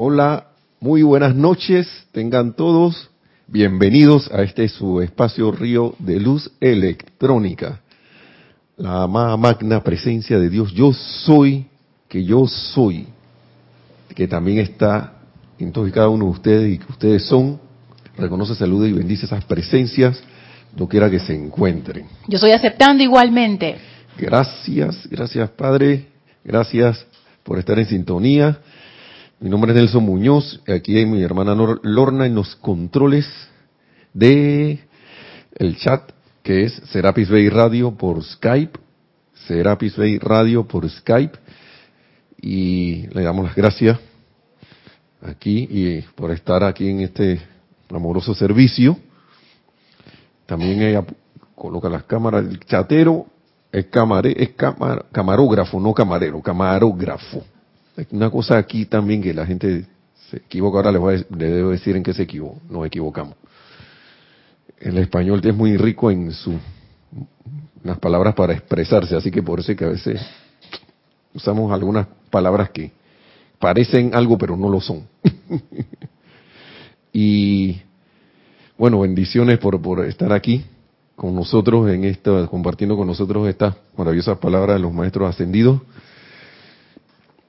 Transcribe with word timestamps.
Hola, 0.00 0.50
muy 0.78 1.02
buenas 1.02 1.34
noches, 1.34 1.88
tengan 2.12 2.54
todos 2.54 3.10
bienvenidos 3.48 4.30
a 4.30 4.42
este 4.42 4.68
su 4.68 5.02
espacio 5.02 5.50
río 5.50 5.96
de 5.98 6.20
luz 6.20 6.52
electrónica. 6.60 7.80
La 8.76 9.02
amada 9.02 9.36
magna 9.36 9.82
presencia 9.82 10.38
de 10.38 10.50
Dios, 10.50 10.72
yo 10.72 10.92
soy, 10.92 11.66
que 12.08 12.24
yo 12.24 12.46
soy, 12.46 13.08
que 14.14 14.28
también 14.28 14.60
está 14.60 15.14
en 15.58 15.72
todos 15.72 15.88
y 15.88 15.90
cada 15.90 16.08
uno 16.10 16.26
de 16.26 16.30
ustedes 16.30 16.74
y 16.74 16.78
que 16.78 16.92
ustedes 16.92 17.24
son, 17.24 17.58
reconoce, 18.16 18.54
saluda 18.54 18.86
y 18.86 18.92
bendice 18.92 19.26
esas 19.26 19.44
presencias, 19.46 20.22
no 20.76 20.86
quiera 20.86 21.10
que 21.10 21.18
se 21.18 21.34
encuentren. 21.34 22.06
Yo 22.28 22.36
estoy 22.36 22.52
aceptando 22.52 23.02
igualmente. 23.02 23.78
Gracias, 24.16 25.08
gracias 25.10 25.50
Padre, 25.50 26.06
gracias 26.44 27.04
por 27.42 27.58
estar 27.58 27.76
en 27.80 27.86
sintonía. 27.86 28.60
Mi 29.40 29.48
nombre 29.48 29.70
es 29.70 29.76
Nelson 29.76 30.04
Muñoz, 30.04 30.60
aquí 30.66 30.96
hay 30.96 31.06
mi 31.06 31.22
hermana 31.22 31.54
Lorna 31.82 32.26
en 32.26 32.34
los 32.34 32.56
controles 32.56 33.24
de 34.12 34.80
el 35.54 35.76
chat 35.76 36.10
que 36.42 36.64
es 36.64 36.72
Serapis 36.90 37.30
Bay 37.30 37.48
Radio 37.48 37.92
por 37.92 38.20
Skype, 38.20 38.76
Serapis 39.46 39.96
Bay 39.96 40.18
Radio 40.18 40.66
por 40.66 40.90
Skype 40.90 41.38
y 42.42 43.06
le 43.14 43.22
damos 43.22 43.44
las 43.44 43.54
gracias 43.54 44.00
aquí 45.22 45.68
y 45.70 46.00
por 46.16 46.32
estar 46.32 46.64
aquí 46.64 46.88
en 46.88 47.00
este 47.02 47.40
amoroso 47.90 48.34
servicio. 48.34 48.98
También 50.46 50.82
ella 50.82 51.04
coloca 51.54 51.88
las 51.88 52.02
cámaras, 52.02 52.44
el 52.44 52.58
chatero 52.58 53.26
es, 53.70 53.86
camare, 53.86 54.34
es 54.36 54.50
camarógrafo, 55.12 55.78
no 55.78 55.94
camarero, 55.94 56.42
camarógrafo 56.42 57.44
una 58.10 58.30
cosa 58.30 58.58
aquí 58.58 58.86
también 58.86 59.22
que 59.22 59.34
la 59.34 59.46
gente 59.46 59.86
se 60.30 60.36
equivoca, 60.36 60.78
ahora 60.78 60.92
les, 60.92 61.00
voy 61.00 61.14
a, 61.14 61.36
debo 61.36 61.70
decir 61.70 61.96
en 61.96 62.02
qué 62.02 62.12
se 62.12 62.22
equivocó, 62.22 62.60
nos 62.68 62.86
equivocamos. 62.86 63.34
El 64.78 64.98
español 64.98 65.40
es 65.42 65.54
muy 65.54 65.76
rico 65.76 66.10
en 66.10 66.30
su 66.32 66.54
las 67.82 67.98
palabras 67.98 68.34
para 68.34 68.52
expresarse, 68.52 69.16
así 69.16 69.30
que 69.30 69.42
por 69.42 69.60
eso 69.60 69.72
es 69.72 69.78
que 69.78 69.84
a 69.84 69.88
veces 69.88 70.20
usamos 71.34 71.72
algunas 71.72 72.06
palabras 72.30 72.70
que 72.70 72.90
parecen 73.58 74.14
algo 74.14 74.36
pero 74.36 74.56
no 74.56 74.68
lo 74.68 74.80
son. 74.80 75.06
y 77.12 77.80
bueno, 78.76 79.00
bendiciones 79.00 79.58
por, 79.58 79.80
por 79.80 80.04
estar 80.04 80.32
aquí 80.32 80.64
con 81.16 81.34
nosotros 81.34 81.90
en 81.90 82.04
esta, 82.04 82.46
compartiendo 82.46 82.96
con 82.96 83.06
nosotros 83.06 83.48
estas 83.48 83.74
maravillosas 83.96 84.38
palabras 84.38 84.76
de 84.76 84.82
los 84.82 84.92
maestros 84.92 85.28
ascendidos. 85.28 85.80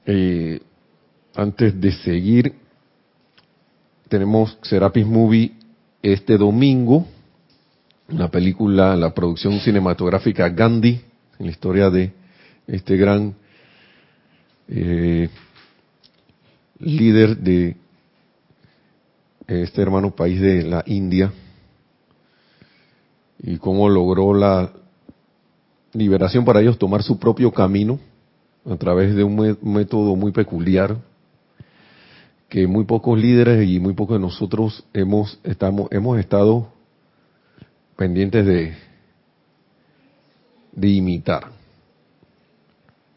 Eh, 0.06 0.60
antes 1.34 1.78
de 1.80 1.92
seguir, 1.92 2.54
tenemos 4.08 4.58
Serapis 4.62 5.06
Movie 5.06 5.52
este 6.02 6.38
domingo, 6.38 7.06
la 8.08 8.30
película, 8.30 8.96
la 8.96 9.12
producción 9.12 9.60
cinematográfica 9.60 10.48
Gandhi, 10.48 11.00
en 11.38 11.46
la 11.46 11.52
historia 11.52 11.90
de 11.90 12.12
este 12.66 12.96
gran 12.96 13.34
eh, 14.68 15.28
líder 16.78 17.36
de 17.36 17.76
este 19.46 19.82
hermano 19.82 20.14
país 20.14 20.40
de 20.40 20.62
la 20.62 20.82
India 20.86 21.32
y 23.42 23.58
cómo 23.58 23.88
logró 23.88 24.32
la 24.32 24.72
liberación 25.92 26.44
para 26.44 26.60
ellos 26.60 26.78
tomar 26.78 27.02
su 27.02 27.18
propio 27.18 27.52
camino 27.52 27.98
a 28.70 28.76
través 28.76 29.16
de 29.16 29.24
un 29.24 29.58
método 29.62 30.14
muy 30.14 30.30
peculiar 30.30 30.96
que 32.48 32.66
muy 32.66 32.84
pocos 32.84 33.18
líderes 33.18 33.68
y 33.68 33.80
muy 33.80 33.94
pocos 33.94 34.16
de 34.16 34.20
nosotros 34.20 34.84
hemos 34.92 35.40
estamos 35.42 35.88
hemos 35.90 36.18
estado 36.18 36.68
pendientes 37.96 38.46
de 38.46 38.74
de 40.72 40.88
imitar. 40.88 41.50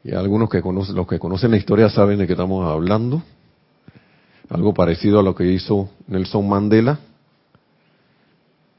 Y 0.04 0.14
algunos 0.14 0.50
que 0.50 0.62
conocen, 0.62 0.96
los 0.96 1.08
que 1.08 1.20
conocen 1.20 1.52
la 1.52 1.58
historia 1.58 1.88
saben 1.88 2.18
de 2.18 2.26
qué 2.26 2.34
estamos 2.34 2.68
hablando. 2.68 3.22
Algo 4.50 4.74
parecido 4.74 5.20
a 5.20 5.24
lo 5.24 5.34
que 5.34 5.46
hizo 5.46 5.90
Nelson 6.08 6.50
Mandela, 6.50 7.00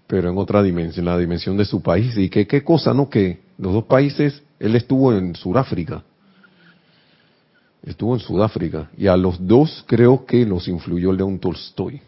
pero 0.06 0.28
en 0.28 0.36
otra 0.36 0.62
dimensión, 0.62 1.06
la 1.06 1.16
dimensión 1.16 1.56
de 1.56 1.64
su 1.64 1.82
país. 1.82 2.18
Y 2.18 2.28
qué, 2.28 2.46
qué 2.46 2.62
cosa, 2.62 2.92
¿no? 2.92 3.08
Que 3.08 3.40
los 3.56 3.72
dos 3.72 3.84
países, 3.84 4.42
él 4.58 4.76
estuvo 4.76 5.14
en 5.14 5.34
Sudáfrica 5.34 6.04
Estuvo 7.84 8.14
en 8.14 8.20
Sudáfrica 8.20 8.90
y 8.96 9.08
a 9.08 9.16
los 9.16 9.46
dos 9.46 9.84
creo 9.86 10.24
que 10.24 10.46
los 10.46 10.68
influyó 10.68 11.12
León 11.12 11.38
Tolstoy. 11.38 12.00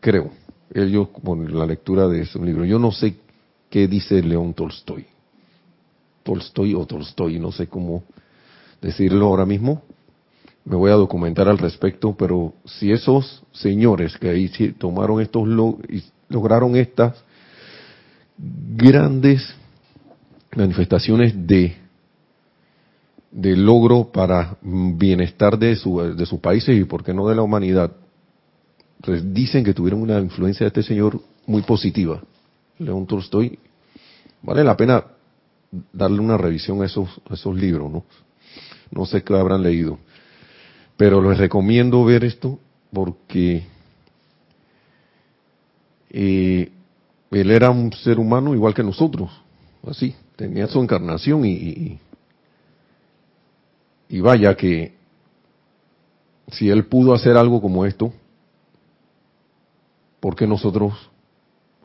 Creo. 0.00 0.30
Ellos 0.72 1.08
con 1.08 1.58
la 1.58 1.64
lectura 1.64 2.06
de 2.06 2.20
ese 2.20 2.38
libro. 2.38 2.64
Yo 2.66 2.78
no 2.78 2.92
sé 2.92 3.16
qué 3.70 3.88
dice 3.88 4.22
León 4.22 4.52
Tolstoy. 4.52 5.06
Tolstoy 6.22 6.74
o 6.74 6.84
Tolstoy, 6.84 7.38
no 7.38 7.50
sé 7.50 7.68
cómo 7.68 8.04
decirlo 8.82 9.26
ahora 9.26 9.46
mismo. 9.46 9.82
Me 10.66 10.76
voy 10.76 10.90
a 10.90 10.94
documentar 10.96 11.48
al 11.48 11.56
respecto, 11.56 12.14
pero 12.14 12.52
si 12.66 12.92
esos 12.92 13.42
señores 13.52 14.18
que 14.18 14.28
ahí 14.28 14.50
tomaron 14.78 15.22
estos 15.22 15.48
y 15.88 16.04
lograron 16.28 16.76
estas 16.76 17.14
grandes 18.36 19.54
manifestaciones 20.54 21.32
de 21.46 21.87
de 23.30 23.56
logro 23.56 24.10
para 24.10 24.56
bienestar 24.62 25.58
de, 25.58 25.76
su, 25.76 25.98
de 26.00 26.26
sus 26.26 26.40
países 26.40 26.78
y 26.78 26.84
por 26.84 27.04
qué 27.04 27.12
no 27.12 27.28
de 27.28 27.34
la 27.36 27.42
humanidad. 27.42 27.92
Dicen 29.24 29.64
que 29.64 29.74
tuvieron 29.74 30.02
una 30.02 30.18
influencia 30.18 30.64
de 30.64 30.68
este 30.68 30.82
señor 30.82 31.20
muy 31.46 31.62
positiva. 31.62 32.22
León 32.78 33.06
Tolstoy, 33.06 33.58
vale 34.42 34.64
la 34.64 34.76
pena 34.76 35.04
darle 35.92 36.20
una 36.20 36.36
revisión 36.36 36.82
a 36.82 36.86
esos, 36.86 37.08
esos 37.30 37.54
libros, 37.54 37.90
¿no? 37.90 38.04
No 38.90 39.04
sé 39.04 39.22
qué 39.22 39.34
habrán 39.34 39.62
leído. 39.62 39.98
Pero 40.96 41.22
les 41.22 41.38
recomiendo 41.38 42.04
ver 42.04 42.24
esto 42.24 42.58
porque 42.92 43.64
eh, 46.10 46.72
él 47.30 47.50
era 47.50 47.70
un 47.70 47.92
ser 47.92 48.18
humano 48.18 48.54
igual 48.54 48.74
que 48.74 48.82
nosotros, 48.82 49.30
así, 49.86 50.14
tenía 50.34 50.66
su 50.66 50.80
encarnación 50.80 51.44
y 51.44 51.98
vaya 54.20 54.56
que 54.56 54.98
si 56.50 56.70
él 56.70 56.86
pudo 56.86 57.14
hacer 57.14 57.36
algo 57.36 57.60
como 57.60 57.84
esto, 57.84 58.12
¿por 60.20 60.34
qué 60.34 60.46
nosotros, 60.46 61.10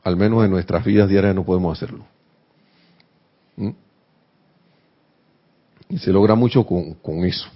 al 0.04 0.16
menos 0.16 0.44
en 0.46 0.52
nuestras 0.52 0.86
vidas 0.86 1.10
diarias, 1.10 1.36
no 1.36 1.44
podemos 1.44 1.78
hacerlo? 1.78 2.06
¿Mm? 3.58 3.70
Y 5.90 5.98
se 5.98 6.12
logra 6.12 6.36
mucho 6.36 6.66
con, 6.66 6.94
con 6.96 7.26
eso. 7.26 7.48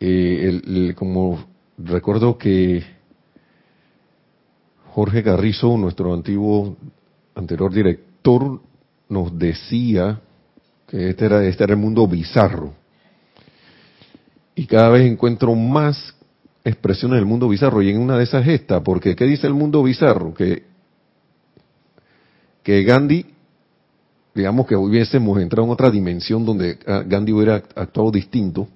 Eh, 0.00 0.94
como 0.96 1.44
recuerdo 1.78 2.36
que 2.36 2.82
Jorge 4.92 5.22
Carrizo, 5.22 5.76
nuestro 5.78 6.12
antiguo 6.12 6.76
anterior 7.34 7.72
director, 7.72 8.60
nos 9.08 9.38
decía 9.38 10.20
que 10.88 11.10
este 11.10 11.26
era, 11.26 11.44
este 11.44 11.64
era 11.64 11.74
el 11.74 11.78
mundo 11.78 12.06
bizarro 12.08 12.79
y 14.60 14.66
cada 14.66 14.90
vez 14.90 15.10
encuentro 15.10 15.54
más 15.54 16.14
expresiones 16.64 17.16
del 17.16 17.24
mundo 17.24 17.48
bizarro 17.48 17.80
y 17.80 17.88
en 17.88 17.98
una 17.98 18.18
de 18.18 18.24
esas 18.24 18.46
esta, 18.46 18.82
porque 18.82 19.16
¿qué 19.16 19.24
dice 19.24 19.46
el 19.46 19.54
mundo 19.54 19.82
bizarro? 19.82 20.34
Que, 20.34 20.64
que 22.62 22.82
Gandhi, 22.82 23.24
digamos 24.34 24.66
que 24.66 24.76
hubiésemos 24.76 25.40
entrado 25.40 25.64
en 25.64 25.72
otra 25.72 25.90
dimensión 25.90 26.44
donde 26.44 26.74
Gandhi 27.06 27.32
hubiera 27.32 27.54
actuado 27.54 28.10
distinto, 28.10 28.68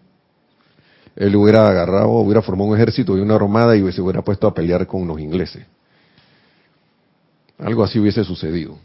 él 1.16 1.36
hubiera 1.36 1.68
agarrado, 1.68 2.08
hubiera 2.12 2.40
formado 2.40 2.70
un 2.70 2.76
ejército 2.76 3.19
y 3.19 3.20
una 3.20 3.34
armada 3.34 3.76
y 3.76 3.92
se 3.92 4.00
hubiera 4.00 4.22
puesto 4.22 4.46
a 4.46 4.54
pelear 4.54 4.87
con 4.87 5.06
los 5.06 5.20
ingleses. 5.20 5.66
Algo 7.58 7.84
así 7.84 7.98
hubiese 7.98 8.25
sucedido. 8.25 8.78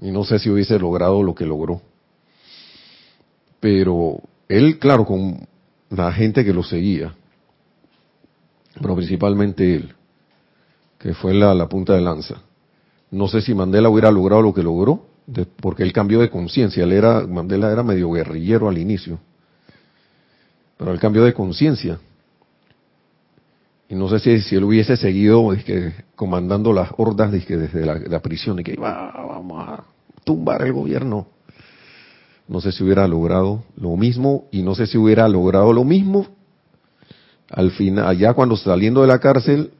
Y 0.00 0.12
no 0.12 0.22
sé 0.22 0.38
si 0.38 0.50
hubiese 0.50 0.78
logrado 0.78 1.20
lo 1.24 1.34
que 1.34 1.44
logró. 1.44 1.82
Pero 3.58 4.20
él, 4.48 4.78
claro, 4.78 5.04
con 5.04 5.48
la 5.90 6.12
gente 6.12 6.44
que 6.44 6.52
lo 6.52 6.62
seguía, 6.62 7.14
pero 8.80 8.96
principalmente 8.96 9.76
él, 9.76 9.94
que 10.98 11.14
fue 11.14 11.34
la, 11.34 11.54
la 11.54 11.68
punta 11.68 11.94
de 11.94 12.00
lanza. 12.00 12.36
No 13.10 13.28
sé 13.28 13.40
si 13.40 13.54
Mandela 13.54 13.88
hubiera 13.88 14.10
logrado 14.10 14.42
lo 14.42 14.54
que 14.54 14.62
logró, 14.62 15.06
porque 15.60 15.82
él 15.82 15.92
cambió 15.92 16.20
de 16.20 16.30
conciencia. 16.30 16.84
Él 16.84 16.92
era, 16.92 17.26
Mandela 17.26 17.70
era 17.70 17.82
medio 17.82 18.10
guerrillero 18.10 18.68
al 18.68 18.78
inicio, 18.78 19.18
pero 20.76 20.92
él 20.92 21.00
cambió 21.00 21.24
de 21.24 21.32
conciencia. 21.32 21.98
Y 23.88 23.94
no 23.94 24.08
sé 24.08 24.18
si, 24.18 24.40
si 24.40 24.56
él 24.56 24.64
hubiese 24.64 24.96
seguido 24.96 25.54
comandando 26.16 26.72
las 26.72 26.90
hordas 26.96 27.30
desde 27.30 27.86
la, 27.86 28.20
prisión 28.20 28.58
y 28.58 28.64
que 28.64 28.72
iba, 28.72 29.12
vamos 29.12 29.68
a 29.68 29.84
tumbar 30.24 30.62
el 30.62 30.72
gobierno 30.72 31.28
no 32.48 32.60
sé 32.60 32.72
si 32.72 32.84
hubiera 32.84 33.06
logrado 33.08 33.64
lo 33.76 33.96
mismo 33.96 34.46
y 34.50 34.62
no 34.62 34.74
sé 34.74 34.86
si 34.86 34.98
hubiera 34.98 35.28
logrado 35.28 35.72
lo 35.72 35.84
mismo 35.84 36.26
al 37.50 37.70
final, 37.72 38.06
allá 38.06 38.34
cuando 38.34 38.56
saliendo 38.56 39.02
de 39.02 39.06
la 39.06 39.18
cárcel, 39.18 39.72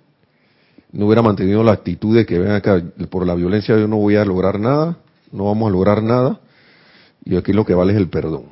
no 0.93 1.07
hubiera 1.07 1.23
mantenido 1.23 1.65
la 1.65 1.73
actitud 1.73 2.17
de 2.17 2.25
que 2.25 2.39
ven 2.39 2.53
acá, 2.53 2.83
por 3.11 3.27
la 3.27 3.35
violencia 3.35 3.77
yo 3.77 3.89
no 3.89 3.97
voy 3.97 4.17
a 4.17 4.25
lograr 4.25 4.61
nada, 4.61 4.99
no 5.33 5.47
vamos 5.47 5.69
a 5.69 5.73
lograr 5.73 6.03
nada, 6.03 6.41
y 7.25 7.37
aquí 7.37 7.53
lo 7.53 7.65
que 7.65 7.75
vale 7.75 7.93
es 7.93 7.99
el 7.99 8.09
perdón. 8.09 8.45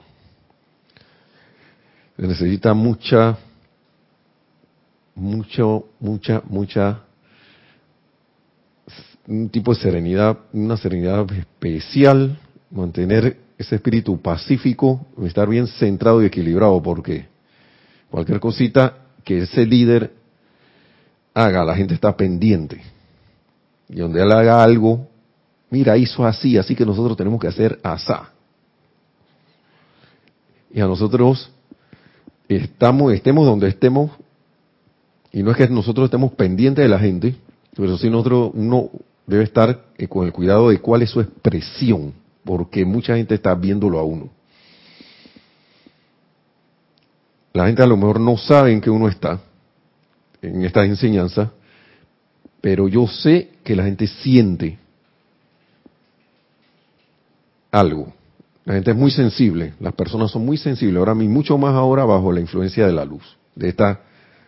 Se 2.17 2.27
necesita 2.27 2.75
mucha, 2.75 3.39
mucho, 5.15 5.87
mucha, 6.01 6.43
mucha, 6.49 7.03
un 9.27 9.49
tipo 9.49 9.75
de 9.75 9.81
serenidad, 9.81 10.39
una 10.53 10.77
serenidad 10.77 11.31
especial, 11.33 12.39
mantener 12.71 13.39
ese 13.59 13.77
espíritu 13.77 14.21
pacífico, 14.21 15.07
estar 15.25 15.49
bien 15.49 15.67
centrado 15.67 16.23
y 16.23 16.27
equilibrado, 16.27 16.83
porque 16.83 17.27
cualquier 18.11 18.41
cosita 18.41 18.99
que 19.25 19.43
ese 19.43 19.65
líder 19.65 20.13
haga, 21.33 21.65
la 21.65 21.75
gente 21.75 21.95
está 21.95 22.17
pendiente. 22.17 22.81
Y 23.89 23.97
donde 23.97 24.23
él 24.23 24.33
haga 24.33 24.63
algo, 24.63 25.09
mira, 25.71 25.97
hizo 25.97 26.25
así, 26.25 26.57
así 26.57 26.75
que 26.75 26.87
nosotros 26.87 27.17
tenemos 27.17 27.41
que 27.41 27.49
hacer 27.49 27.79
asá. 27.83 28.31
Y 30.73 30.81
a 30.81 30.87
nosotros 30.87 31.51
estamos, 32.49 33.13
estemos 33.13 33.47
donde 33.47 33.69
estemos, 33.69 34.11
y 35.33 35.43
no 35.43 35.51
es 35.51 35.57
que 35.57 35.69
nosotros 35.69 36.07
estemos 36.07 36.33
pendientes 36.33 36.85
de 36.85 36.89
la 36.89 36.99
gente, 36.99 37.35
pero 37.77 37.97
sí 37.99 38.11
nosotros, 38.11 38.51
uno 38.55 38.91
debe 39.27 39.45
estar 39.45 39.87
con 40.09 40.27
el 40.27 40.33
cuidado 40.33 40.69
de 40.69 40.81
cuál 40.81 41.03
es 41.03 41.11
su 41.11 41.21
expresión, 41.21 42.13
porque 42.45 42.85
mucha 42.85 43.17
gente 43.17 43.35
está 43.35 43.55
viéndolo 43.55 43.99
a 43.99 44.05
uno. 44.05 44.31
La 47.53 47.67
gente 47.67 47.83
a 47.83 47.87
lo 47.87 47.97
mejor 47.97 48.21
no 48.21 48.37
sabe 48.37 48.73
en 48.73 48.81
qué 48.81 48.91
uno 48.91 49.09
está, 49.09 49.41
en 50.43 50.65
esta 50.65 50.85
enseñanza, 50.85 51.53
pero 52.61 52.89
yo 52.89 53.07
sé 53.07 53.51
que 53.63 53.77
la 53.77 53.85
gente 53.85 54.07
siente 54.07 54.79
algo. 57.71 58.13
La 58.65 58.75
gente 58.75 58.91
es 58.91 58.97
muy 58.97 59.11
sensible, 59.11 59.75
las 59.79 59.93
personas 59.95 60.31
son 60.31 60.45
muy 60.45 60.57
sensibles, 60.57 60.97
ahora 60.97 61.15
mismo 61.15 61.35
mucho 61.35 61.59
más 61.59 61.75
ahora 61.75 62.05
bajo 62.05 62.33
la 62.33 62.41
influencia 62.41 62.87
de 62.87 62.93
la 62.93 63.05
luz, 63.05 63.37
de 63.55 63.69
esta 63.69 64.01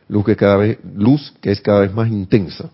luz 0.08 0.25
que 0.25 0.37
cada 0.37 0.56
vez 0.56 0.78
luz 0.94 1.34
que 1.40 1.52
es 1.52 1.60
cada 1.60 1.81
vez 1.81 1.93
más 1.93 2.08
intensa. 2.08 2.70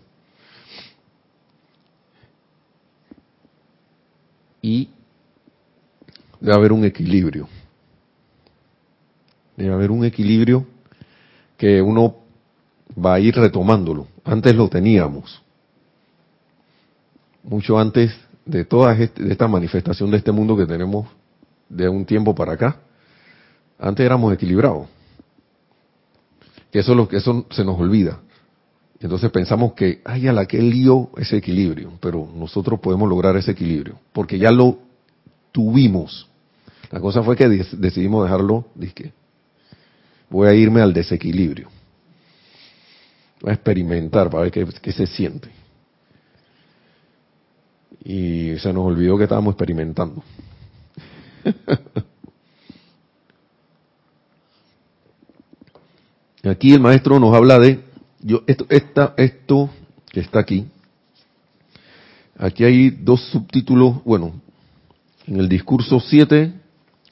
Y 4.61 4.89
debe 6.43 6.55
haber 6.55 6.73
un 6.73 6.83
equilibrio. 6.83 7.47
Debe 9.55 9.73
haber 9.73 9.91
un 9.91 10.03
equilibrio 10.03 10.65
que 11.55 11.81
uno 11.81 12.17
va 12.93 13.13
a 13.13 13.19
ir 13.21 13.33
retomándolo. 13.33 14.07
Antes 14.25 14.53
lo 14.53 14.67
teníamos. 14.67 15.41
Mucho 17.43 17.79
antes 17.79 18.13
de 18.45 18.65
toda 18.65 18.93
esta 18.93 19.47
manifestación 19.47 20.11
de 20.11 20.17
este 20.17 20.33
mundo 20.33 20.57
que 20.57 20.65
tenemos 20.65 21.07
de 21.69 21.87
un 21.87 22.05
tiempo 22.05 22.35
para 22.35 22.53
acá. 22.53 22.77
Antes 23.79 24.05
éramos 24.05 24.33
equilibrados. 24.33 24.87
Que 26.71 26.79
eso, 26.79 26.93
lo, 26.93 27.07
que 27.07 27.17
eso 27.17 27.45
se 27.51 27.63
nos 27.63 27.79
olvida. 27.79 28.19
Entonces 28.99 29.31
pensamos 29.31 29.73
que, 29.73 30.01
ay, 30.03 30.27
a 30.27 30.33
la 30.33 30.45
que 30.45 30.61
lío 30.61 31.09
ese 31.15 31.37
equilibrio. 31.37 31.93
Pero 32.01 32.27
nosotros 32.35 32.81
podemos 32.81 33.07
lograr 33.07 33.37
ese 33.37 33.51
equilibrio. 33.51 33.97
Porque 34.11 34.37
ya 34.37 34.51
lo 34.51 34.79
tuvimos. 35.53 36.32
La 36.93 37.01
cosa 37.01 37.21
fue 37.23 37.35
que 37.35 37.49
decidimos 37.49 38.23
dejarlo, 38.23 38.67
dije, 38.75 39.11
voy 40.29 40.47
a 40.47 40.53
irme 40.53 40.79
al 40.79 40.93
desequilibrio 40.93 41.67
a 43.43 43.51
experimentar 43.51 44.29
para 44.29 44.43
ver 44.43 44.51
qué, 44.51 44.91
se 44.91 45.07
siente. 45.07 45.49
Y 48.03 48.59
se 48.59 48.71
nos 48.71 48.85
olvidó 48.85 49.17
que 49.17 49.23
estábamos 49.23 49.53
experimentando. 49.53 50.23
aquí 56.43 56.75
el 56.75 56.79
maestro 56.79 57.19
nos 57.19 57.33
habla 57.33 57.57
de 57.57 57.79
yo 58.19 58.43
esto 58.45 58.67
esta, 58.69 59.15
esto 59.17 59.71
que 60.11 60.19
está 60.19 60.41
aquí. 60.41 60.67
Aquí 62.37 62.63
hay 62.63 62.91
dos 62.91 63.19
subtítulos, 63.31 64.03
bueno, 64.03 64.39
en 65.25 65.37
el 65.37 65.49
discurso 65.49 65.99
7 65.99 66.61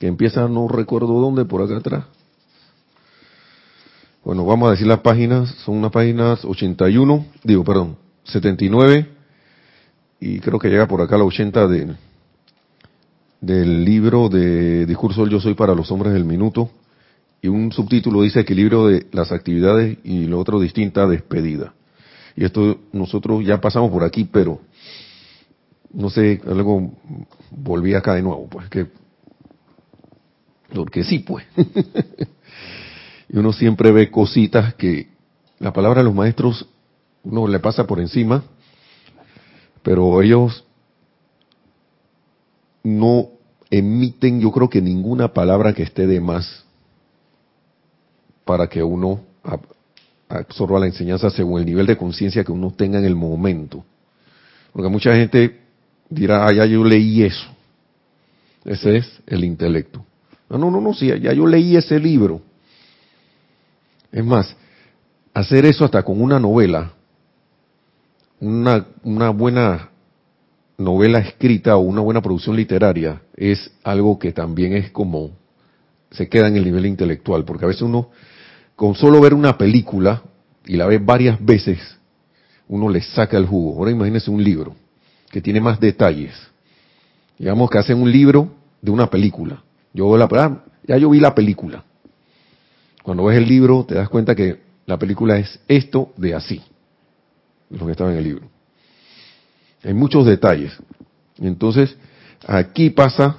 que 0.01 0.07
empieza 0.07 0.47
no 0.47 0.67
recuerdo 0.67 1.13
dónde 1.21 1.45
por 1.45 1.61
acá 1.61 1.77
atrás. 1.77 2.05
Bueno, 4.25 4.43
vamos 4.47 4.67
a 4.67 4.71
decir 4.71 4.87
las 4.87 5.01
páginas, 5.01 5.51
son 5.63 5.77
unas 5.77 5.91
páginas 5.91 6.43
81, 6.43 7.27
digo, 7.43 7.63
perdón, 7.63 7.97
79, 8.23 9.07
y 10.19 10.39
creo 10.39 10.57
que 10.57 10.69
llega 10.69 10.87
por 10.87 11.01
acá 11.01 11.19
la 11.19 11.23
80 11.23 11.67
de, 11.67 11.95
del 13.41 13.85
libro 13.85 14.27
de 14.27 14.87
Discurso 14.87 15.21
del 15.21 15.33
Yo 15.33 15.39
Soy 15.39 15.53
para 15.53 15.75
los 15.75 15.91
Hombres 15.91 16.13
del 16.13 16.25
Minuto, 16.25 16.71
y 17.39 17.47
un 17.49 17.71
subtítulo 17.71 18.23
dice 18.23 18.39
Equilibrio 18.39 18.87
de 18.87 19.05
las 19.11 19.31
actividades 19.31 19.99
y 20.03 20.25
lo 20.25 20.39
otro 20.39 20.59
distinta 20.59 21.05
despedida. 21.05 21.75
Y 22.35 22.43
esto 22.43 22.79
nosotros 22.91 23.45
ya 23.45 23.61
pasamos 23.61 23.91
por 23.91 24.03
aquí, 24.03 24.23
pero 24.23 24.61
no 25.93 26.09
sé, 26.09 26.41
algo 26.47 26.91
volví 27.51 27.93
acá 27.93 28.15
de 28.15 28.23
nuevo, 28.23 28.47
pues 28.49 28.67
que 28.67 29.00
porque 30.73 31.03
sí, 31.03 31.19
pues. 31.19 31.45
y 33.29 33.37
uno 33.37 33.53
siempre 33.53 33.91
ve 33.91 34.09
cositas 34.09 34.73
que 34.75 35.07
la 35.59 35.71
palabra 35.73 35.99
de 35.99 36.05
los 36.05 36.15
maestros 36.15 36.67
uno 37.23 37.47
le 37.47 37.59
pasa 37.59 37.85
por 37.85 37.99
encima, 37.99 38.43
pero 39.83 40.21
ellos 40.21 40.63
no 42.83 43.29
emiten, 43.69 44.41
yo 44.41 44.51
creo 44.51 44.69
que 44.69 44.81
ninguna 44.81 45.33
palabra 45.33 45.73
que 45.73 45.83
esté 45.83 46.07
de 46.07 46.19
más 46.19 46.65
para 48.43 48.67
que 48.67 48.83
uno 48.83 49.21
absorba 50.27 50.79
la 50.79 50.87
enseñanza 50.87 51.29
según 51.29 51.59
el 51.59 51.65
nivel 51.65 51.85
de 51.85 51.97
conciencia 51.97 52.43
que 52.43 52.51
uno 52.51 52.71
tenga 52.71 52.97
en 52.99 53.05
el 53.05 53.15
momento. 53.15 53.85
Porque 54.73 54.89
mucha 54.89 55.13
gente 55.13 55.59
dirá, 56.09 56.45
ah, 56.47 56.53
ya 56.53 56.65
yo 56.65 56.83
leí 56.83 57.23
eso. 57.23 57.47
Ese 58.65 58.97
es 58.97 59.21
el 59.27 59.43
intelecto. 59.43 60.05
No, 60.51 60.57
no, 60.57 60.69
no, 60.69 60.81
no, 60.81 60.93
sí, 60.93 61.07
ya 61.07 61.31
yo 61.31 61.47
leí 61.47 61.77
ese 61.77 61.97
libro. 61.97 62.41
Es 64.11 64.25
más, 64.25 64.53
hacer 65.33 65.65
eso 65.65 65.85
hasta 65.85 66.03
con 66.03 66.21
una 66.21 66.41
novela, 66.41 66.91
una, 68.41 68.85
una 69.03 69.29
buena 69.29 69.89
novela 70.77 71.19
escrita 71.19 71.77
o 71.77 71.79
una 71.79 72.01
buena 72.01 72.21
producción 72.21 72.57
literaria, 72.57 73.21
es 73.37 73.71
algo 73.81 74.19
que 74.19 74.33
también 74.33 74.73
es 74.73 74.91
como, 74.91 75.31
se 76.11 76.27
queda 76.27 76.49
en 76.49 76.57
el 76.57 76.65
nivel 76.65 76.85
intelectual, 76.85 77.45
porque 77.45 77.63
a 77.63 77.69
veces 77.69 77.83
uno, 77.83 78.09
con 78.75 78.93
solo 78.93 79.21
ver 79.21 79.33
una 79.33 79.57
película, 79.57 80.21
y 80.65 80.75
la 80.75 80.85
ve 80.85 80.97
varias 80.97 81.43
veces, 81.43 81.79
uno 82.67 82.89
le 82.89 83.01
saca 83.01 83.37
el 83.37 83.45
jugo. 83.45 83.77
Ahora 83.77 83.91
imagínense 83.91 84.29
un 84.29 84.43
libro 84.43 84.75
que 85.29 85.41
tiene 85.41 85.61
más 85.61 85.79
detalles. 85.79 86.33
Digamos 87.39 87.69
que 87.69 87.77
hacen 87.77 88.01
un 88.01 88.11
libro 88.11 88.53
de 88.81 88.91
una 88.91 89.09
película. 89.09 89.63
Yo 89.93 90.15
la, 90.17 90.27
ah, 90.31 90.63
ya 90.87 90.97
yo 90.97 91.09
vi 91.09 91.19
la 91.19 91.35
película. 91.35 91.83
Cuando 93.03 93.25
ves 93.25 93.37
el 93.37 93.47
libro 93.47 93.85
te 93.87 93.95
das 93.95 94.09
cuenta 94.09 94.35
que 94.35 94.59
la 94.85 94.97
película 94.97 95.37
es 95.37 95.59
esto 95.67 96.11
de 96.17 96.35
así, 96.35 96.61
lo 97.69 97.85
que 97.85 97.91
estaba 97.91 98.11
en 98.11 98.17
el 98.17 98.23
libro. 98.23 98.47
Hay 99.83 99.93
muchos 99.93 100.25
detalles. 100.25 100.73
Entonces, 101.39 101.97
aquí 102.47 102.89
pasa, 102.91 103.37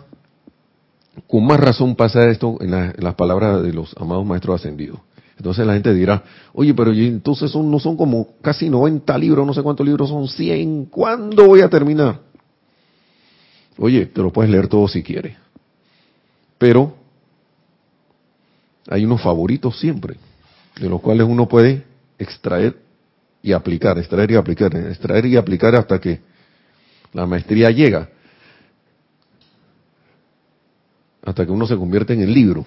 con 1.28 1.46
más 1.46 1.60
razón 1.60 1.94
pasa 1.94 2.28
esto 2.28 2.58
en, 2.60 2.70
las 2.70 3.14
palabras 3.14 3.62
de 3.62 3.72
los 3.72 3.94
amados 3.98 4.26
maestros 4.26 4.60
ascendidos. 4.60 4.98
Entonces 5.36 5.66
la 5.66 5.72
gente 5.74 5.92
dirá, 5.94 6.22
oye, 6.52 6.72
pero 6.74 6.92
entonces 6.92 7.50
son, 7.50 7.70
no 7.70 7.80
son 7.80 7.96
como 7.96 8.28
casi 8.42 8.68
90 8.68 9.16
libros, 9.18 9.46
no 9.46 9.54
sé 9.54 9.62
cuántos 9.62 9.86
libros 9.86 10.08
son, 10.08 10.28
100, 10.28 10.86
¿cuándo 10.86 11.46
voy 11.46 11.62
a 11.62 11.68
terminar? 11.68 12.20
Oye, 13.78 14.06
te 14.06 14.20
lo 14.20 14.32
puedes 14.32 14.50
leer 14.50 14.68
todo 14.68 14.86
si 14.86 15.02
quieres. 15.02 15.36
Pero 16.62 16.94
hay 18.88 19.04
unos 19.04 19.20
favoritos 19.20 19.80
siempre, 19.80 20.16
de 20.80 20.88
los 20.88 21.00
cuales 21.00 21.26
uno 21.26 21.48
puede 21.48 21.84
extraer 22.16 22.78
y 23.42 23.50
aplicar, 23.50 23.98
extraer 23.98 24.30
y 24.30 24.36
aplicar, 24.36 24.76
extraer 24.76 25.26
y 25.26 25.36
aplicar 25.36 25.74
hasta 25.74 26.00
que 26.00 26.20
la 27.12 27.26
maestría 27.26 27.68
llega, 27.72 28.08
hasta 31.24 31.44
que 31.44 31.50
uno 31.50 31.66
se 31.66 31.76
convierte 31.76 32.12
en 32.12 32.20
el 32.20 32.32
libro. 32.32 32.64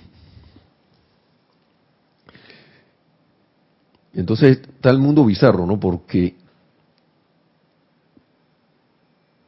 Entonces 4.13 4.57
está 4.57 4.89
el 4.89 4.99
mundo 4.99 5.23
bizarro, 5.23 5.65
¿no? 5.65 5.79
Porque 5.79 6.35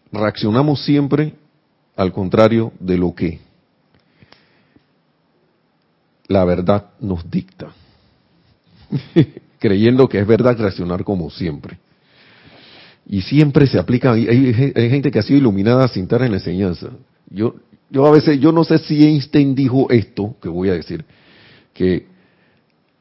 reaccionamos 0.09 0.85
siempre 0.85 1.33
al 1.97 2.13
contrario 2.13 2.71
de 2.79 2.97
lo 2.97 3.13
que 3.13 3.45
la 6.27 6.45
verdad 6.45 6.91
nos 6.99 7.29
dicta. 7.29 7.69
creyendo 9.59 10.07
que 10.07 10.19
es 10.19 10.27
verdad 10.27 10.57
reaccionar 10.57 11.03
como 11.03 11.29
siempre. 11.29 11.77
Y 13.05 13.21
siempre 13.21 13.67
se 13.67 13.79
aplica, 13.79 14.11
hay, 14.11 14.53
gente 14.53 15.11
que 15.11 15.19
ha 15.19 15.23
sido 15.23 15.39
iluminada 15.39 15.87
sin 15.87 16.03
estar 16.03 16.21
en 16.23 16.31
la 16.31 16.37
enseñanza. 16.37 16.89
Yo, 17.29 17.55
yo 17.89 18.05
a 18.05 18.11
veces, 18.11 18.39
yo 18.39 18.51
no 18.51 18.63
sé 18.63 18.79
si 18.79 19.03
Einstein 19.05 19.55
dijo 19.55 19.89
esto, 19.89 20.35
que 20.41 20.49
voy 20.49 20.69
a 20.69 20.73
decir, 20.73 21.05
que 21.73 22.05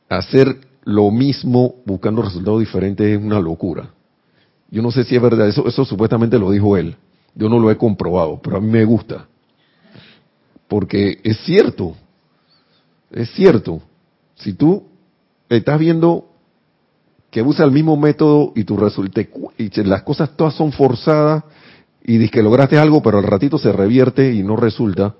hacer 0.08 0.60
lo 0.84 1.10
mismo 1.10 1.76
buscando 1.84 2.22
resultados 2.22 2.60
diferentes 2.60 3.06
es 3.06 3.18
una 3.18 3.40
locura. 3.40 3.90
Yo 4.70 4.80
no 4.80 4.92
sé 4.92 5.04
si 5.04 5.16
es 5.16 5.22
verdad, 5.22 5.48
eso, 5.48 5.66
eso 5.66 5.84
supuestamente 5.84 6.38
lo 6.38 6.50
dijo 6.52 6.76
él. 6.76 6.94
Yo 7.34 7.48
no 7.48 7.58
lo 7.58 7.70
he 7.70 7.76
comprobado, 7.76 8.40
pero 8.42 8.58
a 8.58 8.60
mí 8.60 8.68
me 8.68 8.84
gusta. 8.84 9.26
Porque 10.68 11.20
es 11.24 11.38
cierto, 11.38 11.96
es 13.10 13.30
cierto. 13.32 13.80
Si 14.34 14.52
tú 14.52 14.84
estás 15.48 15.78
viendo 15.78 16.28
que 17.30 17.42
usa 17.42 17.64
el 17.64 17.70
mismo 17.70 17.96
método 17.96 18.52
y 18.54 18.64
tu 18.64 18.76
resulta 18.76 19.20
y 19.20 19.82
las 19.82 20.02
cosas 20.02 20.36
todas 20.36 20.54
son 20.54 20.72
forzadas 20.72 21.44
y 22.04 22.18
dices 22.18 22.30
que 22.30 22.42
lograste 22.42 22.78
algo, 22.78 23.02
pero 23.02 23.18
al 23.18 23.24
ratito 23.24 23.58
se 23.58 23.72
revierte 23.72 24.32
y 24.32 24.42
no 24.42 24.56
resulta, 24.56 25.14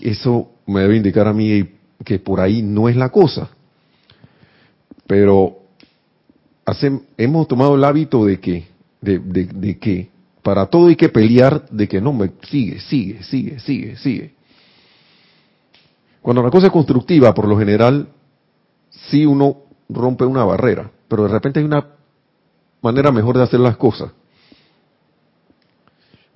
eso 0.00 0.50
me 0.66 0.80
debe 0.80 0.96
indicar 0.96 1.26
a 1.26 1.32
mí 1.32 1.68
que 2.04 2.18
por 2.18 2.40
ahí 2.40 2.62
no 2.62 2.88
es 2.88 2.96
la 2.96 3.10
cosa. 3.10 3.50
Pero 5.06 5.58
hemos 7.16 7.48
tomado 7.48 7.74
el 7.74 7.84
hábito 7.84 8.24
de 8.24 8.40
que, 8.40 8.66
de, 9.00 9.78
que 9.78 10.10
para 10.48 10.64
todo 10.64 10.86
hay 10.86 10.96
que 10.96 11.10
pelear, 11.10 11.68
de 11.68 11.86
que 11.86 12.00
no, 12.00 12.10
me 12.10 12.30
sigue, 12.48 12.80
sigue, 12.80 13.22
sigue, 13.22 13.60
sigue, 13.60 13.96
sigue. 13.96 14.34
Cuando 16.22 16.42
la 16.42 16.48
cosa 16.48 16.68
es 16.68 16.72
constructiva, 16.72 17.34
por 17.34 17.46
lo 17.46 17.58
general, 17.58 18.08
sí 19.10 19.26
uno 19.26 19.64
rompe 19.90 20.24
una 20.24 20.46
barrera, 20.46 20.90
pero 21.06 21.24
de 21.24 21.28
repente 21.28 21.60
hay 21.60 21.66
una 21.66 21.86
manera 22.80 23.12
mejor 23.12 23.36
de 23.36 23.42
hacer 23.42 23.60
las 23.60 23.76
cosas. 23.76 24.10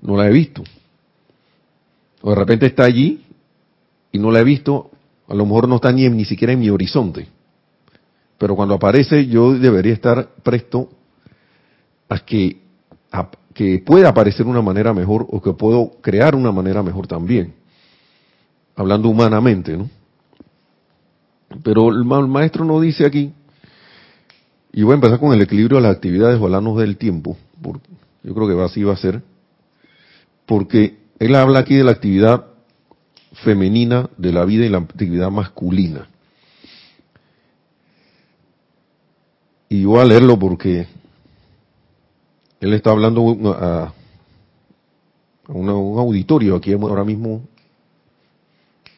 No 0.02 0.14
la 0.14 0.28
he 0.28 0.30
visto. 0.30 0.62
O 2.20 2.28
de 2.28 2.36
repente 2.36 2.66
está 2.66 2.84
allí 2.84 3.24
y 4.12 4.18
no 4.18 4.30
la 4.30 4.40
he 4.40 4.44
visto, 4.44 4.90
a 5.26 5.34
lo 5.34 5.46
mejor 5.46 5.66
no 5.66 5.76
está 5.76 5.90
ni, 5.90 6.06
ni 6.10 6.26
siquiera 6.26 6.52
en 6.52 6.60
mi 6.60 6.68
horizonte. 6.68 7.28
Pero 8.36 8.56
cuando 8.56 8.74
aparece 8.74 9.26
yo 9.26 9.54
debería 9.54 9.94
estar 9.94 10.34
presto 10.42 10.90
a 12.10 12.18
que, 12.18 12.60
que 13.54 13.82
pueda 13.84 14.08
aparecer 14.08 14.46
una 14.46 14.62
manera 14.62 14.94
mejor 14.94 15.26
o 15.30 15.40
que 15.40 15.52
puedo 15.52 15.92
crear 16.00 16.34
una 16.34 16.52
manera 16.52 16.82
mejor 16.82 17.06
también. 17.06 17.54
Hablando 18.74 19.08
humanamente, 19.08 19.76
¿no? 19.76 19.90
Pero 21.62 21.90
el 21.90 22.04
maestro 22.04 22.64
no 22.64 22.80
dice 22.80 23.04
aquí, 23.04 23.32
y 24.72 24.82
voy 24.82 24.92
a 24.92 24.94
empezar 24.94 25.20
con 25.20 25.34
el 25.34 25.42
equilibrio 25.42 25.76
de 25.76 25.82
las 25.82 25.96
actividades 25.96 26.40
o 26.40 26.44
hablarnos 26.44 26.78
del 26.78 26.96
tiempo, 26.96 27.36
yo 28.22 28.34
creo 28.34 28.48
que 28.48 28.62
así 28.62 28.82
va 28.82 28.94
a 28.94 28.96
ser, 28.96 29.22
porque 30.46 30.98
él 31.18 31.34
habla 31.34 31.60
aquí 31.60 31.74
de 31.74 31.84
la 31.84 31.92
actividad 31.92 32.46
femenina 33.44 34.08
de 34.16 34.32
la 34.32 34.44
vida 34.44 34.64
y 34.64 34.70
la 34.70 34.78
actividad 34.78 35.30
masculina. 35.30 36.08
Y 39.68 39.84
voy 39.84 40.00
a 40.00 40.04
leerlo 40.04 40.38
porque 40.38 40.86
él 42.62 42.74
está 42.74 42.92
hablando 42.92 43.52
a, 43.58 43.92
un 45.48 45.68
auditorio 45.68 46.54
aquí 46.54 46.72
ahora 46.72 47.02
mismo. 47.02 47.42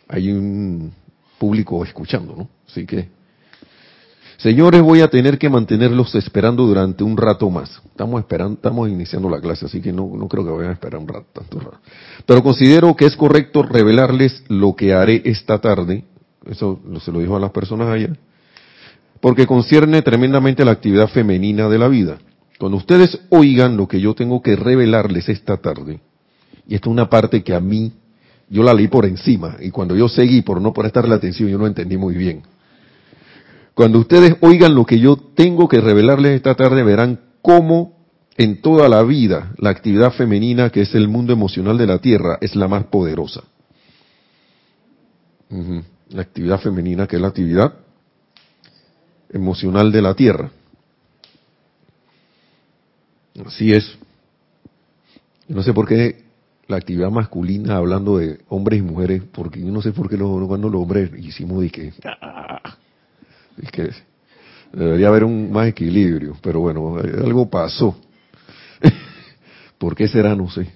Hay 0.06 0.30
un 0.30 0.92
público 1.38 1.82
escuchando, 1.82 2.34
¿no? 2.36 2.48
Así 2.68 2.84
que, 2.84 3.08
señores, 4.36 4.82
voy 4.82 5.00
a 5.00 5.08
tener 5.08 5.38
que 5.38 5.48
mantenerlos 5.48 6.14
esperando 6.14 6.66
durante 6.66 7.02
un 7.02 7.16
rato 7.16 7.48
más. 7.48 7.80
Estamos 7.86 8.20
esperando, 8.20 8.56
estamos 8.56 8.90
iniciando 8.90 9.30
la 9.30 9.40
clase, 9.40 9.64
así 9.64 9.80
que 9.80 9.94
no, 9.94 10.12
no 10.14 10.28
creo 10.28 10.44
que 10.44 10.50
vayan 10.50 10.70
a 10.70 10.74
esperar 10.74 11.00
un 11.00 11.08
rato, 11.08 11.26
tanto 11.32 11.58
rato. 11.58 11.80
Pero 12.26 12.42
considero 12.42 12.94
que 12.94 13.06
es 13.06 13.16
correcto 13.16 13.62
revelarles 13.62 14.44
lo 14.48 14.76
que 14.76 14.92
haré 14.92 15.22
esta 15.24 15.58
tarde. 15.58 16.04
Eso 16.44 16.80
se 17.02 17.10
lo 17.10 17.20
dijo 17.20 17.34
a 17.34 17.40
las 17.40 17.50
personas 17.50 17.88
ayer 17.88 18.18
porque 19.20 19.46
concierne 19.46 20.02
tremendamente 20.02 20.66
la 20.66 20.72
actividad 20.72 21.08
femenina 21.08 21.66
de 21.70 21.78
la 21.78 21.88
vida. 21.88 22.18
Cuando 22.58 22.78
ustedes 22.78 23.18
oigan 23.30 23.76
lo 23.76 23.88
que 23.88 24.00
yo 24.00 24.14
tengo 24.14 24.40
que 24.42 24.56
revelarles 24.56 25.28
esta 25.28 25.56
tarde, 25.56 26.00
y 26.66 26.74
esta 26.74 26.88
es 26.88 26.92
una 26.92 27.10
parte 27.10 27.42
que 27.42 27.54
a 27.54 27.60
mí, 27.60 27.92
yo 28.48 28.62
la 28.62 28.74
leí 28.74 28.88
por 28.88 29.06
encima, 29.06 29.56
y 29.60 29.70
cuando 29.70 29.96
yo 29.96 30.08
seguí 30.08 30.42
por 30.42 30.60
no 30.60 30.72
prestarle 30.72 31.14
atención, 31.14 31.48
yo 31.48 31.58
no 31.58 31.66
entendí 31.66 31.96
muy 31.96 32.14
bien. 32.14 32.42
Cuando 33.74 33.98
ustedes 33.98 34.36
oigan 34.40 34.74
lo 34.74 34.86
que 34.86 35.00
yo 35.00 35.16
tengo 35.16 35.68
que 35.68 35.80
revelarles 35.80 36.36
esta 36.36 36.54
tarde, 36.54 36.84
verán 36.84 37.20
cómo 37.42 37.94
en 38.36 38.60
toda 38.60 38.88
la 38.88 39.02
vida 39.02 39.52
la 39.58 39.70
actividad 39.70 40.12
femenina, 40.12 40.70
que 40.70 40.82
es 40.82 40.94
el 40.94 41.08
mundo 41.08 41.32
emocional 41.32 41.76
de 41.76 41.86
la 41.86 41.98
Tierra, 41.98 42.38
es 42.40 42.54
la 42.54 42.68
más 42.68 42.84
poderosa. 42.84 43.42
La 46.10 46.22
actividad 46.22 46.60
femenina, 46.60 47.06
que 47.06 47.16
es 47.16 47.22
la 47.22 47.28
actividad 47.28 47.74
emocional 49.30 49.90
de 49.90 50.02
la 50.02 50.14
tierra. 50.14 50.50
Así 53.44 53.72
es. 53.72 53.98
No 55.48 55.62
sé 55.62 55.72
por 55.72 55.86
qué 55.88 56.24
la 56.66 56.76
actividad 56.76 57.10
masculina, 57.10 57.76
hablando 57.76 58.18
de 58.18 58.40
hombres 58.48 58.78
y 58.78 58.82
mujeres, 58.82 59.22
porque 59.32 59.60
yo 59.60 59.70
no 59.70 59.82
sé 59.82 59.92
por 59.92 60.08
qué 60.08 60.16
los, 60.16 60.46
cuando 60.46 60.68
los 60.68 60.80
hombres 60.82 61.10
hicimos 61.18 61.60
de 61.60 61.70
que, 61.70 61.92
que 63.72 63.90
debería 64.72 65.08
haber 65.08 65.24
un 65.24 65.52
más 65.52 65.68
equilibrio, 65.68 66.36
pero 66.42 66.60
bueno, 66.60 66.96
algo 66.96 67.48
pasó. 67.50 67.96
¿Por 69.78 69.94
qué 69.94 70.08
será? 70.08 70.34
No 70.34 70.48
sé. 70.50 70.66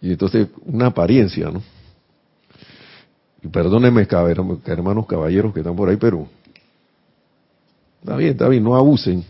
Y 0.00 0.12
entonces, 0.12 0.48
una 0.66 0.86
apariencia, 0.86 1.50
¿no? 1.50 1.62
Y 3.42 3.48
perdónenme, 3.48 4.06
hermanos 4.66 5.06
caballeros 5.06 5.54
que 5.54 5.60
están 5.60 5.74
por 5.74 5.88
ahí, 5.88 5.96
pero 5.96 6.28
Está 8.02 8.16
bien, 8.16 8.32
está 8.32 8.48
bien, 8.48 8.64
no 8.64 8.74
abusen, 8.74 9.24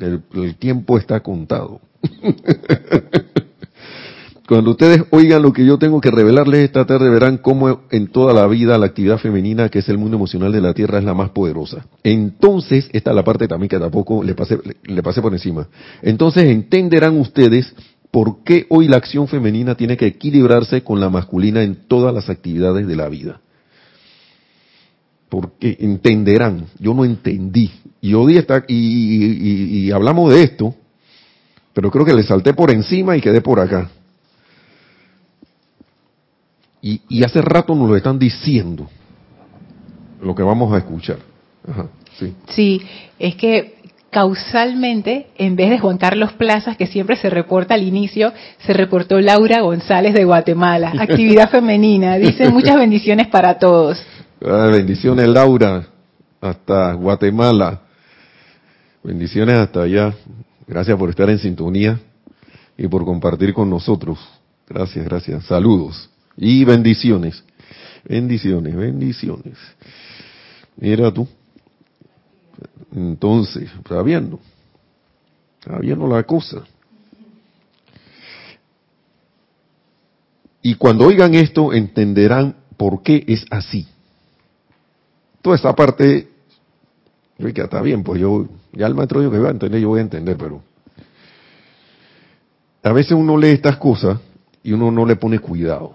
el, 0.00 0.56
tiempo 0.56 0.98
está 0.98 1.20
contado. 1.20 1.80
Cuando 4.46 4.72
ustedes 4.72 5.04
oigan 5.10 5.40
lo 5.40 5.54
que 5.54 5.64
yo 5.64 5.78
tengo 5.78 6.02
que 6.02 6.10
revelarles 6.10 6.64
esta 6.64 6.84
tarde, 6.84 7.08
verán 7.08 7.38
cómo 7.38 7.80
en 7.90 8.08
toda 8.08 8.34
la 8.34 8.46
vida 8.46 8.76
la 8.76 8.86
actividad 8.86 9.16
femenina, 9.18 9.70
que 9.70 9.78
es 9.78 9.88
el 9.88 9.96
mundo 9.96 10.18
emocional 10.18 10.52
de 10.52 10.60
la 10.60 10.74
Tierra, 10.74 10.98
es 10.98 11.04
la 11.04 11.14
más 11.14 11.30
poderosa. 11.30 11.86
Entonces, 12.02 12.90
esta 12.92 13.10
es 13.10 13.16
la 13.16 13.24
parte 13.24 13.48
también 13.48 13.70
que 13.70 13.78
tampoco 13.78 14.22
le 14.22 14.34
pasé, 14.34 14.58
le 14.82 15.02
pasé 15.02 15.22
por 15.22 15.32
encima. 15.32 15.66
Entonces 16.02 16.44
entenderán 16.44 17.18
ustedes 17.18 17.74
por 18.10 18.44
qué 18.44 18.66
hoy 18.68 18.86
la 18.86 18.98
acción 18.98 19.28
femenina 19.28 19.76
tiene 19.76 19.96
que 19.96 20.06
equilibrarse 20.06 20.82
con 20.82 21.00
la 21.00 21.08
masculina 21.08 21.62
en 21.62 21.86
todas 21.88 22.14
las 22.14 22.28
actividades 22.28 22.86
de 22.86 22.96
la 22.96 23.08
vida 23.08 23.40
porque 25.34 25.76
entenderán. 25.80 26.66
Yo 26.78 26.94
no 26.94 27.04
entendí. 27.04 27.68
Y 28.04 28.12
hoy 28.12 28.36
está, 28.36 28.62
y, 28.68 29.86
y, 29.86 29.90
hablamos 29.90 30.30
de 30.30 30.42
esto, 30.42 30.74
pero 31.72 31.90
creo 31.90 32.04
que 32.04 32.12
le 32.12 32.22
salté 32.22 32.52
por 32.52 32.70
encima 32.70 33.16
y 33.16 33.22
quedé 33.22 33.40
por 33.40 33.58
acá. 33.58 33.88
Y, 36.82 37.00
y 37.08 37.24
hace 37.24 37.40
rato 37.40 37.74
nos 37.74 37.88
lo 37.88 37.96
están 37.96 38.18
diciendo, 38.18 38.90
lo 40.20 40.34
que 40.34 40.42
vamos 40.42 40.70
a 40.74 40.76
escuchar. 40.76 41.16
sí. 42.18 42.34
sí, 42.48 42.82
es 43.18 43.36
que 43.36 43.76
causalmente, 44.10 45.28
en 45.38 45.56
vez 45.56 45.70
de 45.70 45.78
Juan 45.78 45.96
Carlos 45.96 46.34
Plazas, 46.34 46.76
que 46.76 46.86
siempre 46.86 47.16
se 47.16 47.30
reporta 47.30 47.72
al 47.72 47.84
inicio, 47.84 48.34
se 48.58 48.74
reportó 48.74 49.18
Laura 49.18 49.62
González 49.62 50.12
de 50.12 50.26
Guatemala. 50.26 50.92
Actividad 50.98 51.48
femenina. 51.48 52.16
Dice 52.16 52.50
muchas 52.50 52.76
bendiciones 52.76 53.28
para 53.28 53.58
todos. 53.58 54.04
Ah, 54.44 54.68
bendiciones 54.70 55.26
Laura, 55.26 55.86
hasta 56.42 56.92
Guatemala. 56.92 57.80
Bendiciones 59.04 59.56
hasta 59.56 59.82
allá. 59.82 60.14
Gracias 60.66 60.98
por 60.98 61.10
estar 61.10 61.28
en 61.30 61.38
sintonía 61.38 62.00
y 62.76 62.88
por 62.88 63.04
compartir 63.04 63.54
con 63.54 63.70
nosotros. 63.70 64.18
Gracias, 64.66 65.04
gracias. 65.04 65.44
Saludos 65.44 66.10
y 66.36 66.64
bendiciones. 66.64 67.44
Bendiciones, 68.04 68.74
bendiciones. 68.74 69.56
Mira 70.76 71.12
tú. 71.12 71.28
Entonces, 72.92 73.70
está 73.78 74.02
viendo. 74.02 74.40
Está 75.60 75.78
viendo 75.78 76.08
la 76.08 76.22
cosa. 76.24 76.64
Y 80.62 80.74
cuando 80.74 81.06
oigan 81.06 81.34
esto, 81.34 81.72
entenderán 81.72 82.56
por 82.76 83.02
qué 83.02 83.22
es 83.28 83.44
así 83.50 83.86
toda 85.44 85.56
esta 85.56 85.74
parte, 85.74 86.26
yo 87.38 87.52
que 87.52 87.62
está 87.62 87.80
bien, 87.82 88.02
pues 88.02 88.20
yo, 88.20 88.46
ya 88.72 88.86
el 88.86 88.94
maestro 88.94 89.20
dijo 89.20 89.32
que 89.32 89.38
va 89.38 89.48
a 89.48 89.52
entender, 89.52 89.80
yo 89.80 89.88
voy 89.88 89.98
a 89.98 90.02
entender, 90.02 90.36
pero 90.36 90.62
a 92.82 92.92
veces 92.92 93.12
uno 93.12 93.36
lee 93.36 93.48
estas 93.48 93.76
cosas 93.76 94.18
y 94.62 94.72
uno 94.72 94.90
no 94.90 95.04
le 95.06 95.16
pone 95.16 95.38
cuidado. 95.38 95.94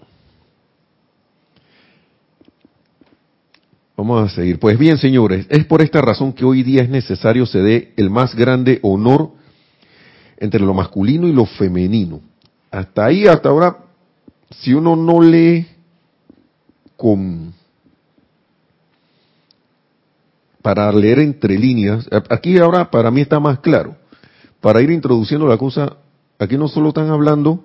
Vamos 3.96 4.32
a 4.32 4.34
seguir. 4.34 4.60
Pues 4.60 4.78
bien, 4.80 4.98
señores, 4.98 5.46
es 5.50 5.66
por 5.66 5.82
esta 5.82 6.02
razón 6.02 6.32
que 6.32 6.46
hoy 6.46 6.64
día 6.64 6.82
es 6.82 6.90
necesario 6.90 7.46
se 7.46 7.60
dé 7.60 7.94
el 7.98 8.10
más 8.10 8.34
grande 8.34 8.80
honor 8.82 9.32
entre 10.38 10.62
lo 10.62 10.74
masculino 10.74 11.28
y 11.28 11.34
lo 11.34 11.46
femenino. 11.46 12.22
Hasta 12.72 13.06
ahí, 13.06 13.28
hasta 13.28 13.50
ahora, 13.50 13.78
si 14.52 14.74
uno 14.74 14.96
no 14.96 15.22
lee 15.22 15.68
con 16.96 17.54
para 20.70 20.92
leer 20.92 21.18
entre 21.18 21.58
líneas, 21.58 22.08
aquí 22.30 22.60
ahora 22.60 22.92
para 22.92 23.10
mí 23.10 23.22
está 23.22 23.40
más 23.40 23.58
claro. 23.58 23.96
Para 24.62 24.84
ir 24.84 24.92
introduciendo 24.92 25.48
la 25.48 25.58
cosa, 25.58 25.98
aquí 26.38 26.60
no 26.60 26.68
solo 26.68 26.90
están 26.90 27.10
hablando 27.10 27.64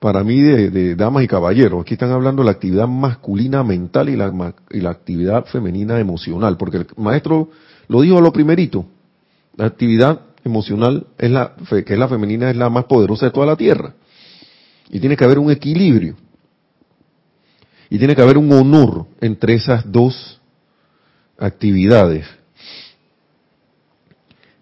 para 0.00 0.22
mí 0.22 0.42
de, 0.42 0.96
damas 0.96 1.24
y 1.24 1.28
caballeros, 1.28 1.80
aquí 1.80 1.94
están 1.94 2.10
hablando 2.10 2.42
de 2.42 2.46
la 2.46 2.50
actividad 2.50 2.86
masculina 2.86 3.64
mental 3.64 4.10
y 4.10 4.16
la, 4.16 4.30
la 4.68 4.90
actividad 4.90 5.46
femenina 5.46 5.98
emocional, 5.98 6.58
porque 6.58 6.76
el 6.76 6.86
maestro 6.98 7.48
lo 7.88 8.02
dijo 8.02 8.18
a 8.18 8.20
lo 8.20 8.34
primerito, 8.34 8.84
la 9.56 9.64
actividad 9.64 10.20
emocional 10.44 11.06
es 11.16 11.30
la 11.30 11.54
que 11.70 11.90
es 11.94 11.98
la 11.98 12.08
femenina 12.08 12.50
es 12.50 12.56
la 12.56 12.68
más 12.68 12.84
poderosa 12.84 13.24
de 13.24 13.32
toda 13.32 13.46
la 13.46 13.56
tierra 13.56 13.94
y 14.90 15.00
tiene 15.00 15.16
que 15.16 15.24
haber 15.24 15.38
un 15.38 15.50
equilibrio 15.50 16.16
y 17.88 17.96
tiene 17.96 18.14
que 18.14 18.20
haber 18.20 18.36
un 18.36 18.52
honor 18.52 19.06
entre 19.22 19.54
esas 19.54 19.90
dos 19.90 20.36
actividades 21.38 22.26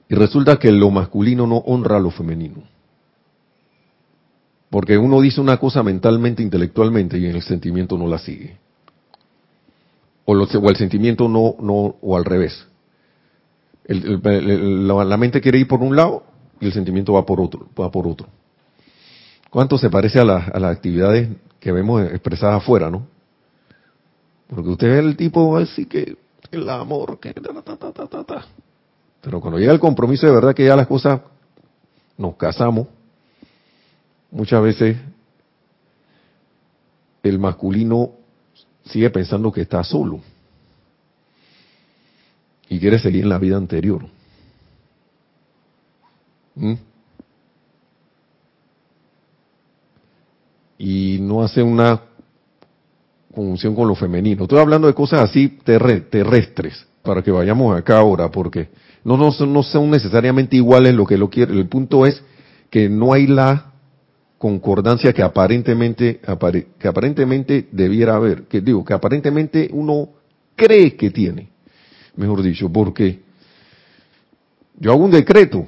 y 0.08 0.14
resulta 0.14 0.58
que 0.58 0.70
lo 0.70 0.90
masculino 0.90 1.46
no 1.46 1.58
honra 1.58 1.96
a 1.96 2.00
lo 2.00 2.10
femenino 2.10 2.62
porque 4.70 4.98
uno 4.98 5.20
dice 5.20 5.40
una 5.40 5.56
cosa 5.58 5.82
mentalmente 5.82 6.42
intelectualmente 6.42 7.18
y 7.18 7.26
en 7.26 7.36
el 7.36 7.42
sentimiento 7.42 7.96
no 7.96 8.06
la 8.06 8.18
sigue 8.18 8.58
o, 10.24 10.34
el 10.68 10.76
sentimiento 10.76 11.28
no 11.28 11.56
no 11.60 11.96
o 12.00 12.16
al 12.16 12.24
revés 12.24 12.66
la, 13.86 15.16
mente 15.16 15.40
quiere 15.40 15.58
ir 15.58 15.68
por 15.68 15.80
un 15.80 15.96
lado 15.96 16.24
y 16.60 16.66
el 16.66 16.72
sentimiento 16.72 17.12
va 17.12 17.26
por 17.26 17.40
otro, 17.40 17.68
va 17.78 17.90
por 17.90 18.06
otro. 18.06 18.28
¿Cuánto 19.50 19.78
se 19.78 19.90
parece 19.90 20.18
a, 20.18 20.24
las 20.24 20.64
actividades 20.64 21.28
que 21.60 21.72
vemos 21.72 22.02
expresadas 22.04 22.62
afuera, 22.62 22.90
no? 22.90 23.06
Porque 24.48 24.70
usted 24.70 24.88
ve 24.88 24.98
el 24.98 25.16
tipo 25.16 25.56
así 25.56 25.86
que 25.86 26.16
el 26.54 26.68
amor, 26.68 27.18
que 27.20 27.34
pero 29.24 29.40
cuando 29.40 29.58
llega 29.58 29.72
el 29.72 29.80
compromiso 29.80 30.26
de 30.26 30.34
verdad 30.34 30.54
que 30.54 30.66
ya 30.66 30.76
las 30.76 30.86
cosas 30.86 31.22
nos 32.18 32.36
casamos, 32.36 32.88
muchas 34.30 34.62
veces 34.62 34.98
el 37.22 37.38
masculino 37.38 38.10
sigue 38.84 39.08
pensando 39.08 39.50
que 39.50 39.62
está 39.62 39.82
solo 39.82 40.20
y 42.68 42.78
quiere 42.78 42.98
seguir 42.98 43.22
en 43.22 43.30
la 43.30 43.38
vida 43.38 43.56
anterior. 43.56 44.04
¿Mm? 46.54 46.74
Y 50.76 51.18
no 51.20 51.42
hace 51.42 51.62
una 51.62 52.02
conjunción 53.34 53.74
con 53.74 53.88
lo 53.88 53.94
femenino. 53.94 54.44
Estoy 54.44 54.58
hablando 54.58 54.86
de 54.86 54.94
cosas 54.94 55.20
así 55.20 55.58
terrestres, 55.64 56.86
para 57.02 57.22
que 57.22 57.30
vayamos 57.30 57.76
acá 57.76 57.98
ahora, 57.98 58.30
porque 58.30 58.68
no, 59.04 59.30
son 59.32 59.90
necesariamente 59.90 60.56
iguales 60.56 60.94
lo 60.94 61.06
que 61.06 61.18
lo 61.18 61.28
quiere. 61.28 61.52
El 61.52 61.68
punto 61.68 62.06
es 62.06 62.22
que 62.70 62.88
no 62.88 63.12
hay 63.12 63.26
la 63.26 63.72
concordancia 64.38 65.12
que 65.12 65.22
aparentemente, 65.22 66.20
que 66.78 66.88
aparentemente 66.88 67.68
debiera 67.70 68.16
haber, 68.16 68.44
que 68.44 68.60
digo, 68.60 68.84
que 68.84 68.94
aparentemente 68.94 69.68
uno 69.72 70.08
cree 70.56 70.96
que 70.96 71.10
tiene 71.10 71.54
mejor 72.16 72.42
dicho, 72.42 72.70
porque 72.70 73.20
yo 74.78 74.92
hago 74.92 75.04
un 75.04 75.10
decreto. 75.10 75.66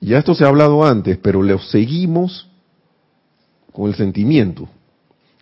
Ya 0.00 0.18
esto 0.18 0.34
se 0.34 0.44
ha 0.44 0.48
hablado 0.48 0.84
antes, 0.84 1.16
pero 1.18 1.42
lo 1.42 1.58
seguimos 1.58 2.48
con 3.72 3.88
el 3.88 3.94
sentimiento. 3.94 4.68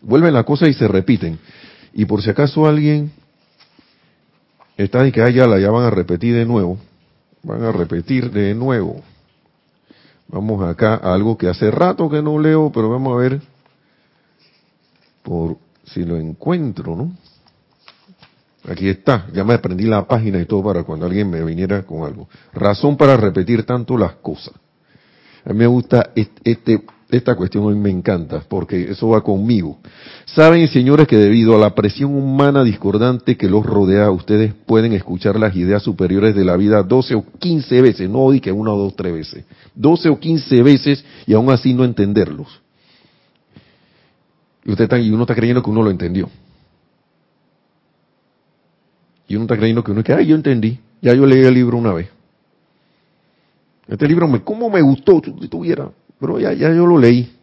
Vuelven 0.02 0.34
la 0.34 0.44
cosa 0.44 0.68
y 0.68 0.74
se 0.74 0.88
repiten. 0.88 1.38
Y 1.94 2.04
por 2.04 2.22
si 2.22 2.30
acaso 2.30 2.66
alguien 2.66 3.12
está 4.76 5.06
y 5.06 5.12
que 5.12 5.32
ya 5.32 5.46
la 5.46 5.58
ya 5.58 5.70
van 5.70 5.84
a 5.84 5.90
repetir 5.90 6.34
de 6.34 6.44
nuevo, 6.44 6.78
van 7.42 7.62
a 7.62 7.72
repetir 7.72 8.30
de 8.30 8.54
nuevo. 8.54 9.02
Vamos 10.28 10.62
acá 10.66 10.94
a 10.94 11.14
algo 11.14 11.36
que 11.36 11.48
hace 11.48 11.70
rato 11.70 12.08
que 12.08 12.22
no 12.22 12.38
leo, 12.38 12.72
pero 12.72 12.88
vamos 12.88 13.12
a 13.12 13.16
ver 13.16 13.40
por 15.22 15.56
si 15.84 16.04
lo 16.04 16.16
encuentro, 16.16 16.96
¿no? 16.96 17.12
Aquí 18.68 18.88
está, 18.88 19.26
ya 19.32 19.42
me 19.44 19.54
aprendí 19.54 19.84
la 19.84 20.06
página 20.06 20.40
y 20.40 20.46
todo 20.46 20.62
para 20.62 20.84
cuando 20.84 21.06
alguien 21.06 21.28
me 21.28 21.44
viniera 21.44 21.82
con 21.82 22.04
algo. 22.04 22.28
Razón 22.52 22.96
para 22.96 23.16
repetir 23.16 23.66
tanto 23.66 23.98
las 23.98 24.14
cosas. 24.14 24.54
A 25.44 25.52
mí 25.52 25.58
me 25.58 25.66
gusta 25.66 26.10
este, 26.14 26.82
esta 27.12 27.34
cuestión, 27.34 27.64
hoy 27.64 27.74
me 27.74 27.90
encanta, 27.90 28.42
porque 28.48 28.90
eso 28.90 29.10
va 29.10 29.22
conmigo. 29.22 29.78
Saben, 30.24 30.66
señores, 30.68 31.06
que 31.06 31.18
debido 31.18 31.54
a 31.54 31.58
la 31.58 31.74
presión 31.74 32.14
humana 32.14 32.64
discordante 32.64 33.36
que 33.36 33.50
los 33.50 33.66
rodea, 33.66 34.10
ustedes 34.10 34.54
pueden 34.54 34.94
escuchar 34.94 35.38
las 35.38 35.54
ideas 35.54 35.82
superiores 35.82 36.34
de 36.34 36.44
la 36.44 36.56
vida 36.56 36.82
12 36.82 37.14
o 37.14 37.24
15 37.38 37.82
veces, 37.82 38.08
no 38.08 38.30
di 38.30 38.40
que 38.40 38.50
una 38.50 38.72
o 38.72 38.78
dos, 38.78 38.96
tres 38.96 39.12
veces. 39.12 39.44
12 39.74 40.08
o 40.08 40.18
15 40.18 40.62
veces 40.62 41.04
y 41.26 41.34
aún 41.34 41.50
así 41.50 41.74
no 41.74 41.84
entenderlos. 41.84 42.48
Y, 44.64 44.70
usted 44.70 44.84
está, 44.84 44.98
y 44.98 45.10
uno 45.10 45.24
está 45.24 45.34
creyendo 45.34 45.62
que 45.62 45.68
uno 45.68 45.82
lo 45.82 45.90
entendió. 45.90 46.30
Y 49.28 49.36
uno 49.36 49.44
está 49.44 49.58
creyendo 49.58 49.84
que 49.84 49.90
uno 49.90 50.00
es 50.00 50.06
que, 50.06 50.14
ay, 50.14 50.26
yo 50.26 50.34
entendí, 50.34 50.78
ya 51.02 51.12
yo 51.12 51.26
leí 51.26 51.44
el 51.44 51.52
libro 51.52 51.76
una 51.76 51.92
vez. 51.92 52.08
Este 53.86 54.08
libro, 54.08 54.26
me, 54.28 54.42
¿cómo 54.42 54.70
me 54.70 54.80
gustó 54.80 55.20
si 55.22 55.48
tuviera? 55.48 55.90
Pero 56.22 56.38
ya, 56.38 56.52
ya 56.52 56.72
yo 56.72 56.86
lo 56.86 56.98
leí. 56.98 57.36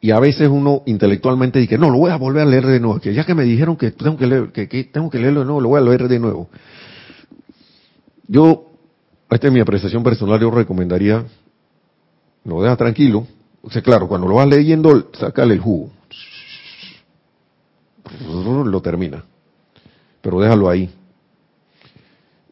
Y 0.00 0.10
a 0.10 0.18
veces 0.18 0.48
uno 0.48 0.82
intelectualmente 0.86 1.60
dice, 1.60 1.78
no, 1.78 1.88
lo 1.88 1.98
voy 1.98 2.10
a 2.10 2.16
volver 2.16 2.42
a 2.42 2.46
leer 2.46 2.66
de 2.66 2.80
nuevo, 2.80 2.98
que 2.98 3.14
ya 3.14 3.24
que 3.24 3.36
me 3.36 3.44
dijeron 3.44 3.76
que 3.76 3.92
tengo 3.92 4.16
que, 4.16 4.26
leer, 4.26 4.50
que, 4.50 4.66
tengo 4.92 5.08
que 5.08 5.20
leerlo 5.20 5.40
de 5.40 5.46
nuevo, 5.46 5.60
lo 5.60 5.68
voy 5.68 5.78
a 5.78 5.84
leer 5.84 6.08
de 6.08 6.18
nuevo. 6.18 6.50
Yo, 8.26 8.66
esta 9.30 9.46
es 9.46 9.52
mi 9.52 9.60
apreciación 9.60 10.02
personal, 10.02 10.40
yo 10.40 10.50
recomendaría, 10.50 11.24
lo 12.44 12.62
deja 12.62 12.76
tranquilo, 12.76 13.28
o 13.62 13.70
sea, 13.70 13.80
claro, 13.82 14.08
cuando 14.08 14.26
lo 14.26 14.34
vas 14.34 14.48
leyendo, 14.48 15.10
sácale 15.12 15.54
el 15.54 15.60
jugo 15.60 15.92
lo 18.64 18.80
termina. 18.80 19.24
Pero 20.20 20.40
déjalo 20.40 20.68
ahí. 20.68 20.90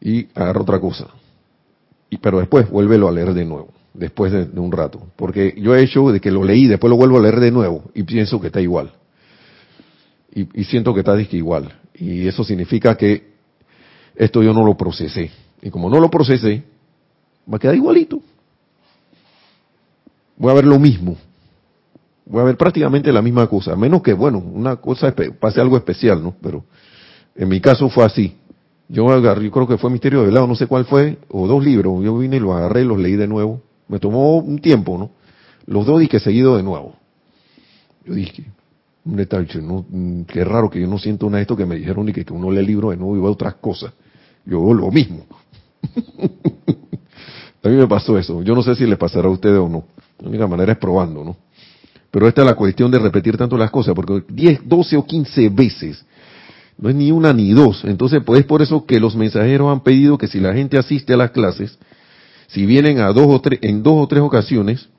Y 0.01 0.27
agarra 0.33 0.61
otra 0.61 0.79
cosa. 0.79 1.07
Y, 2.09 2.17
pero 2.17 2.39
después 2.39 2.69
vuélvelo 2.69 3.07
a 3.07 3.11
leer 3.11 3.33
de 3.33 3.45
nuevo, 3.45 3.69
después 3.93 4.31
de, 4.31 4.59
un 4.59 4.71
rato. 4.71 5.01
Porque 5.15 5.53
yo 5.57 5.75
he 5.75 5.83
hecho 5.83 6.11
de 6.11 6.19
que 6.19 6.31
lo 6.31 6.43
leí, 6.43 6.67
después 6.67 6.89
lo 6.89 6.97
vuelvo 6.97 7.17
a 7.17 7.21
leer 7.21 7.39
de 7.39 7.51
nuevo 7.51 7.91
y 7.93 8.03
pienso 8.03 8.41
que 8.41 8.47
está 8.47 8.59
igual. 8.59 8.91
Y, 10.33 10.63
siento 10.63 10.93
que 10.93 11.01
está 11.01 11.19
igual. 11.19 11.71
Y 11.93 12.27
eso 12.27 12.43
significa 12.43 12.95
que 12.95 13.31
esto 14.15 14.41
yo 14.41 14.53
no 14.53 14.65
lo 14.65 14.75
procesé. 14.75 15.29
Y 15.61 15.69
como 15.69 15.89
no 15.89 15.99
lo 15.99 16.09
procesé, 16.09 16.63
va 17.51 17.57
a 17.57 17.59
quedar 17.59 17.75
igualito. 17.75 18.21
Voy 20.37 20.51
a 20.51 20.55
ver 20.55 20.65
lo 20.65 20.79
mismo, 20.79 21.17
voy 22.25 22.41
a 22.41 22.45
ver 22.45 22.57
prácticamente 22.57 23.11
la 23.11 23.21
misma 23.21 23.45
cosa, 23.47 23.75
menos 23.75 24.01
que, 24.01 24.13
bueno, 24.13 24.39
una 24.39 24.77
cosa 24.77 25.13
pase 25.39 25.61
algo 25.61 25.77
especial, 25.77 26.23
¿no? 26.23 26.33
Pero 26.41 26.65
en 27.35 27.47
mi 27.47 27.61
caso 27.61 27.89
fue 27.89 28.05
así. 28.05 28.35
Yo 28.91 29.09
agarré, 29.09 29.45
yo 29.45 29.51
creo 29.51 29.67
que 29.67 29.77
fue 29.77 29.89
Misterio 29.89 30.23
de 30.23 30.33
lado, 30.33 30.47
no 30.47 30.55
sé 30.55 30.67
cuál 30.67 30.83
fue, 30.83 31.17
o 31.29 31.47
dos 31.47 31.63
libros. 31.63 32.03
Yo 32.03 32.17
vine 32.17 32.35
y 32.35 32.39
los 32.41 32.53
agarré, 32.53 32.83
los 32.83 32.99
leí 32.99 33.15
de 33.15 33.25
nuevo. 33.25 33.61
Me 33.87 33.99
tomó 33.99 34.37
un 34.37 34.59
tiempo, 34.59 34.97
¿no? 34.97 35.11
Los 35.65 35.85
dos 35.85 36.01
dije 36.01 36.19
seguido 36.19 36.57
de 36.57 36.63
nuevo. 36.63 36.95
Yo 38.05 38.13
dije, 38.13 38.43
¿no? 39.05 39.85
Mm, 39.89 40.23
qué 40.23 40.43
raro 40.43 40.69
que 40.69 40.81
yo 40.81 40.87
no 40.87 40.99
siento 40.99 41.27
una 41.27 41.37
de 41.37 41.43
esto 41.43 41.55
que 41.55 41.65
me 41.65 41.75
dijeron 41.75 42.09
y 42.09 42.11
que, 42.11 42.25
uno 42.33 42.51
lee 42.51 42.59
el 42.59 42.65
libro 42.65 42.89
de 42.89 42.97
nuevo 42.97 43.15
y 43.15 43.21
ve 43.21 43.27
otras 43.27 43.55
cosas. 43.55 43.93
Yo 44.45 44.73
lo 44.73 44.91
mismo. 44.91 45.25
a 47.63 47.69
mí 47.69 47.75
me 47.75 47.87
pasó 47.87 48.17
eso. 48.17 48.43
Yo 48.43 48.53
no 48.53 48.61
sé 48.61 48.75
si 48.75 48.85
le 48.85 48.97
pasará 48.97 49.29
a 49.29 49.31
ustedes 49.31 49.57
o 49.57 49.69
no. 49.69 49.85
La 50.19 50.27
única 50.27 50.47
manera 50.47 50.73
es 50.73 50.77
probando, 50.77 51.23
¿no? 51.23 51.37
Pero 52.11 52.27
esta 52.27 52.41
es 52.41 52.47
la 52.47 52.55
cuestión 52.55 52.91
de 52.91 52.99
repetir 52.99 53.37
tanto 53.37 53.57
las 53.57 53.71
cosas, 53.71 53.95
porque 53.95 54.25
10, 54.27 54.67
12 54.67 54.97
o 54.97 55.05
15 55.05 55.47
veces, 55.47 56.05
no 56.77 56.89
es 56.89 56.95
ni 56.95 57.11
una 57.11 57.33
ni 57.33 57.51
dos. 57.51 57.83
Entonces, 57.85 58.21
pues 58.25 58.41
es 58.41 58.45
por 58.45 58.61
eso 58.61 58.85
que 58.85 58.99
los 58.99 59.15
mensajeros 59.15 59.71
han 59.71 59.83
pedido 59.83 60.17
que 60.17 60.27
si 60.27 60.39
la 60.39 60.53
gente 60.53 60.77
asiste 60.77 61.13
a 61.13 61.17
las 61.17 61.31
clases, 61.31 61.77
si 62.47 62.65
vienen 62.65 62.99
a 62.99 63.07
dos 63.13 63.27
o 63.27 63.41
tres, 63.41 63.59
en 63.61 63.83
dos 63.83 63.93
o 63.95 64.07
tres 64.07 64.21
ocasiones 64.21 64.89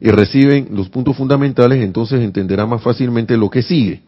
y 0.00 0.10
reciben 0.10 0.68
los 0.72 0.88
puntos 0.88 1.16
fundamentales, 1.16 1.82
entonces 1.82 2.20
entenderán 2.20 2.68
más 2.68 2.82
fácilmente 2.82 3.36
lo 3.36 3.50
que 3.50 3.62
sigue. 3.62 4.02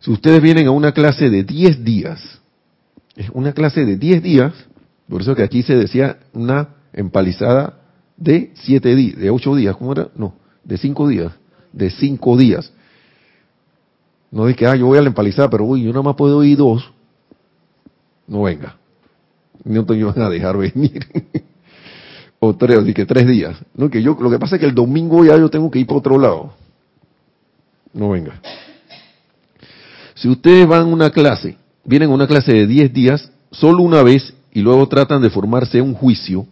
Si 0.00 0.10
ustedes 0.10 0.42
vienen 0.42 0.66
a 0.66 0.70
una 0.70 0.92
clase 0.92 1.30
de 1.30 1.42
10 1.42 1.82
días, 1.84 2.38
es 3.16 3.30
una 3.32 3.52
clase 3.52 3.84
de 3.84 3.96
10 3.96 4.22
días, 4.22 4.52
por 5.08 5.22
eso 5.22 5.34
que 5.34 5.42
aquí 5.42 5.62
se 5.62 5.74
decía 5.74 6.18
una 6.32 6.68
empalizada 6.92 7.80
de 8.16 8.52
7 8.54 8.94
días, 8.94 9.18
de 9.18 9.30
8 9.30 9.56
días, 9.56 9.76
¿cómo 9.76 9.92
era? 9.92 10.08
No, 10.16 10.34
de 10.66 10.76
cinco 10.76 11.08
días, 11.08 11.32
de 11.72 11.90
cinco 11.90 12.36
días. 12.36 12.72
No 14.30 14.48
es 14.48 14.56
que, 14.56 14.66
ah, 14.66 14.76
yo 14.76 14.86
voy 14.86 14.98
a 14.98 15.02
la 15.02 15.08
empalizada, 15.08 15.48
pero 15.48 15.64
uy, 15.64 15.84
yo 15.84 15.90
nada 15.90 16.02
más 16.02 16.16
puedo 16.16 16.42
ir 16.42 16.58
dos. 16.58 16.92
No 18.26 18.42
venga. 18.42 18.76
No 19.64 19.84
te 19.84 20.02
van 20.02 20.20
a 20.20 20.28
dejar 20.28 20.56
venir. 20.56 21.06
o 22.40 22.54
tres, 22.54 22.78
así 22.78 22.92
que 22.92 23.06
tres 23.06 23.26
días. 23.26 23.56
No, 23.74 23.90
que 23.90 24.02
yo, 24.02 24.16
lo 24.20 24.30
que 24.30 24.38
pasa 24.38 24.56
es 24.56 24.60
que 24.60 24.66
el 24.66 24.74
domingo 24.74 25.24
ya 25.24 25.36
yo 25.36 25.48
tengo 25.48 25.70
que 25.70 25.78
ir 25.78 25.86
para 25.86 25.98
otro 25.98 26.18
lado. 26.18 26.52
No 27.92 28.10
venga. 28.10 28.40
Si 30.14 30.28
ustedes 30.28 30.66
van 30.66 30.82
a 30.82 30.86
una 30.86 31.10
clase, 31.10 31.56
vienen 31.84 32.10
a 32.10 32.14
una 32.14 32.26
clase 32.26 32.52
de 32.52 32.66
diez 32.66 32.92
días, 32.92 33.30
solo 33.50 33.82
una 33.82 34.02
vez, 34.02 34.34
y 34.52 34.60
luego 34.60 34.88
tratan 34.88 35.22
de 35.22 35.30
formarse 35.30 35.80
un 35.80 35.94
juicio, 35.94 36.46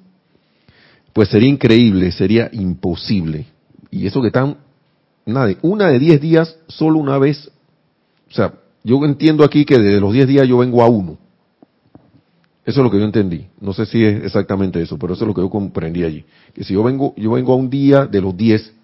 pues 1.13 1.29
sería 1.29 1.49
increíble, 1.49 2.11
sería 2.13 2.51
imposible. 2.53 3.47
Y 3.91 4.07
eso 4.07 4.21
que 4.21 4.27
están, 4.29 4.59
nada, 5.25 5.55
una 5.63 5.89
de 5.89 5.99
diez 5.99 6.21
días, 6.21 6.57
solo 6.67 6.99
una 6.99 7.19
vez. 7.19 7.51
O 8.35 8.37
sea, 8.37 8.53
yo 8.83 9.05
entiendo 9.05 9.45
aquí 9.45 9.65
que 9.65 9.79
de 9.79 10.01
los 10.01 10.13
diez 10.13 10.27
días 10.27 10.49
yo 10.49 10.59
vengo 10.59 10.83
a 10.83 10.89
uno. 10.89 11.17
Eso 12.65 12.81
es 12.81 12.85
lo 12.85 12.91
que 12.91 12.99
yo 12.99 13.05
entendí. 13.05 13.47
No 13.61 13.73
sé 13.73 13.87
si 13.87 14.05
es 14.05 14.25
exactamente 14.25 14.83
eso, 14.83 14.99
pero 14.99 15.15
eso 15.15 15.23
es 15.23 15.29
lo 15.29 15.35
que 15.35 15.41
yo 15.41 15.49
comprendí 15.49 16.03
allí. 16.03 16.25
Que 16.53 16.65
si 16.65 16.75
yo 16.75 16.83
vengo, 16.83 17.15
yo 17.17 17.31
vengo 17.31 17.53
a 17.53 17.57
un 17.57 17.71
día 17.71 18.07
de 18.07 18.21
los 18.21 18.37
diez, 18.37 18.75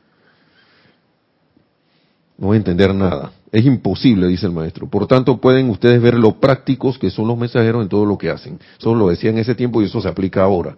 no 2.39 2.47
voy 2.47 2.55
a 2.55 2.59
entender 2.59 2.95
nada. 2.95 3.33
Es 3.51 3.67
imposible, 3.67 4.29
dice 4.29 4.47
el 4.47 4.53
maestro. 4.53 4.89
Por 4.89 5.09
tanto, 5.09 5.41
pueden 5.41 5.69
ustedes 5.69 6.01
ver 6.01 6.15
lo 6.15 6.39
prácticos 6.39 6.97
que 6.97 7.11
son 7.11 7.27
los 7.27 7.37
mensajeros 7.37 7.83
en 7.83 7.89
todo 7.89 8.07
lo 8.07 8.17
que 8.17 8.31
hacen. 8.31 8.61
Eso 8.79 8.95
lo 8.95 9.09
decía 9.09 9.31
en 9.31 9.39
ese 9.39 9.57
tiempo 9.57 9.83
y 9.83 9.87
eso 9.87 10.01
se 10.01 10.07
aplica 10.07 10.45
ahora. 10.45 10.77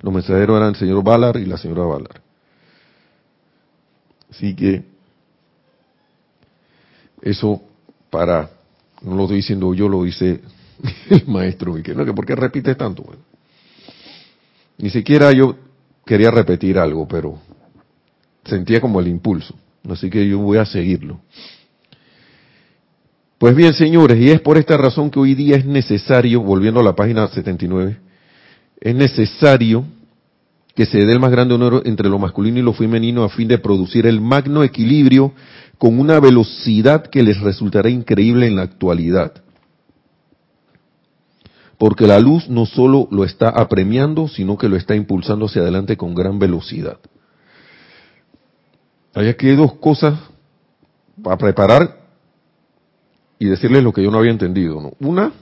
Los 0.00 0.12
mensajeros 0.12 0.56
eran 0.56 0.70
el 0.70 0.76
señor 0.76 1.04
Ballard 1.04 1.38
y 1.38 1.46
la 1.46 1.56
señora 1.56 1.84
Ballard. 1.84 2.20
Así 4.28 4.56
que 4.56 4.82
eso 7.20 7.62
para, 8.12 8.50
no 9.00 9.16
lo 9.16 9.22
estoy 9.22 9.38
diciendo 9.38 9.72
yo, 9.72 9.88
lo 9.88 10.02
dice 10.04 10.42
el 11.10 11.26
maestro. 11.26 11.78
Y 11.78 11.82
que 11.82 11.94
no, 11.94 12.04
¿por 12.14 12.26
qué 12.26 12.36
repites 12.36 12.76
tanto? 12.76 13.04
ni 14.78 14.90
siquiera 14.90 15.32
yo 15.32 15.56
quería 16.04 16.30
repetir 16.30 16.78
algo, 16.78 17.06
pero 17.08 17.38
sentía 18.44 18.80
como 18.80 19.00
el 19.00 19.08
impulso. 19.08 19.54
Así 19.88 20.10
que 20.10 20.28
yo 20.28 20.38
voy 20.38 20.58
a 20.58 20.66
seguirlo. 20.66 21.20
Pues 23.38 23.56
bien, 23.56 23.72
señores, 23.72 24.18
y 24.18 24.30
es 24.30 24.40
por 24.40 24.58
esta 24.58 24.76
razón 24.76 25.10
que 25.10 25.18
hoy 25.18 25.34
día 25.34 25.56
es 25.56 25.64
necesario, 25.64 26.42
volviendo 26.42 26.80
a 26.80 26.84
la 26.84 26.94
página 26.94 27.26
79, 27.28 27.98
es 28.80 28.94
necesario 28.94 29.84
que 30.74 30.86
se 30.86 30.98
dé 30.98 31.12
el 31.12 31.20
más 31.20 31.30
grande 31.30 31.54
honor 31.54 31.82
entre 31.84 32.08
lo 32.08 32.18
masculino 32.18 32.58
y 32.58 32.62
lo 32.62 32.72
femenino 32.72 33.24
a 33.24 33.28
fin 33.28 33.48
de 33.48 33.58
producir 33.58 34.06
el 34.06 34.20
magno 34.20 34.62
equilibrio 34.64 35.32
con 35.82 35.98
una 35.98 36.20
velocidad 36.20 37.08
que 37.08 37.24
les 37.24 37.40
resultará 37.40 37.90
increíble 37.90 38.46
en 38.46 38.54
la 38.54 38.62
actualidad. 38.62 39.32
Porque 41.76 42.06
la 42.06 42.20
luz 42.20 42.48
no 42.48 42.66
solo 42.66 43.08
lo 43.10 43.24
está 43.24 43.48
apremiando, 43.48 44.28
sino 44.28 44.56
que 44.56 44.68
lo 44.68 44.76
está 44.76 44.94
impulsando 44.94 45.46
hacia 45.46 45.62
adelante 45.62 45.96
con 45.96 46.14
gran 46.14 46.38
velocidad. 46.38 46.98
Hay 49.12 49.26
aquí 49.26 49.48
dos 49.56 49.74
cosas 49.74 50.20
para 51.20 51.36
preparar 51.36 51.98
y 53.40 53.46
decirles 53.46 53.82
lo 53.82 53.92
que 53.92 54.04
yo 54.04 54.12
no 54.12 54.18
había 54.18 54.30
entendido. 54.30 54.94
Una, 55.00 55.32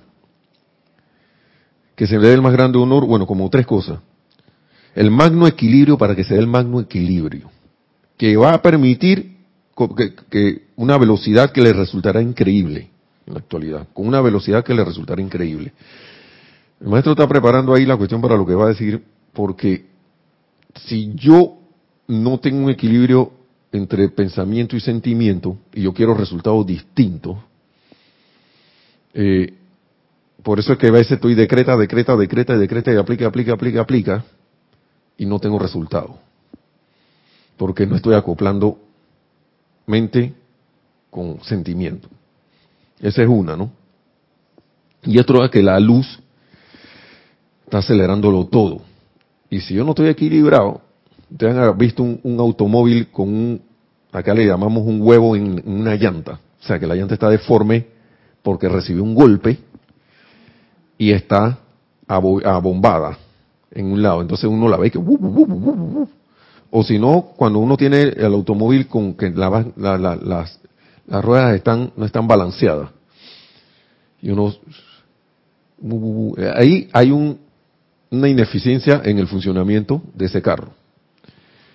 que 1.94 2.06
se 2.06 2.18
dé 2.18 2.32
el 2.32 2.40
más 2.40 2.54
grande 2.54 2.78
honor, 2.78 3.04
bueno, 3.04 3.26
como 3.26 3.50
tres 3.50 3.66
cosas. 3.66 3.98
El 4.94 5.10
magno 5.10 5.46
equilibrio 5.46 5.98
para 5.98 6.16
que 6.16 6.24
se 6.24 6.32
dé 6.32 6.40
el 6.40 6.46
magno 6.46 6.80
equilibrio, 6.80 7.50
que 8.16 8.38
va 8.38 8.54
a 8.54 8.62
permitir 8.62 9.29
que, 9.88 10.62
una 10.76 10.98
velocidad 10.98 11.52
que 11.52 11.62
le 11.62 11.72
resultará 11.72 12.20
increíble 12.20 12.90
en 13.26 13.34
la 13.34 13.40
actualidad, 13.40 13.88
con 13.92 14.06
una 14.06 14.20
velocidad 14.20 14.64
que 14.64 14.74
le 14.74 14.84
resultará 14.84 15.20
increíble. 15.22 15.72
El 16.80 16.88
maestro 16.88 17.12
está 17.12 17.28
preparando 17.28 17.74
ahí 17.74 17.86
la 17.86 17.96
cuestión 17.96 18.20
para 18.20 18.36
lo 18.36 18.46
que 18.46 18.54
va 18.54 18.64
a 18.64 18.68
decir, 18.68 19.02
porque 19.32 19.86
si 20.86 21.12
yo 21.14 21.58
no 22.08 22.40
tengo 22.40 22.64
un 22.64 22.70
equilibrio 22.70 23.32
entre 23.72 24.08
pensamiento 24.08 24.76
y 24.76 24.80
sentimiento, 24.80 25.56
y 25.72 25.82
yo 25.82 25.92
quiero 25.92 26.14
resultados 26.14 26.66
distintos, 26.66 27.38
eh, 29.14 29.54
por 30.42 30.58
eso 30.58 30.72
es 30.72 30.78
que 30.78 30.88
a 30.88 30.92
veces 30.92 31.12
estoy 31.12 31.34
decreta, 31.34 31.76
decreta, 31.76 32.16
decreta, 32.16 32.56
decreta, 32.56 32.92
y 32.92 32.96
aplica, 32.96 33.26
aplica, 33.26 33.52
aplica, 33.52 33.80
aplica, 33.80 34.24
y 35.18 35.26
no 35.26 35.38
tengo 35.38 35.58
resultado. 35.58 36.18
Porque 37.56 37.86
no 37.86 37.96
estoy 37.96 38.14
acoplando 38.14 38.78
mente 39.86 40.34
con 41.10 41.42
sentimiento. 41.42 42.08
Esa 43.00 43.22
es 43.22 43.28
una, 43.28 43.56
¿no? 43.56 43.70
Y 45.02 45.18
otro 45.18 45.44
es 45.44 45.50
que 45.50 45.62
la 45.62 45.80
luz 45.80 46.20
está 47.64 47.78
acelerándolo 47.78 48.46
todo. 48.46 48.82
Y 49.48 49.60
si 49.60 49.74
yo 49.74 49.84
no 49.84 49.90
estoy 49.90 50.08
equilibrado, 50.08 50.82
ustedes 51.30 51.56
han 51.56 51.78
visto 51.78 52.02
un, 52.02 52.36
automóvil 52.38 53.08
con 53.08 53.28
un, 53.28 53.62
acá 54.12 54.34
le 54.34 54.46
llamamos 54.46 54.84
un 54.84 55.00
huevo 55.00 55.36
en, 55.36 55.62
una 55.66 55.94
llanta, 55.96 56.40
o 56.60 56.66
sea 56.66 56.78
que 56.78 56.86
la 56.86 56.94
llanta 56.94 57.14
está 57.14 57.28
deforme 57.28 57.86
porque 58.42 58.68
recibió 58.68 59.02
un 59.02 59.14
golpe 59.14 59.58
y 60.98 61.12
está 61.12 61.58
abombada 62.06 63.18
en 63.70 63.92
un 63.92 64.02
lado, 64.02 64.20
entonces 64.22 64.48
uno 64.50 64.68
la 64.68 64.76
ve 64.76 64.90
que 64.90 64.98
o 66.70 66.82
si 66.84 66.98
no, 66.98 67.32
cuando 67.36 67.58
uno 67.58 67.76
tiene 67.76 68.02
el 68.02 68.32
automóvil 68.32 68.86
con 68.86 69.14
que 69.14 69.30
las, 69.30 70.58
ruedas 71.06 71.54
están 71.56 71.92
no 71.96 72.04
están 72.04 72.28
balanceadas 72.28 72.90
y 74.22 74.30
uno 74.30 74.54
ahí 76.54 76.88
hay 76.92 77.10
un, 77.10 77.40
una 78.10 78.28
ineficiencia 78.28 79.00
en 79.04 79.18
el 79.18 79.26
funcionamiento 79.26 80.02
de 80.14 80.26
ese 80.26 80.42
carro 80.42 80.72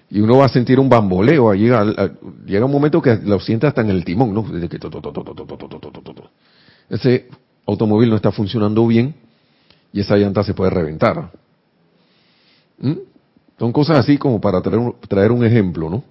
y 0.09 0.19
uno 0.21 0.37
va 0.37 0.45
a 0.45 0.49
sentir 0.49 0.79
un 0.79 0.87
bamboleo. 0.87 1.53
Llega, 1.53 2.13
llega 2.45 2.65
un 2.65 2.71
momento 2.71 3.01
que 3.01 3.15
lo 3.17 3.39
siente 3.39 3.67
hasta 3.67 3.81
en 3.81 3.89
el 3.89 4.05
timón, 4.05 4.33
¿no? 4.33 4.45
Ese 6.89 7.27
automóvil 7.65 8.09
no 8.09 8.15
está 8.15 8.31
funcionando 8.31 8.85
bien 8.85 9.15
y 9.91 10.01
esa 10.01 10.15
llanta 10.15 10.43
se 10.43 10.53
puede 10.53 10.69
reventar. 10.69 11.31
Son 13.57 13.71
cosas 13.71 13.99
así 13.99 14.17
como 14.17 14.41
para 14.41 14.61
traer, 14.61 14.81
traer 15.07 15.31
un 15.31 15.45
ejemplo, 15.45 15.89
¿no? 15.89 16.03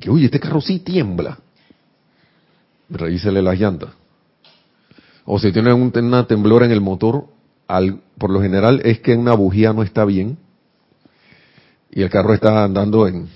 Que, 0.00 0.10
oye, 0.10 0.26
este 0.26 0.40
carro 0.40 0.60
sí 0.60 0.78
tiembla. 0.80 1.38
Revísele 2.88 3.42
las 3.42 3.58
llantas. 3.58 3.90
O 5.24 5.38
si 5.38 5.52
tiene 5.52 5.72
una 5.72 6.26
temblora 6.26 6.66
en 6.66 6.72
el 6.72 6.80
motor, 6.80 7.26
al, 7.68 8.00
por 8.18 8.30
lo 8.30 8.42
general 8.42 8.80
es 8.84 9.00
que 9.00 9.14
una 9.14 9.34
bujía 9.34 9.72
no 9.72 9.82
está 9.82 10.04
bien 10.04 10.36
y 11.90 12.02
el 12.02 12.10
carro 12.10 12.34
está 12.34 12.64
andando 12.64 13.06
en 13.06 13.28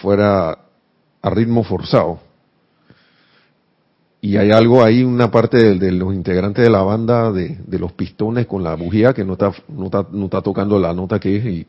fuera 0.00 0.58
a 1.22 1.30
ritmo 1.30 1.64
forzado. 1.64 2.20
Y 4.26 4.36
hay 4.38 4.50
algo 4.50 4.82
ahí, 4.82 5.04
una 5.04 5.30
parte 5.30 5.78
de, 5.78 5.92
los 5.92 6.12
integrantes 6.12 6.64
de 6.64 6.68
la 6.68 6.82
banda 6.82 7.30
de, 7.30 7.78
los 7.78 7.92
pistones 7.92 8.48
con 8.48 8.64
la 8.64 8.74
bujía 8.74 9.14
que 9.14 9.24
no 9.24 9.34
está, 9.34 9.52
no 9.68 9.84
está, 9.84 10.04
no 10.10 10.24
está 10.24 10.42
tocando 10.42 10.80
la 10.80 10.92
nota 10.92 11.20
que 11.20 11.36
es 11.36 11.44
y, 11.44 11.66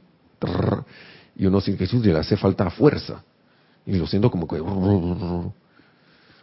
y 1.36 1.46
uno 1.46 1.62
que 1.62 1.88
le 2.02 2.18
hace 2.18 2.36
falta 2.36 2.68
fuerza. 2.72 3.24
Y 3.86 3.94
lo 3.94 4.08
siento 4.08 4.32
como 4.32 4.48
que... 4.48 4.60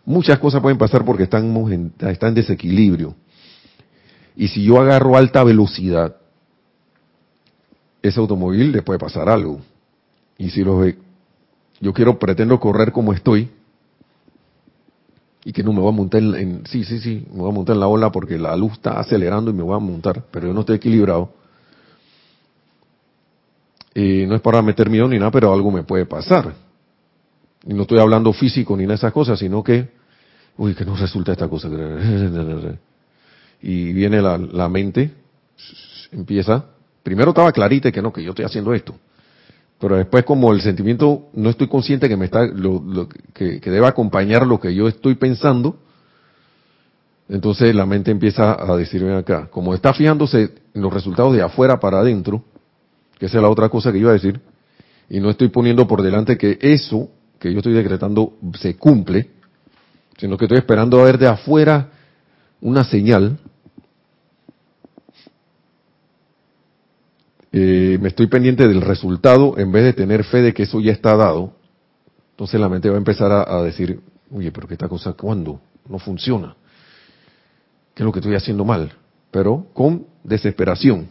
Muchas 0.04 0.38
cosas 0.38 0.62
pueden 0.62 0.78
pasar 0.78 1.04
porque 1.04 1.24
están 1.24 1.46
en, 1.72 1.92
están 1.98 2.28
en 2.28 2.34
desequilibrio. 2.36 3.16
Y 4.36 4.46
si 4.46 4.62
yo 4.62 4.80
agarro 4.80 5.16
alta 5.16 5.42
velocidad, 5.42 6.14
ese 8.00 8.20
automóvil 8.20 8.70
le 8.70 8.82
puede 8.82 9.00
pasar 9.00 9.28
algo. 9.28 9.58
Y 10.38 10.50
si 10.50 10.62
lo 10.62 10.78
ve, 10.78 10.96
yo 11.80 11.92
quiero, 11.92 12.20
pretendo 12.20 12.60
correr 12.60 12.92
como 12.92 13.12
estoy, 13.12 13.50
y 15.44 15.52
que 15.52 15.62
no 15.62 15.72
me 15.72 15.80
voy 15.80 15.90
a 15.90 15.96
montar 15.96 16.22
en, 16.22 16.66
sí, 16.66 16.84
sí, 16.84 16.98
sí, 17.00 17.26
me 17.32 17.40
voy 17.40 17.50
a 17.50 17.54
montar 17.54 17.74
en 17.74 17.80
la 17.80 17.86
ola 17.86 18.10
porque 18.10 18.38
la 18.38 18.56
luz 18.56 18.72
está 18.72 18.98
acelerando 18.98 19.50
y 19.50 19.54
me 19.54 19.62
voy 19.62 19.76
a 19.76 19.78
montar, 19.78 20.24
pero 20.30 20.46
yo 20.46 20.54
no 20.54 20.60
estoy 20.60 20.76
equilibrado. 20.76 21.32
Y 23.94 24.26
no 24.26 24.34
es 24.34 24.40
para 24.40 24.60
meter 24.62 24.90
miedo 24.90 25.06
ni 25.06 25.18
nada, 25.18 25.30
pero 25.30 25.52
algo 25.52 25.70
me 25.70 25.84
puede 25.84 26.06
pasar. 26.06 26.54
Y 27.66 27.74
no 27.74 27.82
estoy 27.82 27.98
hablando 27.98 28.32
físico 28.32 28.76
ni 28.76 28.82
nada 28.84 28.94
de 28.94 28.96
esas 28.96 29.12
cosas, 29.12 29.38
sino 29.38 29.62
que, 29.62 29.88
uy, 30.56 30.74
que 30.74 30.84
no 30.84 30.96
resulta 30.96 31.32
esta 31.32 31.48
cosa. 31.48 31.68
Y 33.66 33.94
viene 33.94 34.20
la, 34.20 34.36
la 34.36 34.68
mente, 34.68 35.10
empieza 36.12 36.66
Primero 37.04 37.30
estaba 37.30 37.52
clarita 37.52 37.92
que 37.92 38.00
no, 38.00 38.10
que 38.10 38.24
yo 38.24 38.30
estoy 38.30 38.46
haciendo 38.46 38.72
esto. 38.72 38.96
Pero 39.84 39.98
después 39.98 40.24
como 40.24 40.50
el 40.54 40.62
sentimiento 40.62 41.28
no 41.34 41.50
estoy 41.50 41.68
consciente 41.68 42.08
que 42.08 42.16
me 42.16 42.24
está, 42.24 42.46
lo, 42.46 43.06
que, 43.34 43.60
debe 43.60 43.86
acompañar 43.86 44.46
lo 44.46 44.58
que 44.58 44.74
yo 44.74 44.88
estoy 44.88 45.14
pensando, 45.16 45.76
entonces 47.28 47.74
la 47.74 47.84
mente 47.84 48.10
empieza 48.10 48.56
a 48.58 48.78
decirme 48.78 49.14
acá, 49.14 49.48
como 49.50 49.74
está 49.74 49.92
fijándose 49.92 50.54
en 50.72 50.80
los 50.80 50.90
resultados 50.90 51.34
de 51.34 51.42
afuera 51.42 51.80
para 51.80 51.98
adentro, 51.98 52.42
que 53.18 53.26
esa 53.26 53.36
es 53.36 53.42
la 53.42 53.50
otra 53.50 53.68
cosa 53.68 53.92
que 53.92 53.98
iba 53.98 54.08
a 54.08 54.14
decir, 54.14 54.40
y 55.10 55.20
no 55.20 55.28
estoy 55.28 55.48
poniendo 55.48 55.86
por 55.86 56.00
delante 56.00 56.38
que 56.38 56.56
eso 56.62 57.10
que 57.38 57.52
yo 57.52 57.58
estoy 57.58 57.74
decretando 57.74 58.38
se 58.58 58.76
cumple, 58.76 59.32
sino 60.16 60.38
que 60.38 60.46
estoy 60.46 60.56
esperando 60.60 60.98
a 60.98 61.04
ver 61.04 61.18
de 61.18 61.26
afuera 61.26 61.90
una 62.62 62.84
señal, 62.84 63.38
eh, 67.56 67.98
me 68.00 68.08
estoy 68.08 68.26
pendiente 68.26 68.66
del 68.66 68.80
resultado 68.80 69.56
en 69.58 69.70
vez 69.70 69.84
de 69.84 69.92
tener 69.92 70.24
fe 70.24 70.42
de 70.42 70.52
que 70.52 70.64
eso 70.64 70.80
ya 70.80 70.90
está 70.90 71.14
dado, 71.14 71.52
entonces 72.32 72.58
la 72.58 72.68
mente 72.68 72.88
va 72.88 72.96
a 72.96 72.98
empezar 72.98 73.30
a, 73.30 73.62
decir, 73.62 74.00
oye, 74.32 74.50
pero 74.50 74.66
que 74.66 74.74
esta 74.74 74.88
cosa, 74.88 75.12
¿cuándo? 75.12 75.60
No 75.88 76.00
funciona. 76.00 76.56
¿Qué 77.94 78.02
es 78.02 78.04
lo 78.04 78.10
que 78.10 78.18
estoy 78.18 78.34
haciendo 78.34 78.64
mal? 78.64 78.92
Pero 79.30 79.68
con 79.72 80.04
desesperación. 80.24 81.06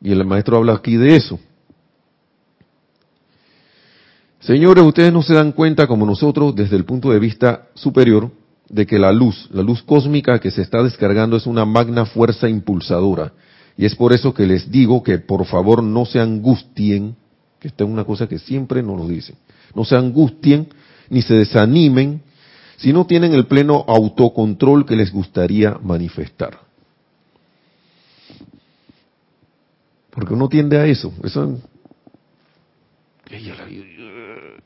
Y 0.00 0.12
el 0.12 0.24
maestro 0.24 0.58
habla 0.58 0.74
aquí 0.74 0.96
de 0.96 1.16
eso. 1.16 1.40
Señores, 4.38 4.84
ustedes 4.84 5.12
no 5.12 5.22
se 5.22 5.34
dan 5.34 5.50
cuenta 5.50 5.88
como 5.88 6.06
nosotros 6.06 6.54
desde 6.54 6.76
el 6.76 6.84
punto 6.84 7.10
de 7.10 7.18
vista 7.18 7.66
superior 7.74 8.30
de 8.68 8.86
que 8.86 9.00
la 9.00 9.10
luz, 9.10 9.48
la 9.50 9.62
luz 9.62 9.82
cósmica 9.82 10.38
que 10.38 10.52
se 10.52 10.62
está 10.62 10.80
descargando 10.80 11.36
es 11.36 11.46
una 11.48 11.64
magna 11.64 12.06
fuerza 12.06 12.48
impulsadora. 12.48 13.32
Y 13.76 13.86
es 13.86 13.94
por 13.94 14.12
eso 14.12 14.34
que 14.34 14.46
les 14.46 14.70
digo 14.70 15.02
que 15.02 15.18
por 15.18 15.44
favor 15.46 15.82
no 15.82 16.04
se 16.04 16.20
angustien, 16.20 17.16
que 17.58 17.68
esta 17.68 17.84
es 17.84 17.90
una 17.90 18.04
cosa 18.04 18.28
que 18.28 18.38
siempre 18.38 18.82
nos 18.82 18.98
lo 18.98 19.08
dicen, 19.08 19.36
no 19.74 19.84
se 19.84 19.96
angustien 19.96 20.68
ni 21.08 21.22
se 21.22 21.34
desanimen 21.34 22.22
si 22.76 22.92
no 22.92 23.06
tienen 23.06 23.32
el 23.32 23.46
pleno 23.46 23.84
autocontrol 23.86 24.84
que 24.84 24.96
les 24.96 25.12
gustaría 25.12 25.78
manifestar. 25.82 26.58
Porque 30.10 30.34
uno 30.34 30.48
tiende 30.48 30.78
a 30.78 30.86
eso. 30.86 31.12
eso 31.22 31.58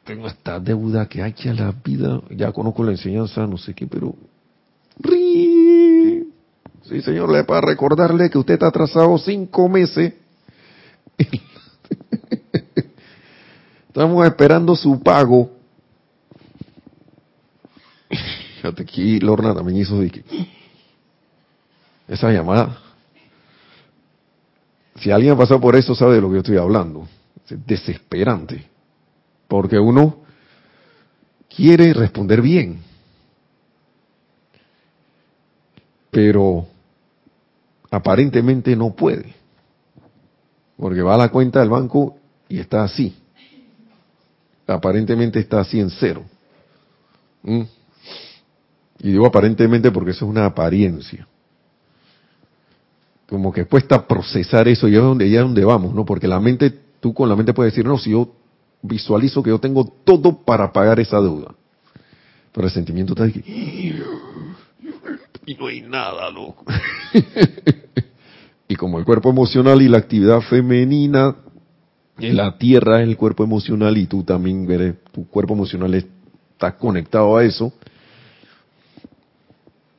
tengo 0.04 0.26
esta 0.28 0.58
deuda 0.58 1.08
que 1.08 1.22
hay 1.22 1.32
que 1.32 1.50
a 1.50 1.54
la 1.54 1.72
vida, 1.72 2.20
ya 2.30 2.52
conozco 2.52 2.82
la 2.84 2.92
enseñanza, 2.92 3.46
no 3.46 3.58
sé 3.58 3.74
qué, 3.74 3.86
pero... 3.86 4.14
Sí, 6.88 7.02
señor, 7.02 7.30
le 7.32 7.42
para 7.42 7.66
recordarle 7.66 8.30
que 8.30 8.38
usted 8.38 8.54
está 8.54 8.68
atrasado 8.68 9.18
cinco 9.18 9.68
meses. 9.68 10.14
Estamos 13.88 14.24
esperando 14.24 14.76
su 14.76 15.02
pago. 15.02 15.50
Fíjate 18.08 18.82
aquí, 18.82 19.18
Lorna 19.18 19.52
también 19.52 19.78
hizo 19.78 19.98
de 19.98 20.10
que 20.10 20.24
esa 22.06 22.30
llamada. 22.30 22.78
Si 25.00 25.10
alguien 25.10 25.32
ha 25.32 25.36
pasado 25.36 25.60
por 25.60 25.74
eso, 25.74 25.94
sabe 25.94 26.14
de 26.14 26.20
lo 26.20 26.28
que 26.28 26.34
yo 26.34 26.40
estoy 26.40 26.56
hablando. 26.56 27.08
Es 27.48 27.66
desesperante. 27.66 28.64
Porque 29.48 29.78
uno 29.78 30.18
quiere 31.48 31.92
responder 31.92 32.42
bien. 32.42 32.80
Pero 36.10 36.68
aparentemente 37.96 38.76
no 38.76 38.94
puede. 38.94 39.34
Porque 40.76 41.02
va 41.02 41.14
a 41.14 41.18
la 41.18 41.28
cuenta 41.30 41.60
del 41.60 41.70
banco 41.70 42.16
y 42.48 42.58
está 42.58 42.84
así. 42.84 43.16
Aparentemente 44.66 45.38
está 45.38 45.60
así 45.60 45.80
en 45.80 45.90
cero. 45.90 46.24
¿Mm? 47.42 47.62
Y 48.98 49.10
digo 49.12 49.26
aparentemente 49.26 49.90
porque 49.90 50.10
eso 50.10 50.24
es 50.24 50.30
una 50.30 50.46
apariencia. 50.46 51.26
Como 53.28 53.52
que 53.52 53.64
cuesta 53.64 54.06
procesar 54.06 54.68
eso 54.68 54.88
y 54.88 54.94
es 54.94 55.02
donde 55.02 55.26
es 55.26 55.40
donde 55.40 55.64
vamos, 55.64 55.94
¿no? 55.94 56.04
Porque 56.04 56.28
la 56.28 56.38
mente, 56.38 56.72
tú 57.00 57.12
con 57.12 57.28
la 57.28 57.36
mente 57.36 57.52
puedes 57.52 57.72
decir, 57.72 57.86
no, 57.86 57.98
si 57.98 58.10
yo 58.10 58.32
visualizo 58.82 59.42
que 59.42 59.50
yo 59.50 59.58
tengo 59.58 59.84
todo 60.04 60.44
para 60.44 60.72
pagar 60.72 61.00
esa 61.00 61.20
deuda. 61.20 61.54
Pero 62.52 62.66
el 62.66 62.72
sentimiento 62.72 63.12
está 63.14 63.24
aquí. 63.24 63.42
Y 65.46 65.54
no 65.54 65.68
hay 65.68 65.80
nada, 65.80 66.28
loco. 66.30 66.64
y 68.68 68.74
como 68.74 68.98
el 68.98 69.04
cuerpo 69.04 69.30
emocional 69.30 69.80
y 69.80 69.88
la 69.88 69.98
actividad 69.98 70.40
femenina 70.40 71.36
en 72.18 72.36
la 72.36 72.58
tierra 72.58 73.00
es 73.00 73.08
el 73.08 73.16
cuerpo 73.16 73.44
emocional 73.44 73.96
y 73.96 74.06
tú 74.06 74.24
también 74.24 74.66
veré, 74.66 74.94
tu 75.12 75.28
cuerpo 75.28 75.54
emocional 75.54 75.94
está 75.94 76.76
conectado 76.76 77.36
a 77.36 77.44
eso. 77.44 77.72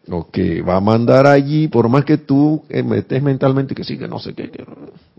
Lo 0.06 0.30
que 0.30 0.62
va 0.62 0.78
a 0.78 0.82
mandar 0.82 1.28
allí, 1.28 1.70
por 1.70 1.88
más 1.88 2.04
que 2.04 2.18
tú 2.18 2.64
metes 2.70 3.24
mentalmente 3.24 3.74
que 3.74 3.84
sí, 3.84 3.98
que 3.98 4.08
no 4.08 4.20
sé 4.20 4.34
qué, 4.34 4.52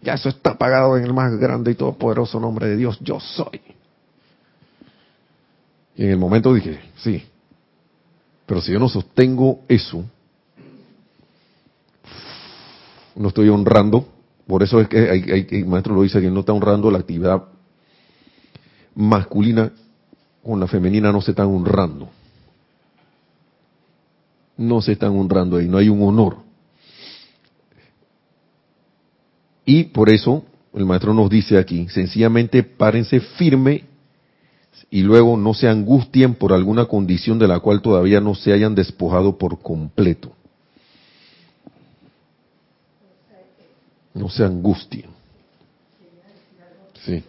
ya 0.03 0.14
eso 0.14 0.29
está 0.29 0.57
pagado 0.57 0.97
en 0.99 1.05
el 1.05 1.14
más 1.14 1.35
grande 1.37 1.73
y 1.73 1.75
todopoderoso 1.75 2.38
nombre 2.38 2.69
de 2.69 2.77
Dios, 2.77 2.99
yo 3.01 3.19
soy. 3.21 3.61
Y 5.97 6.05
en 6.05 6.11
el 6.11 6.19
momento 6.19 6.53
dije, 6.55 6.81
sí, 6.97 7.23
pero 8.47 8.62
si 8.62 8.73
yo 8.73 8.79
no 8.79 8.88
sostengo 8.88 9.61
eso, 9.69 10.05
no 13.18 13.28
estoy 13.28 13.48
honrando, 13.48 14.07
por 14.46 14.62
eso 14.62 14.81
es 14.81 14.88
que 14.88 15.11
hay, 15.11 15.46
el 15.50 15.66
maestro 15.66 15.94
lo 15.94 16.02
dice 16.02 16.20
que 16.20 16.31
no 16.31 16.40
está 16.40 16.52
honrando 16.52 16.90
la 16.90 16.98
actividad 16.98 17.44
masculina 18.94 19.72
con 20.42 20.61
la 20.61 20.66
femenina 20.66 21.12
no 21.12 21.20
se 21.20 21.33
están 21.33 21.48
honrando. 21.48 22.09
No 24.57 24.81
se 24.81 24.92
están 24.92 25.16
honrando 25.16 25.59
ahí, 25.59 25.68
no 25.68 25.76
hay 25.76 25.88
un 25.88 26.02
honor. 26.02 26.38
Y 29.66 29.85
por 29.85 30.09
eso 30.09 30.44
el 30.72 30.87
maestro 30.87 31.12
nos 31.12 31.28
dice 31.28 31.59
aquí, 31.59 31.87
sencillamente 31.90 32.62
párense 32.62 33.20
firme 33.20 33.85
y 34.90 35.02
luego 35.02 35.37
no 35.37 35.52
se 35.52 35.68
angustien 35.68 36.35
por 36.35 36.52
alguna 36.52 36.87
condición 36.87 37.38
de 37.38 37.48
la 37.48 37.61
cual 37.61 37.83
todavía 37.83 38.20
no 38.20 38.35
se 38.35 38.52
hayan 38.52 38.74
despojado 38.74 39.37
por 39.37 39.61
completo. 39.61 40.33
No 44.14 44.29
se 44.29 44.44
angustien. 44.44 45.07
Sí. 47.05 47.23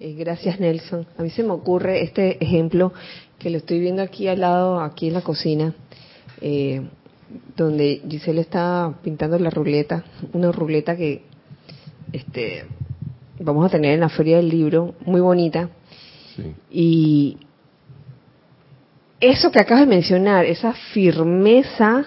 Eh, 0.00 0.14
gracias 0.14 0.58
Nelson. 0.58 1.06
A 1.18 1.22
mí 1.22 1.30
se 1.30 1.42
me 1.42 1.50
ocurre 1.50 2.02
este 2.02 2.42
ejemplo 2.42 2.92
que 3.38 3.50
lo 3.50 3.58
estoy 3.58 3.78
viendo 3.78 4.02
aquí 4.02 4.28
al 4.28 4.40
lado, 4.40 4.80
aquí 4.80 5.08
en 5.08 5.14
la 5.14 5.20
cocina. 5.20 5.74
Eh, 6.40 6.82
donde 7.56 8.02
Giselle 8.08 8.40
está 8.40 8.92
pintando 9.02 9.38
la 9.38 9.50
ruleta, 9.50 10.04
una 10.32 10.50
ruleta 10.50 10.96
que 10.96 11.22
este 12.12 12.64
vamos 13.38 13.64
a 13.64 13.68
tener 13.68 13.94
en 13.94 14.00
la 14.00 14.08
feria 14.08 14.38
del 14.38 14.48
libro, 14.48 14.94
muy 15.04 15.20
bonita. 15.20 15.70
Y 16.70 17.38
eso 19.20 19.50
que 19.50 19.60
acabas 19.60 19.84
de 19.84 19.94
mencionar, 19.94 20.44
esa 20.44 20.72
firmeza 20.72 22.04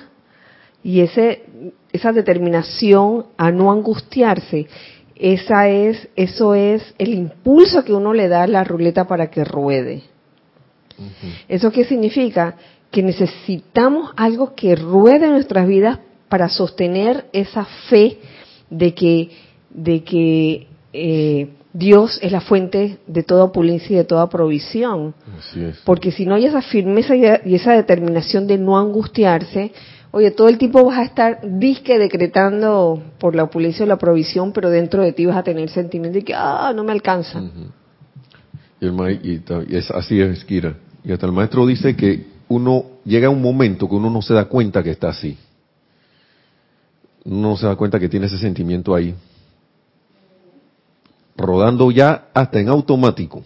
y 0.83 1.01
ese 1.01 1.43
esa 1.91 2.11
determinación 2.11 3.27
a 3.37 3.51
no 3.51 3.71
angustiarse, 3.71 4.67
esa 5.15 5.69
es 5.69 6.09
eso 6.15 6.55
es 6.55 6.95
el 6.97 7.13
impulso 7.13 7.85
que 7.85 7.93
uno 7.93 8.13
le 8.13 8.27
da 8.27 8.43
a 8.43 8.47
la 8.47 8.63
ruleta 8.63 9.05
para 9.05 9.29
que 9.29 9.43
ruede. 9.43 10.03
¿Eso 11.47 11.71
qué 11.71 11.85
significa? 11.85 12.55
que 12.93 13.01
necesitamos 13.01 14.11
algo 14.15 14.53
que 14.53 14.75
ruede 14.75 15.25
en 15.25 15.31
nuestras 15.31 15.67
vidas 15.67 15.97
para 16.29 16.47
sostener 16.47 17.25
esa 17.33 17.65
fe 17.89 18.19
de 18.69 18.93
que, 18.93 19.31
de 19.71 20.03
que 20.03 20.67
eh, 20.93 21.49
Dios 21.73 22.19
es 22.21 22.31
la 22.31 22.39
fuente 22.39 22.99
de 23.07 23.23
toda 23.23 23.45
opulencia 23.45 23.93
y 23.93 23.97
de 23.97 24.03
toda 24.03 24.29
provisión. 24.29 25.15
Porque 25.85 26.11
si 26.11 26.25
no 26.25 26.35
hay 26.35 26.45
esa 26.45 26.61
firmeza 26.61 27.15
y 27.15 27.55
esa 27.55 27.73
determinación 27.73 28.45
de 28.45 28.59
no 28.59 28.77
angustiarse, 28.77 29.71
oye, 30.11 30.29
todo 30.29 30.49
el 30.49 30.59
tiempo 30.59 30.85
vas 30.85 30.99
a 30.99 31.03
estar 31.03 31.39
disque 31.43 31.97
decretando 31.97 33.01
por 33.19 33.35
la 33.35 33.43
opulencia 33.43 33.85
o 33.85 33.87
la 33.87 33.97
provisión, 33.97 34.53
pero 34.53 34.69
dentro 34.69 35.01
de 35.01 35.13
ti 35.13 35.25
vas 35.25 35.37
a 35.37 35.43
tener 35.43 35.67
sentimiento 35.69 36.19
de 36.19 36.23
que, 36.23 36.35
ah, 36.35 36.71
no 36.75 36.83
me 36.83 36.91
alcanza. 36.91 37.41
y, 38.79 39.41
es, 39.75 39.89
así 39.89 40.21
es, 40.21 40.45
Kira. 40.45 40.75
Y 41.03 41.11
hasta 41.11 41.25
el 41.25 41.31
maestro 41.31 41.65
dice 41.65 41.95
que 41.95 42.27
uno 42.49 42.85
llega 43.03 43.27
a 43.27 43.31
un 43.31 43.41
momento 43.41 43.89
que 43.89 43.95
uno 43.95 44.11
no 44.11 44.21
se 44.21 44.35
da 44.35 44.45
cuenta 44.45 44.83
que 44.83 44.91
está 44.91 45.09
así. 45.09 45.35
Uno 47.25 47.49
no 47.49 47.57
se 47.57 47.65
da 47.65 47.75
cuenta 47.75 47.99
que 47.99 48.09
tiene 48.09 48.27
ese 48.27 48.37
sentimiento 48.37 48.93
ahí. 48.93 49.15
Rodando 51.35 51.91
ya 51.91 52.27
hasta 52.33 52.59
en 52.59 52.69
automático. 52.69 53.43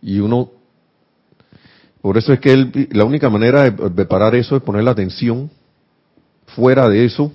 Y 0.00 0.20
uno, 0.20 0.50
por 2.00 2.16
eso 2.16 2.32
es 2.32 2.40
que 2.40 2.88
la 2.92 3.04
única 3.04 3.28
manera 3.28 3.70
de, 3.70 4.04
parar 4.06 4.34
eso 4.34 4.56
es 4.56 4.62
poner 4.62 4.84
la 4.84 4.92
atención 4.92 5.50
fuera 6.46 6.88
de 6.88 7.04
eso, 7.04 7.32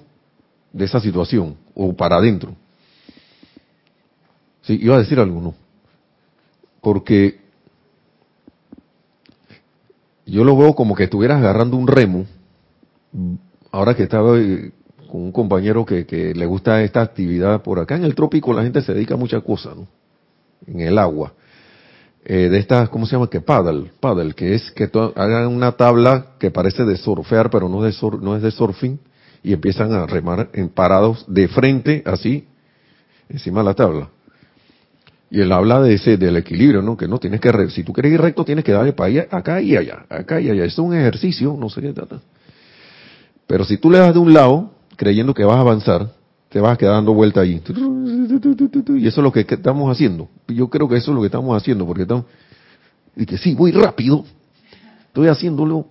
de 0.71 0.85
esa 0.85 0.99
situación, 1.01 1.57
o 1.75 1.93
para 1.93 2.17
adentro. 2.17 2.55
Sí, 4.61 4.79
iba 4.81 4.95
a 4.95 4.99
decir 4.99 5.19
algo, 5.19 5.41
¿no? 5.41 5.55
Porque 6.79 7.41
yo 10.25 10.43
lo 10.45 10.55
veo 10.55 10.73
como 10.75 10.95
que 10.95 11.03
estuvieras 11.03 11.39
agarrando 11.39 11.75
un 11.75 11.87
remo, 11.87 12.25
ahora 13.71 13.95
que 13.95 14.03
estaba, 14.03 14.37
con 15.11 15.21
un 15.21 15.31
compañero 15.31 15.85
que, 15.85 16.05
que, 16.05 16.33
le 16.33 16.45
gusta 16.45 16.81
esta 16.81 17.01
actividad 17.01 17.61
por 17.61 17.79
acá 17.79 17.95
en 17.95 18.05
el 18.05 18.15
trópico 18.15 18.53
la 18.53 18.63
gente 18.63 18.81
se 18.81 18.93
dedica 18.93 19.15
a 19.15 19.17
muchas 19.17 19.43
cosas 19.43 19.75
¿no? 19.75 19.87
en 20.65 20.79
el 20.79 20.97
agua 20.97 21.33
eh, 22.23 22.49
de 22.49 22.57
estas 22.57 22.89
cómo 22.89 23.05
se 23.05 23.13
llama 23.13 23.29
que 23.29 23.41
paddle 23.41 23.91
paddle 23.99 24.33
que 24.33 24.55
es 24.55 24.71
que 24.71 24.89
hagan 25.15 25.47
una 25.47 25.73
tabla 25.73 26.27
que 26.39 26.49
parece 26.49 26.85
de 26.85 26.95
surfear 26.95 27.49
pero 27.49 27.67
no 27.67 27.81
de 27.81 27.93
no 28.21 28.35
es 28.35 28.41
de 28.41 28.51
surfing 28.51 28.99
y 29.43 29.53
empiezan 29.53 29.91
a 29.91 30.05
remar 30.05 30.49
en 30.53 30.69
parados 30.69 31.25
de 31.27 31.47
frente 31.47 32.03
así 32.05 32.47
encima 33.29 33.59
de 33.59 33.65
la 33.65 33.73
tabla 33.73 34.09
y 35.31 35.39
él 35.39 35.51
habla 35.53 35.81
de 35.81 35.93
ese, 35.93 36.17
del 36.17 36.35
equilibrio, 36.35 36.81
¿no? 36.81 36.97
Que 36.97 37.07
no 37.07 37.17
tienes 37.17 37.39
que, 37.39 37.69
si 37.69 37.85
tú 37.85 37.93
quieres 37.93 38.11
ir 38.11 38.19
recto, 38.19 38.43
tienes 38.43 38.65
que 38.65 38.73
darle 38.73 38.91
para 38.91 39.07
allá, 39.07 39.27
acá 39.31 39.61
y 39.61 39.77
allá, 39.77 40.05
acá 40.09 40.41
y 40.41 40.49
allá. 40.49 40.65
Es 40.65 40.77
un 40.77 40.93
ejercicio, 40.93 41.55
no 41.57 41.69
sé 41.69 41.79
qué 41.79 41.93
trata. 41.93 42.19
Pero 43.47 43.63
si 43.63 43.77
tú 43.77 43.89
le 43.89 43.99
das 43.99 44.13
de 44.13 44.19
un 44.19 44.33
lado, 44.33 44.71
creyendo 44.95 45.33
que 45.33 45.43
vas 45.43 45.57
a 45.57 45.61
avanzar, 45.61 46.11
te 46.49 46.59
vas 46.59 46.73
a 46.73 46.77
quedar 46.77 46.95
dando 46.95 47.13
vuelta 47.13 47.41
ahí. 47.41 47.61
Y 48.97 49.07
eso 49.07 49.21
es 49.21 49.23
lo 49.23 49.31
que 49.31 49.45
estamos 49.47 49.91
haciendo. 49.91 50.27
Yo 50.47 50.69
creo 50.69 50.87
que 50.87 50.97
eso 50.97 51.11
es 51.11 51.15
lo 51.15 51.21
que 51.21 51.27
estamos 51.27 51.55
haciendo, 51.55 51.85
porque 51.85 52.03
estamos, 52.03 52.25
y 53.15 53.25
que 53.25 53.37
sí, 53.37 53.53
voy 53.55 53.71
rápido, 53.71 54.25
estoy 55.07 55.27
haciéndolo, 55.27 55.87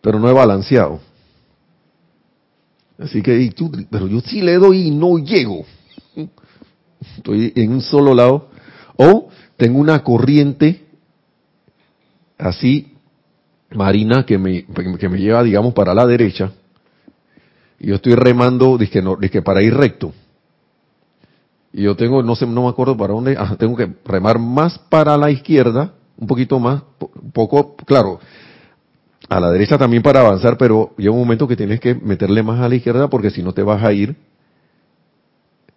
pero 0.00 0.18
no 0.18 0.28
he 0.28 0.32
balanceado. 0.32 1.00
Así 2.98 3.22
que, 3.22 3.52
pero 3.90 4.06
yo 4.06 4.20
sí 4.20 4.42
le 4.42 4.54
doy 4.54 4.88
y 4.88 4.90
no 4.90 5.18
llego 5.18 5.64
estoy 7.16 7.52
en 7.56 7.72
un 7.72 7.80
solo 7.80 8.14
lado, 8.14 8.48
o 8.96 9.28
tengo 9.56 9.78
una 9.78 10.02
corriente 10.02 10.84
así 12.38 12.94
marina 13.70 14.24
que 14.26 14.38
me, 14.38 14.64
que 14.98 15.08
me 15.08 15.18
lleva, 15.18 15.42
digamos, 15.42 15.74
para 15.74 15.94
la 15.94 16.06
derecha, 16.06 16.52
y 17.82 17.88
yo 17.88 17.96
estoy 17.96 18.14
remando, 18.14 18.78
dije, 18.78 19.02
no, 19.02 19.16
dije 19.16 19.42
para 19.42 19.62
ir 19.62 19.74
recto. 19.74 20.12
Y 21.72 21.82
yo 21.82 21.96
tengo, 21.96 22.22
no 22.22 22.34
sé, 22.34 22.46
no 22.46 22.62
me 22.62 22.68
acuerdo 22.68 22.96
para 22.96 23.12
dónde, 23.12 23.36
tengo 23.58 23.76
que 23.76 23.90
remar 24.04 24.38
más 24.38 24.78
para 24.78 25.16
la 25.16 25.30
izquierda, 25.30 25.92
un 26.16 26.26
poquito 26.26 26.58
más, 26.58 26.82
un 27.00 27.32
poco, 27.32 27.76
claro, 27.76 28.20
a 29.28 29.40
la 29.40 29.50
derecha 29.50 29.76
también 29.76 30.02
para 30.02 30.20
avanzar, 30.20 30.56
pero 30.56 30.94
llega 30.96 31.12
un 31.12 31.18
momento 31.18 31.48
que 31.48 31.56
tienes 31.56 31.80
que 31.80 31.94
meterle 31.94 32.42
más 32.42 32.60
a 32.60 32.68
la 32.68 32.74
izquierda 32.74 33.08
porque 33.08 33.30
si 33.30 33.42
no 33.42 33.52
te 33.52 33.62
vas 33.62 33.82
a 33.82 33.92
ir 33.92 34.16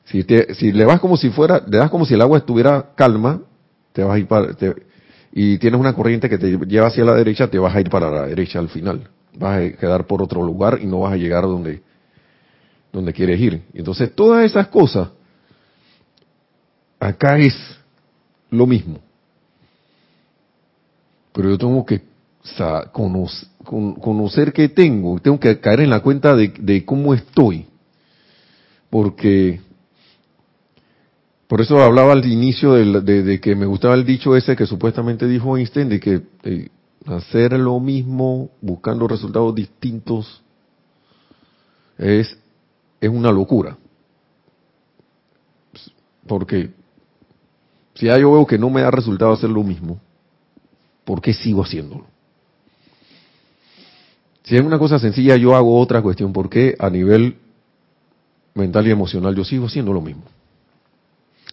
si, 0.06 0.24
te, 0.24 0.54
si 0.54 0.72
le 0.72 0.86
vas 0.86 1.00
como 1.00 1.18
si 1.18 1.30
fuera, 1.30 1.63
le 1.68 1.78
das 1.78 1.89
como 1.89 2.06
si 2.06 2.13
el 2.13 2.22
agua 2.22 2.38
estuviera 2.38 2.91
calma, 2.96 3.41
te 3.91 4.04
vas 4.04 4.15
a 4.15 4.20
ir 4.20 4.28
para, 4.28 4.56
y 5.32 5.58
tienes 5.58 5.80
una 5.80 5.94
corriente 5.94 6.30
que 6.30 6.38
te 6.38 6.58
lleva 6.65 6.88
hacia 6.88 7.04
la 7.04 7.15
derecha, 7.15 7.48
te 7.48 7.60
vas 7.60 7.76
a 7.76 7.82
ir 7.82 7.89
para 7.89 8.10
la 8.10 8.28
derecha 8.28 8.60
al 8.60 8.70
final. 8.70 9.10
Vas 9.38 9.60
a 9.60 9.78
quedar 9.78 10.06
por 10.06 10.22
otro 10.22 10.44
lugar 10.44 10.80
y 10.82 10.86
no 10.86 11.02
vas 11.02 11.13
a 11.13 11.18
llegar 11.18 11.44
donde, 11.44 11.82
donde 12.95 13.13
quieres 13.13 13.39
ir. 13.39 13.62
Entonces, 13.73 14.13
todas 14.15 14.45
esas 14.45 14.67
cosas, 14.69 15.10
acá 16.99 17.38
es 17.38 17.53
lo 18.49 18.65
mismo. 18.65 18.99
Pero 21.34 21.49
yo 21.49 21.58
tengo 21.58 21.86
que 21.86 22.01
conocer, 22.93 23.49
conocer 23.63 24.53
qué 24.53 24.69
tengo, 24.69 25.19
tengo 25.19 25.39
que 25.39 25.60
caer 25.60 25.81
en 25.81 25.89
la 25.89 25.99
cuenta 25.99 26.36
de, 26.36 26.53
de 26.58 26.86
cómo 26.86 27.13
estoy. 27.13 27.65
Porque 28.89 29.60
por 31.47 31.60
eso 31.60 31.81
hablaba 31.84 32.13
al 32.13 32.25
inicio 32.25 32.73
de, 32.73 33.39
que 33.41 33.55
me 33.55 33.65
gustaba 33.65 33.93
el 33.95 34.05
dicho 34.05 34.38
ese 34.38 34.55
que 34.55 34.65
supuestamente 34.65 35.27
dijo 35.27 35.58
Einstein, 35.58 35.89
de 35.89 35.99
que 35.99 36.21
hacer 37.05 37.53
lo 37.60 37.79
mismo 37.81 38.51
buscando 38.62 39.05
resultados 39.08 39.53
distintos 39.53 40.41
es, 41.97 42.38
es 43.06 43.12
una 43.12 43.32
locura. 43.32 43.78
Porque 46.28 46.72
si 47.94 48.08
ya 48.08 48.18
yo 48.18 48.34
veo 48.34 48.46
que 48.46 48.58
no 48.58 48.70
me 48.70 48.82
da 48.82 48.91
resultado 48.91 49.32
hacer 49.32 49.50
lo 49.50 49.63
mismo, 49.63 50.00
¿por 51.04 51.22
qué 51.22 51.34
sigo 51.34 51.63
haciéndolo? 51.63 52.06
Si 54.44 54.56
es 54.56 54.62
una 54.62 54.78
cosa 54.78 55.00
sencilla, 55.00 55.36
yo 55.38 55.56
hago 55.56 55.80
otra 55.80 56.02
cuestión. 56.02 56.32
¿Por 56.32 56.50
qué 56.50 56.76
a 56.78 56.89
nivel 56.89 57.38
mental 58.54 58.88
y 58.88 58.91
emocional 58.91 59.36
yo 59.36 59.44
sigo 59.44 59.65
haciendo 59.65 59.91
lo 59.91 60.02
mismo? 60.02 60.24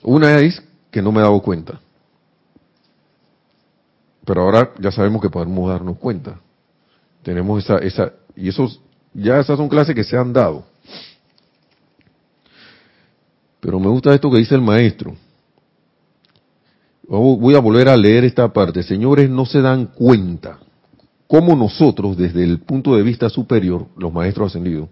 Una 0.02 0.40
es 0.40 0.62
que 0.90 1.00
no 1.00 1.10
me 1.10 1.20
he 1.20 1.22
dado 1.22 1.40
cuenta. 1.40 1.80
Pero 4.24 4.42
ahora 4.42 4.72
ya 4.78 4.90
sabemos 4.90 5.22
que 5.22 5.30
podemos 5.30 5.68
darnos 5.70 5.96
cuenta. 5.98 6.38
Tenemos 7.22 7.64
esa, 7.64 7.78
esa, 7.78 8.12
y 8.36 8.48
esos, 8.48 8.80
ya 9.14 9.38
esas 9.38 9.56
son 9.56 9.68
clases 9.68 9.94
que 9.94 10.04
se 10.04 10.16
han 10.16 10.32
dado. 10.32 10.64
Pero 13.62 13.78
me 13.78 13.88
gusta 13.88 14.12
esto 14.12 14.28
que 14.28 14.38
dice 14.38 14.56
el 14.56 14.60
maestro. 14.60 15.14
Voy 17.06 17.54
a 17.54 17.60
volver 17.60 17.88
a 17.88 17.96
leer 17.96 18.24
esta 18.24 18.52
parte. 18.52 18.82
Señores, 18.82 19.30
no 19.30 19.46
se 19.46 19.60
dan 19.60 19.86
cuenta 19.86 20.58
cómo 21.28 21.54
nosotros, 21.54 22.16
desde 22.16 22.42
el 22.42 22.58
punto 22.58 22.96
de 22.96 23.04
vista 23.04 23.30
superior, 23.30 23.86
los 23.96 24.12
maestros 24.12 24.48
ascendidos, 24.48 24.88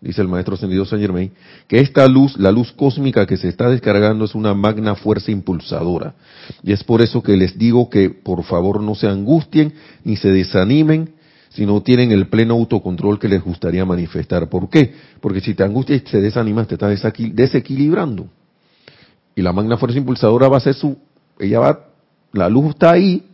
dice 0.00 0.20
el 0.20 0.26
maestro 0.26 0.56
ascendido 0.56 0.84
Saint 0.84 1.00
Germain, 1.00 1.30
que 1.68 1.78
esta 1.78 2.08
luz, 2.08 2.36
la 2.38 2.50
luz 2.50 2.72
cósmica 2.72 3.24
que 3.24 3.36
se 3.36 3.48
está 3.48 3.70
descargando 3.70 4.24
es 4.24 4.34
una 4.34 4.52
magna 4.52 4.96
fuerza 4.96 5.30
impulsadora. 5.30 6.16
Y 6.64 6.72
es 6.72 6.82
por 6.82 7.02
eso 7.02 7.22
que 7.22 7.36
les 7.36 7.56
digo 7.56 7.88
que 7.88 8.10
por 8.10 8.42
favor 8.42 8.82
no 8.82 8.96
se 8.96 9.06
angustien 9.06 9.74
ni 10.02 10.16
se 10.16 10.30
desanimen 10.30 11.14
si 11.56 11.64
no 11.64 11.80
tienen 11.82 12.12
el 12.12 12.28
pleno 12.28 12.52
autocontrol 12.52 13.18
que 13.18 13.28
les 13.28 13.42
gustaría 13.42 13.82
manifestar. 13.86 14.46
¿Por 14.50 14.68
qué? 14.68 14.92
Porque 15.22 15.40
si 15.40 15.54
te 15.54 15.64
angustias 15.64 16.02
y 16.02 16.04
te 16.04 16.20
desanimas, 16.20 16.68
te 16.68 16.74
estás 16.74 17.00
desequilibrando. 17.16 18.26
Y 19.34 19.40
la 19.40 19.54
magna 19.54 19.78
fuerza 19.78 19.96
impulsadora 19.96 20.48
va 20.48 20.58
a 20.58 20.60
ser 20.60 20.74
su, 20.74 20.98
ella 21.38 21.60
va, 21.60 21.86
la 22.32 22.50
luz 22.50 22.70
está 22.70 22.90
ahí, 22.90 23.24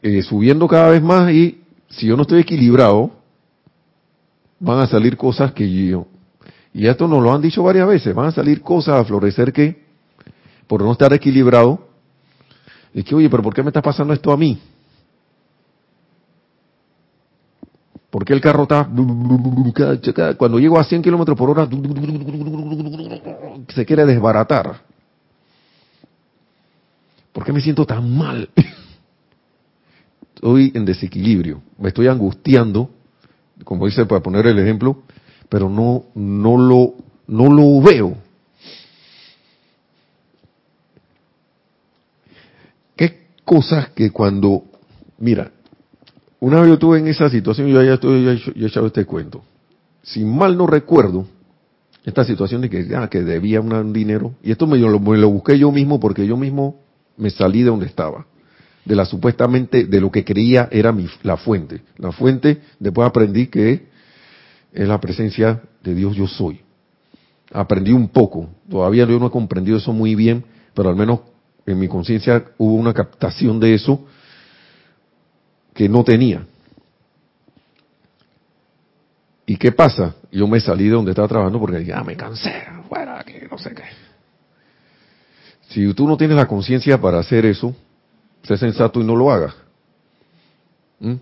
eh, 0.00 0.22
subiendo 0.22 0.66
cada 0.66 0.88
vez 0.88 1.02
más 1.02 1.30
y 1.30 1.60
si 1.90 2.06
yo 2.06 2.16
no 2.16 2.22
estoy 2.22 2.40
equilibrado, 2.40 3.10
van 4.58 4.78
a 4.78 4.86
salir 4.86 5.18
cosas 5.18 5.52
que 5.52 5.70
yo, 5.70 6.06
y 6.72 6.86
esto 6.86 7.06
nos 7.06 7.22
lo 7.22 7.34
han 7.34 7.42
dicho 7.42 7.62
varias 7.62 7.86
veces, 7.86 8.14
van 8.14 8.28
a 8.28 8.32
salir 8.32 8.62
cosas 8.62 8.94
a 8.94 9.04
florecer 9.04 9.52
que, 9.52 9.82
por 10.66 10.82
no 10.82 10.92
estar 10.92 11.12
equilibrado, 11.12 11.91
y 12.94 13.02
que, 13.02 13.14
oye, 13.14 13.30
pero 13.30 13.42
¿por 13.42 13.54
qué 13.54 13.62
me 13.62 13.70
está 13.70 13.82
pasando 13.82 14.12
esto 14.12 14.32
a 14.32 14.36
mí? 14.36 14.58
¿Por 18.10 18.24
qué 18.24 18.34
el 18.34 18.40
carro 18.40 18.64
está, 18.64 18.88
cuando 20.36 20.58
llego 20.58 20.78
a 20.78 20.84
100 20.84 21.02
kilómetros 21.02 21.36
por 21.36 21.48
hora, 21.48 21.66
se 23.74 23.86
quiere 23.86 24.04
desbaratar? 24.04 24.82
¿Por 27.32 27.44
qué 27.44 27.52
me 27.52 27.60
siento 27.60 27.86
tan 27.86 28.14
mal? 28.14 28.50
estoy 30.42 30.72
en 30.74 30.84
desequilibrio, 30.84 31.62
me 31.78 31.88
estoy 31.88 32.08
angustiando, 32.08 32.90
como 33.62 33.86
dice 33.86 34.04
para 34.06 34.20
poner 34.20 34.44
el 34.48 34.58
ejemplo, 34.58 35.04
pero 35.48 35.68
no, 35.68 36.06
no 36.16 36.58
lo, 36.58 36.94
no 37.28 37.44
lo 37.52 37.80
veo. 37.80 38.16
¿Qué 42.96 43.28
cosas 43.44 43.90
que 43.90 44.10
cuando, 44.10 44.64
mira, 45.18 45.52
una 46.40 46.60
vez 46.60 46.68
yo 46.68 46.74
estuve 46.74 46.98
en 46.98 47.08
esa 47.08 47.30
situación, 47.30 47.68
yo 47.68 47.82
ya 47.82 47.94
estoy, 47.94 48.24
yo 48.54 48.66
he 48.66 48.68
echado 48.68 48.86
este 48.86 49.04
cuento. 49.04 49.42
Si 50.02 50.24
mal 50.24 50.56
no 50.56 50.66
recuerdo, 50.66 51.26
esta 52.04 52.24
situación 52.24 52.62
de 52.62 52.70
que, 52.70 52.88
ah, 52.96 53.08
que 53.08 53.22
debía 53.22 53.60
un 53.60 53.92
dinero, 53.92 54.34
y 54.42 54.50
esto 54.50 54.66
me 54.66 54.78
lo, 54.78 54.98
me 54.98 55.24
busqué 55.24 55.58
yo 55.58 55.70
mismo 55.70 56.00
porque 56.00 56.26
yo 56.26 56.36
mismo 56.36 56.80
me 57.16 57.30
salí 57.30 57.60
de 57.60 57.70
donde 57.70 57.86
estaba 57.86 58.26
de 58.84 58.96
la 58.96 59.04
supuestamente, 59.04 59.84
de 59.84 60.00
lo 60.00 60.10
que 60.10 60.24
creía 60.24 60.68
era 60.70 60.92
mi, 60.92 61.06
la 61.22 61.36
fuente. 61.36 61.82
La 61.98 62.12
fuente, 62.12 62.60
después 62.78 63.08
aprendí 63.08 63.46
que 63.46 63.86
es 64.72 64.88
la 64.88 65.00
presencia 65.00 65.62
de 65.82 65.94
Dios 65.94 66.16
yo 66.16 66.26
soy. 66.26 66.60
Aprendí 67.52 67.92
un 67.92 68.08
poco, 68.08 68.48
todavía 68.68 69.06
yo 69.06 69.18
no 69.18 69.26
he 69.26 69.30
comprendido 69.30 69.76
eso 69.76 69.92
muy 69.92 70.14
bien, 70.14 70.44
pero 70.74 70.88
al 70.88 70.96
menos 70.96 71.20
en 71.66 71.78
mi 71.78 71.88
conciencia 71.88 72.44
hubo 72.58 72.74
una 72.74 72.92
captación 72.92 73.60
de 73.60 73.74
eso 73.74 74.04
que 75.74 75.88
no 75.88 76.04
tenía. 76.04 76.46
¿Y 79.46 79.56
qué 79.56 79.72
pasa? 79.72 80.14
Yo 80.30 80.46
me 80.46 80.60
salí 80.60 80.84
de 80.84 80.90
donde 80.90 81.10
estaba 81.10 81.28
trabajando 81.28 81.58
porque 81.58 81.84
ya 81.84 82.02
me 82.02 82.16
cansé, 82.16 82.64
fuera, 82.88 83.22
que 83.24 83.48
no 83.50 83.58
sé 83.58 83.74
qué. 83.74 83.84
Si 85.68 85.92
tú 85.94 86.06
no 86.06 86.16
tienes 86.16 86.36
la 86.36 86.46
conciencia 86.46 87.00
para 87.00 87.18
hacer 87.18 87.46
eso, 87.46 87.74
sé 88.42 88.56
sensato 88.56 89.00
y 89.00 89.04
no 89.04 89.16
lo 89.16 89.30
haga. 89.30 89.54
¿Mm? 91.00 91.14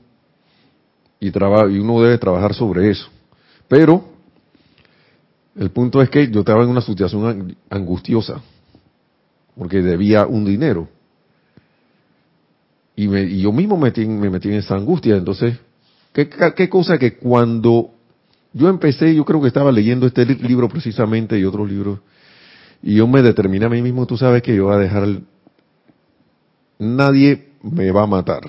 Y, 1.20 1.28
y 1.28 1.78
uno 1.78 2.02
debe 2.02 2.18
trabajar 2.18 2.54
sobre 2.54 2.90
eso. 2.90 3.08
Pero 3.68 4.04
el 5.56 5.70
punto 5.70 6.02
es 6.02 6.10
que 6.10 6.30
yo 6.30 6.40
estaba 6.40 6.62
en 6.62 6.70
una 6.70 6.80
situación 6.80 7.56
angustiosa, 7.68 8.40
porque 9.56 9.82
debía 9.82 10.26
un 10.26 10.44
dinero. 10.44 10.88
Y, 12.96 13.08
me, 13.08 13.22
y 13.22 13.42
yo 13.42 13.52
mismo 13.52 13.76
metí, 13.76 14.06
me 14.06 14.30
metí 14.30 14.48
en 14.48 14.54
esa 14.54 14.74
angustia, 14.74 15.16
entonces 15.16 15.58
¿Qué, 16.12 16.68
cosa 16.68 16.98
que 16.98 17.16
cuando 17.16 17.92
yo 18.52 18.68
empecé, 18.68 19.14
yo 19.14 19.24
creo 19.24 19.40
que 19.40 19.48
estaba 19.48 19.70
leyendo 19.70 20.06
este 20.06 20.26
libro 20.26 20.68
precisamente 20.68 21.38
y 21.38 21.44
otros 21.44 21.70
libros, 21.70 22.00
y 22.82 22.96
yo 22.96 23.06
me 23.06 23.22
determiné 23.22 23.66
a 23.66 23.68
mí 23.68 23.80
mismo, 23.80 24.06
tú 24.06 24.16
sabes 24.16 24.42
que 24.42 24.56
yo 24.56 24.64
voy 24.64 24.74
a 24.74 24.78
dejar, 24.78 25.06
nadie 26.78 27.50
me 27.62 27.92
va 27.92 28.02
a 28.02 28.06
matar. 28.06 28.40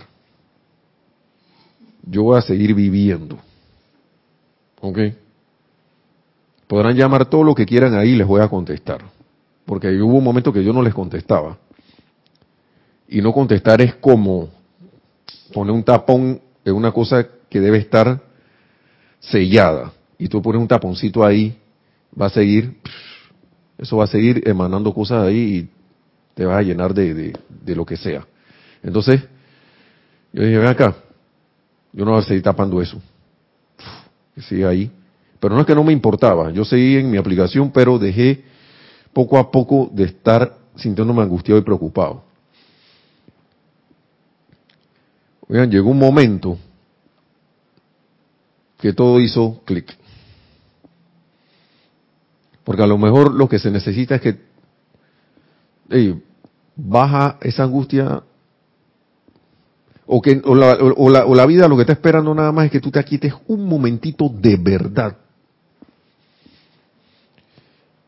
Yo 2.04 2.24
voy 2.24 2.38
a 2.38 2.42
seguir 2.42 2.74
viviendo. 2.74 3.38
¿Ok? 4.80 4.98
Podrán 6.68 6.96
llamar 6.96 7.28
todo 7.28 7.44
lo 7.44 7.54
que 7.54 7.66
quieran 7.66 7.94
ahí, 7.94 8.16
les 8.16 8.26
voy 8.26 8.42
a 8.42 8.48
contestar. 8.48 9.04
Porque 9.66 9.90
hubo 10.02 10.18
un 10.18 10.24
momento 10.24 10.52
que 10.52 10.64
yo 10.64 10.74
no 10.74 10.82
les 10.82 10.94
contestaba. 10.94 11.58
Y 13.08 13.22
no 13.22 13.34
contestar 13.34 13.82
es 13.82 13.96
como 13.96 14.50
poner 15.54 15.74
un 15.74 15.84
tapón 15.84 16.42
en 16.64 16.74
una 16.74 16.92
cosa 16.92 17.28
que 17.50 17.60
debe 17.60 17.78
estar 17.78 18.22
sellada 19.20 19.92
y 20.18 20.28
tú 20.28 20.42
pones 20.42 20.62
un 20.62 20.68
taponcito 20.68 21.26
ahí, 21.26 21.58
va 22.20 22.28
a 22.28 22.30
seguir, 22.30 22.76
eso 23.78 23.98
va 23.98 24.04
a 24.04 24.08
seguir 24.08 24.48
emanando 24.48 24.94
cosas 24.94 25.26
ahí 25.26 25.38
y 25.38 25.70
te 26.36 26.46
vas 26.46 26.60
a 26.60 26.62
llenar 26.62 26.94
de, 26.94 27.34
de, 27.50 27.76
lo 27.76 27.86
que 27.86 27.98
sea. 27.98 28.28
Entonces, 28.84 29.22
yo 30.32 30.44
dije, 30.44 30.58
ven 30.60 30.68
acá, 30.68 30.96
yo 31.92 32.06
no 32.06 32.12
voy 32.12 32.22
a 32.22 32.24
seguir 32.24 32.44
tapando 32.44 32.82
eso. 32.82 33.02
Siga 34.48 34.70
ahí. 34.70 34.92
Pero 35.40 35.56
no 35.56 35.62
es 35.62 35.68
que 35.68 35.76
no 35.76 35.84
me 35.84 35.92
importaba, 35.92 36.52
yo 36.52 36.64
seguí 36.64 36.98
en 36.98 37.10
mi 37.10 37.18
aplicación, 37.18 37.72
pero 37.72 37.98
dejé 37.98 38.44
poco 39.14 39.38
a 39.38 39.52
poco 39.52 39.90
de 39.92 40.06
estar 40.06 40.58
sintiéndome 40.76 41.22
angustiado 41.22 41.60
y 41.60 41.64
preocupado. 41.64 42.24
Oigan, 45.48 45.70
llegó 45.70 45.90
un 45.90 46.00
momento 46.00 46.58
que 48.78 48.94
todo 48.94 49.20
hizo 49.20 49.62
clic. 49.66 49.98
Porque 52.64 52.84
a 52.84 52.88
lo 52.88 52.98
mejor 52.98 53.34
lo 53.34 53.50
que 53.50 53.60
se 53.60 53.70
necesita 53.70 54.16
es 54.16 54.22
que 54.22 54.40
baja 56.76 57.38
esa 57.42 57.64
angustia 57.64 58.24
o 60.06 60.22
que 60.22 60.42
o 60.44 60.56
la, 60.56 60.74
o, 60.76 61.36
la, 61.36 61.46
vida 61.46 61.68
lo 61.68 61.76
que 61.76 61.82
está 61.82 61.94
esperando 61.94 62.34
nada 62.34 62.52
más 62.52 62.66
es 62.66 62.72
que 62.72 62.80
tú 62.80 62.92
te 62.92 63.04
quites 63.04 63.34
un 63.48 63.66
momentito 63.66 64.30
de 64.30 64.58
verdad. 64.58 65.18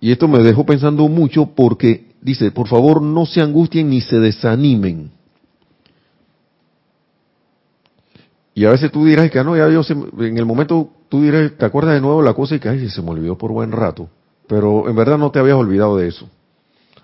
Y 0.04 0.12
esto 0.12 0.28
me 0.28 0.40
dejó 0.40 0.66
pensando 0.66 1.08
mucho 1.08 1.46
porque 1.56 2.08
dice, 2.20 2.52
por 2.52 2.68
favor 2.68 3.02
no 3.02 3.26
se 3.26 3.40
angustien 3.40 3.90
ni 3.90 4.02
se 4.02 4.20
desanimen. 4.20 5.12
Y 8.54 8.66
a 8.66 8.72
veces 8.72 8.92
tú 8.92 9.06
dirás 9.06 9.32
que 9.32 9.40
ah, 9.40 9.46
no, 9.46 9.56
ya 9.56 9.70
yo 9.70 9.82
en 10.20 10.38
el 10.38 10.46
momento 10.46 10.90
tú 11.08 11.22
dirás, 11.22 11.54
te 11.58 11.64
acuerdas 11.64 11.94
de 11.94 12.02
nuevo 12.02 12.22
la 12.22 12.34
cosa 12.34 12.56
y 12.56 12.60
que 12.60 12.68
ay, 12.68 12.90
se 12.90 13.02
me 13.02 13.12
olvidó 13.12 13.38
por 13.38 13.54
buen 13.54 13.72
rato. 13.72 14.10
Pero 14.46 14.90
en 14.90 14.96
verdad 14.98 15.18
no 15.18 15.32
te 15.32 15.40
habías 15.40 15.56
olvidado 15.56 15.96
de 15.96 16.10
eso. 16.10 16.28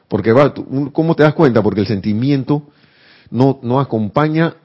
Porque 0.10 0.34
va, 0.34 0.54
¿cómo 0.91 1.16
te 1.16 1.24
das 1.24 1.34
cuenta? 1.34 1.64
Porque 1.64 1.80
el 1.80 1.88
sentimiento 1.88 2.64
no, 3.32 3.62
no 3.64 3.80
acompaña, 3.80 4.58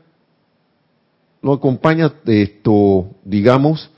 no 1.40 1.52
acompaña 1.52 2.12
esto, 2.26 3.10
digamos, 3.24 3.92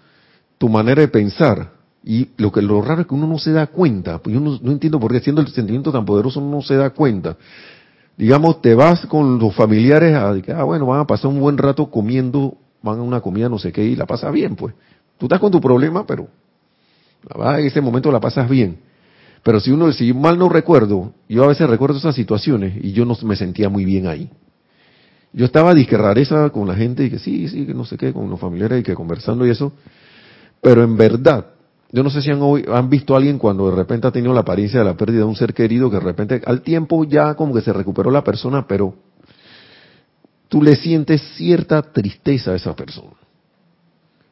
tu 0.59 0.69
manera 0.69 1.01
de 1.01 1.09
pensar. 1.09 1.76
Y 2.09 2.29
lo 2.37 2.53
que 2.53 2.63
lo 2.63 2.81
raro 2.81 3.01
es 3.01 3.09
que 3.09 3.15
uno 3.15 3.27
no 3.27 3.37
se 3.37 3.51
da 3.51 3.67
cuenta. 3.67 4.19
Pues 4.19 4.33
yo 4.33 4.41
no, 4.41 4.59
no 4.63 4.71
entiendo 4.71 5.01
por 5.01 5.11
qué 5.11 5.19
siendo 5.19 5.43
el 5.43 5.49
sentimiento 5.49 5.91
tan 5.91 6.05
poderoso 6.05 6.39
uno 6.41 6.57
no 6.57 6.63
se 6.63 6.77
da 6.77 6.91
cuenta. 6.91 7.37
Digamos, 8.17 8.63
te 8.63 8.77
vas 8.77 9.05
con 9.07 9.41
los 9.41 9.55
familiares 9.55 10.15
a, 10.15 10.31
ah, 10.31 10.63
bueno, 10.63 10.87
van 10.87 11.01
a 11.01 11.07
pasar 11.07 11.31
un 11.31 11.41
buen 11.41 11.59
rato 11.59 11.91
comiendo 11.91 12.57
van 12.81 13.01
a 13.01 13.03
una 13.03 13.21
comida 13.21 13.49
no 13.49 13.59
sé 13.59 13.73
qué 13.73 13.85
y 13.85 13.97
la 13.97 14.07
pasas 14.07 14.33
bien, 14.33 14.55
pues. 14.55 14.73
Tú 15.19 15.27
estás 15.27 15.41
con 15.41 15.51
tu 15.51 15.61
problema, 15.61 16.07
pero 16.07 16.29
en 17.29 17.67
ese 17.67 17.81
momento 17.81 18.13
la 18.13 18.21
pasas 18.21 18.49
bien. 18.49 18.79
Pero 19.43 19.59
si 19.59 19.73
uno, 19.73 19.91
si 19.93 20.13
mal 20.13 20.39
no 20.39 20.49
recuerdo, 20.49 21.13
yo 21.29 21.45
a 21.45 21.49
veces 21.49 21.69
recuerdo 21.69 21.99
esas 21.99 22.15
situaciones 22.15 22.85
y 22.85 22.93
yo 22.93 23.05
no 23.05 23.17
me 23.25 23.35
sentía 23.35 23.69
muy 23.69 23.85
bien 23.85 24.07
ahí. 24.07 24.31
Yo 25.33 25.45
estaba 25.45 25.75
disque 25.75 25.97
rareza 25.97 26.51
con 26.51 26.69
la 26.69 26.75
gente 26.77 27.05
y 27.05 27.11
que 27.11 27.19
sí, 27.19 27.49
sí, 27.49 27.67
que 27.67 27.75
no 27.75 27.85
sé 27.85 27.97
qué, 27.97 28.13
con 28.13 28.31
los 28.31 28.39
familiares 28.39 28.81
y 28.81 28.83
que 28.85 28.95
conversando 28.95 29.45
y 29.45 29.51
eso. 29.51 29.73
Pero 30.63 30.83
en 30.83 30.97
verdad, 30.97 31.47
yo 31.93 32.03
no 32.03 32.11
sé 32.11 32.21
si 32.21 32.31
han, 32.31 32.41
han 32.69 32.91
visto 32.91 33.15
a 33.15 33.19
alguien 33.19 33.39
cuando 33.39 33.71
de 33.71 33.77
repente 33.77 34.07
ha 34.07 34.13
tenido 34.13 34.35
la 34.35 34.41
apariencia 34.41 34.81
de 34.81 34.85
la 34.85 34.97
pérdida 34.97 35.21
de 35.21 35.25
un 35.25 35.37
ser 35.37 35.55
querido 35.55 35.91
que 35.91 35.97
de 35.97 36.03
repente 36.03 36.43
al 36.45 36.63
tiempo 36.63 37.05
ya 37.05 37.35
como 37.35 37.55
que 37.55 37.61
se 37.61 37.73
recuperó 37.73 38.11
la 38.11 38.25
persona, 38.25 38.67
pero 38.67 38.95
tú 40.49 40.63
le 40.63 40.77
sientes 40.77 41.23
cierta 41.37 41.83
tristeza 41.83 42.53
a 42.53 42.57
esa 42.57 42.75
persona. 42.75 43.15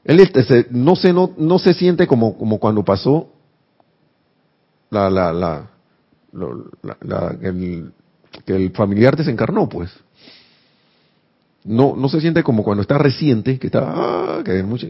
Él 0.05 0.21
este, 0.21 0.67
no, 0.71 0.97
se, 0.97 1.13
no, 1.13 1.33
no 1.39 1.59
se 1.59 1.73
siente 1.73 2.07
como, 2.07 2.37
como 2.37 2.59
cuando 2.59 2.85
pasó 2.85 3.31
la, 4.91 5.09
la, 5.09 5.33
la, 5.33 5.71
la 7.01 7.37
el, 7.41 7.93
que 8.45 8.55
el 8.55 8.71
familiar 8.73 9.17
desencarnó, 9.17 9.69
pues. 9.69 9.91
No, 11.65 11.97
no 11.97 12.09
se 12.09 12.21
siente 12.21 12.43
como 12.43 12.63
cuando 12.63 12.83
está 12.83 12.99
reciente, 12.99 13.59
que 13.59 13.69
está, 13.69 13.81
ah, 13.87 14.43
que 14.45 14.63
mucha, 14.63 14.89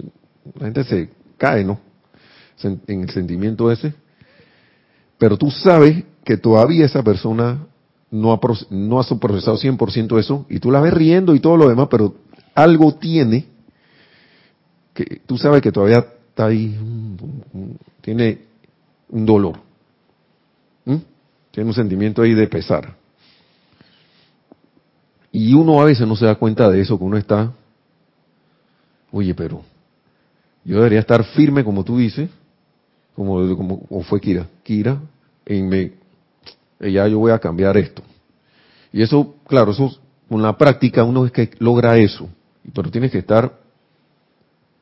la 0.58 0.64
gente 0.64 0.82
se 0.82 1.10
cae, 1.38 1.62
¿no? 1.62 1.78
En 2.62 3.02
el 3.02 3.10
sentimiento 3.10 3.70
ese. 3.70 3.94
Pero 5.18 5.36
tú 5.36 5.50
sabes 5.50 6.04
que 6.24 6.36
todavía 6.36 6.86
esa 6.86 7.02
persona 7.02 7.66
no 8.10 8.32
ha, 8.32 8.40
no 8.70 9.00
ha 9.00 9.04
procesado 9.18 9.58
100% 9.58 10.18
eso, 10.18 10.46
y 10.48 10.60
tú 10.60 10.70
la 10.70 10.80
ves 10.80 10.94
riendo 10.94 11.34
y 11.34 11.40
todo 11.40 11.56
lo 11.56 11.68
demás, 11.68 11.88
pero 11.90 12.14
algo 12.54 12.94
tiene 12.94 13.46
que 14.94 15.20
tú 15.26 15.36
sabes 15.36 15.60
que 15.60 15.72
todavía 15.72 15.98
está 15.98 16.46
ahí, 16.46 16.78
tiene 18.00 18.38
un 19.08 19.26
dolor, 19.26 19.58
tiene 21.50 21.68
un 21.68 21.74
sentimiento 21.74 22.22
ahí 22.22 22.32
de 22.32 22.46
pesar. 22.46 22.94
Y 25.32 25.52
uno 25.52 25.82
a 25.82 25.84
veces 25.84 26.06
no 26.06 26.14
se 26.14 26.26
da 26.26 26.36
cuenta 26.36 26.70
de 26.70 26.80
eso, 26.80 26.96
que 26.96 27.04
uno 27.04 27.16
está, 27.16 27.52
oye, 29.10 29.34
pero 29.34 29.62
yo 30.64 30.76
debería 30.76 31.00
estar 31.00 31.24
firme 31.24 31.64
como 31.64 31.82
tú 31.82 31.98
dices, 31.98 32.30
como, 33.14 33.56
como 33.56 34.02
fue 34.02 34.20
Kira, 34.20 34.46
Kira, 34.62 35.00
en 35.46 35.68
me, 35.68 35.92
ya 36.80 37.06
yo 37.06 37.18
voy 37.18 37.32
a 37.32 37.38
cambiar 37.38 37.76
esto. 37.76 38.02
Y 38.92 39.02
eso, 39.02 39.34
claro, 39.46 39.72
eso 39.72 39.98
con 40.28 40.42
la 40.42 40.56
práctica 40.56 41.04
uno 41.04 41.26
es 41.26 41.32
que 41.32 41.50
logra 41.58 41.96
eso, 41.96 42.28
pero 42.74 42.90
tienes 42.90 43.10
que 43.10 43.18
estar 43.18 43.58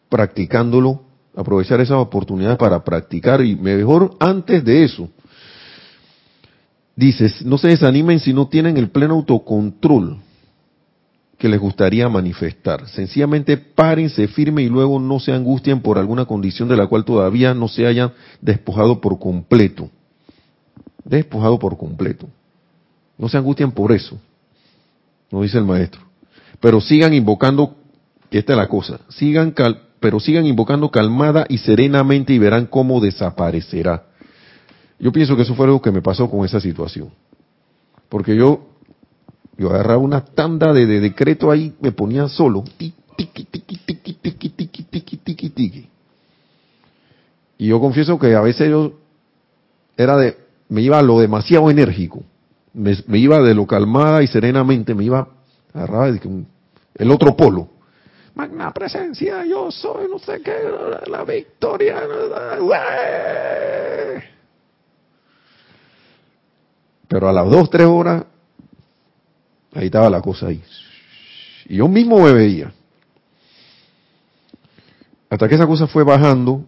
practicándolo, 0.09 1.03
aprovechar 1.35 1.81
esas 1.81 1.97
oportunidades 1.97 2.59
para 2.59 2.83
practicar 2.85 3.43
y 3.43 3.57
mejor 3.57 4.15
antes 4.21 4.65
de 4.65 4.85
eso. 4.85 5.09
Dices, 6.95 7.45
no 7.45 7.57
se 7.57 7.69
desanimen 7.69 8.21
si 8.21 8.35
no 8.35 8.49
tienen 8.49 8.77
el 8.77 8.91
pleno 8.91 9.15
autocontrol 9.15 10.19
que 11.43 11.49
les 11.49 11.61
gustaría 11.61 12.09
manifestar. 12.09 12.89
Sencillamente 12.89 13.57
párense 13.59 14.29
firme 14.29 14.63
y 14.63 14.69
luego 14.69 15.01
no 15.01 15.19
se 15.19 15.33
angustien 15.33 15.83
por 15.83 15.99
alguna 15.99 16.25
condición 16.25 16.69
de 16.69 16.77
la 16.77 16.87
cual 16.87 17.05
todavía 17.05 17.53
no 17.53 17.67
se 17.67 17.87
hayan 17.87 18.13
despojado 18.41 19.01
por 19.01 19.19
completo 19.19 19.91
despojado 21.05 21.59
por 21.59 21.77
completo. 21.77 22.29
No 23.19 23.29
se 23.29 23.37
angustien 23.37 23.73
por 23.73 23.93
eso, 23.93 24.19
no 25.31 25.43
dice 25.43 25.59
el 25.59 25.65
maestro. 25.65 26.01
Pero 26.61 26.81
sigan 26.81 27.13
invocando, 27.15 27.77
esta 28.31 28.53
es 28.53 28.57
la 28.57 28.69
cosa, 28.69 29.01
sigan 29.09 29.55
pero 30.01 30.19
sigan 30.19 30.47
invocando 30.47 30.91
calmada 30.91 31.47
y 31.49 31.59
serenamente 31.59 32.33
y 32.33 32.39
verán 32.39 32.67
cómo 32.67 33.01
desaparecerá. 33.01 34.05
Yo 34.99 35.13
pienso 35.13 35.37
que 35.37 35.43
eso 35.43 35.55
fue 35.55 35.67
algo 35.67 35.83
que 35.83 35.93
me 35.93 36.03
pasó 36.03 36.31
con 36.31 36.45
esa 36.45 36.61
situación. 36.61 37.11
Porque 38.09 38.37
yo, 38.37 38.67
yo 39.63 39.71
agarraba 39.71 39.99
una 39.99 40.25
tanda 40.25 40.73
de, 40.73 40.87
decreto 40.87 41.53
ahí, 41.53 41.73
me 41.81 41.93
ponía 41.93 42.27
solo. 42.29 42.65
Y 47.59 47.67
yo 47.69 47.81
confieso 47.81 48.19
que 48.19 48.35
a 48.35 48.41
veces 48.41 48.69
yo 48.71 48.95
era 49.97 50.17
de, 50.17 50.37
me 50.69 50.83
iba 50.83 50.99
a 50.99 51.03
lo 51.03 51.21
demasiado 51.21 51.71
enérgico, 51.71 52.25
me, 52.75 52.97
iba 53.17 53.41
de 53.41 53.55
lo 53.55 53.65
calmada 53.69 54.25
y 54.25 54.27
serenamente, 54.27 54.97
me 54.97 55.05
iba 55.05 55.29
a 55.73 56.13
el 56.95 57.11
otro 57.13 57.37
polo. 57.37 57.69
Magna 58.35 58.73
presencia, 58.73 59.45
yo 59.45 59.71
soy, 59.71 60.09
no 60.11 60.19
sé 60.19 60.41
qué, 60.41 60.57
la 61.07 61.23
victoria. 61.23 62.03
Pero 67.07 67.29
a 67.29 67.33
las 67.33 67.49
dos, 67.49 67.71
tres 67.71 67.87
horas, 67.87 68.25
ahí 69.73 69.87
estaba 69.87 70.11
la 70.11 70.21
cosa 70.21 70.49
ahí. 70.49 70.63
Y 71.67 71.77
yo 71.77 71.89
mismo 71.89 72.21
me 72.21 72.33
veía. 72.33 72.73
Hasta 75.31 75.49
que 75.49 75.55
esa 75.55 75.67
cosa 75.67 75.87
fue 75.87 76.05
bajando 76.05 76.67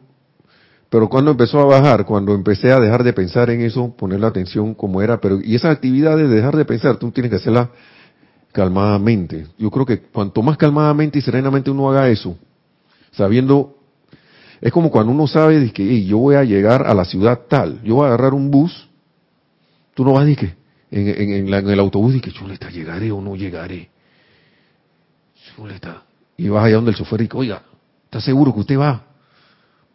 pero 0.95 1.09
cuando 1.09 1.33
empezó 1.33 1.59
a 1.59 1.65
bajar, 1.65 2.07
cuando 2.07 2.37
empecé 2.37 2.71
a 2.71 2.79
dejar 2.79 3.03
de 3.03 3.13
pensar 3.13 3.51
en 3.51 3.63
eso, 3.63 3.93
poner 3.97 4.21
la 4.21 4.29
atención 4.29 4.75
como 4.75 5.03
era, 5.03 5.21
pero 5.21 5.41
y 5.43 5.57
esa 5.57 5.69
actividad 5.73 6.17
de 6.17 6.29
dejar 6.29 6.55
de 6.55 6.65
pensar, 6.65 6.99
tú 6.99 7.11
tienes 7.11 7.31
que 7.31 7.37
hacerla 7.39 7.69
calmadamente. 8.53 9.49
Yo 9.59 9.73
creo 9.73 9.85
que 9.85 10.03
cuanto 10.03 10.41
más 10.41 10.57
calmadamente 10.57 11.19
y 11.19 11.23
serenamente 11.23 11.69
uno 11.69 11.91
haga 11.91 12.09
eso, 12.11 12.39
sabiendo, 13.11 13.77
es 14.61 14.71
como 14.71 14.89
cuando 14.93 15.11
uno 15.11 15.27
sabe 15.27 15.73
que 15.73 16.05
yo 16.05 16.19
voy 16.19 16.37
a 16.37 16.45
llegar 16.45 16.87
a 16.87 16.95
la 16.95 17.05
ciudad 17.05 17.41
tal, 17.49 17.83
yo 17.83 17.97
voy 17.97 18.05
a 18.05 18.09
agarrar 18.11 18.33
un 18.33 18.49
bus, 18.53 18.89
tú 19.95 20.05
no 20.05 20.13
vas 20.13 20.29
a 20.29 20.37
que 20.37 20.55
en, 20.95 21.49
en, 21.53 21.69
el 21.69 21.81
autobús 21.81 22.15
y 22.15 22.21
que 22.21 22.31
chuleta, 22.31 22.71
llegaré 22.71 23.11
o 23.11 23.21
no 23.21 23.35
llegaré. 23.35 23.91
Chuleta. 25.57 26.05
Y 26.37 26.49
vas 26.49 26.65
allá 26.65 26.77
donde 26.77 26.93
el 26.93 26.97
chofer 26.97 27.21
y 27.21 27.25
dice, 27.25 27.37
oiga, 27.37 27.63
¿está 28.05 28.21
seguro 28.21 28.55
que 28.55 28.61
usted 28.61 28.79
va? 28.79 29.05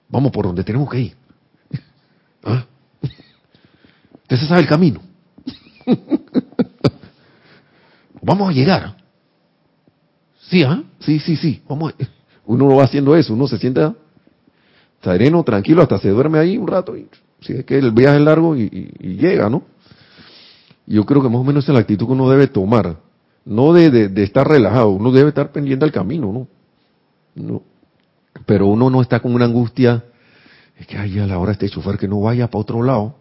Vamos 0.10 0.32
por 0.32 0.46
donde 0.46 0.64
tenemos 0.64 0.90
que 0.90 1.00
ir. 1.00 1.16
¿Ah? 2.44 2.66
Usted 4.24 4.38
se 4.38 4.48
sabe 4.48 4.62
el 4.62 4.68
camino. 4.68 5.02
Vamos 8.22 8.50
a 8.50 8.52
llegar. 8.52 8.98
Sí, 10.50 10.64
¿ah? 10.64 10.84
Sí, 11.00 11.20
sí, 11.20 11.36
sí. 11.38 11.62
Vamos 11.68 11.94
Uno 12.46 12.68
no 12.68 12.76
va 12.76 12.84
haciendo 12.84 13.16
eso, 13.16 13.34
uno 13.34 13.48
se 13.48 13.58
sienta 13.58 13.96
sereno, 15.02 15.44
tranquilo, 15.44 15.82
hasta 15.82 15.98
se 16.00 16.10
duerme 16.10 16.40
ahí 16.40 16.58
un 16.58 16.68
rato. 16.68 16.98
Y, 16.98 17.08
si 17.42 17.54
es 17.54 17.66
que 17.66 17.78
el 17.78 17.92
viaje 17.92 18.18
es 18.18 18.24
largo 18.24 18.56
y, 18.56 18.68
llega, 19.00 19.50
¿no? 19.50 19.64
Yo 20.90 21.06
creo 21.06 21.22
que 21.22 21.30
más 21.30 21.40
o 21.40 21.44
menos 21.44 21.64
es 21.64 21.74
la 21.74 21.80
actitud 21.80 22.08
que 22.08 22.14
uno 22.14 22.30
debe 22.30 22.48
tomar. 22.48 22.98
No 23.46 23.74
de, 23.74 24.12
estar 24.24 24.48
relajado, 24.48 24.90
uno 24.90 25.12
debe 25.12 25.30
estar 25.30 25.52
pendiente 25.52 25.86
del 25.86 25.94
camino, 25.94 26.34
¿no? 26.34 26.48
no. 27.36 27.64
Pero 28.46 28.68
uno 28.68 28.90
no 28.90 29.02
está 29.02 29.20
con 29.20 29.34
una 29.34 29.46
angustia, 29.46 30.04
es 30.78 30.88
que 30.88 30.98
hay 30.98 31.20
a 31.20 31.28
la 31.28 31.38
hora 31.38 31.52
este 31.52 31.70
chofer 31.70 31.98
que 31.98 32.08
no 32.08 32.20
vaya 32.22 32.48
para 32.48 32.62
otro 32.62 32.82
lado. 32.82 33.16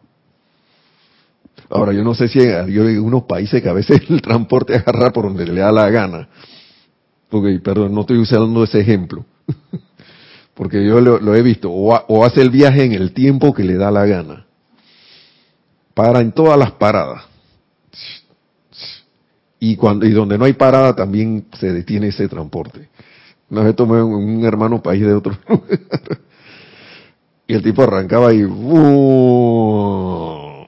Ahora, 1.69 1.93
yo 1.93 2.03
no 2.03 2.15
sé 2.15 2.29
si 2.29 2.41
hay 2.41 2.97
unos 2.97 3.25
países 3.25 3.63
que 3.63 3.69
a 3.69 3.75
veces 3.75 4.01
el 4.09 4.23
transporte 4.23 4.75
agarra 4.75 5.13
por 5.13 5.25
donde 5.25 5.47
le 5.47 5.61
da 5.61 5.71
la 5.71 5.91
gana. 5.91 6.29
Ok, 7.31 7.45
perdón, 7.63 7.95
no 7.95 8.01
estoy 8.01 8.19
usando 8.19 8.65
ese 8.65 8.81
ejemplo. 8.81 9.27
Porque 10.55 10.85
yo 10.85 11.01
lo, 11.01 11.35
he 11.35 11.43
visto. 11.43 11.71
O, 11.71 12.25
hace 12.25 12.41
el 12.41 12.51
viaje 12.51 12.85
en 12.85 12.93
el 12.93 13.13
tiempo 13.13 13.53
que 13.53 13.63
le 13.63 13.77
da 13.77 13.91
la 13.91 14.07
gana. 14.07 14.47
Para 15.93 16.21
en 16.21 16.33
todas 16.33 16.59
las 16.59 16.73
paradas. 16.73 17.25
Y, 19.61 19.77
cuando, 19.77 20.07
y 20.07 20.13
donde 20.13 20.39
no 20.39 20.45
hay 20.45 20.53
parada 20.53 20.95
también 20.95 21.47
se 21.59 21.73
detiene 21.73 22.07
ese 22.09 22.29
transporte. 22.29 22.89
Una 23.51 23.63
vez 23.63 23.75
tomé 23.75 24.03
un, 24.03 24.45
hermano 24.45 24.83
país 24.83 25.01
de 25.03 25.15
otro. 25.15 25.39
y 27.47 27.55
el 27.55 27.63
tipo 27.63 27.83
arrancaba 27.83 28.31
y... 28.33 28.43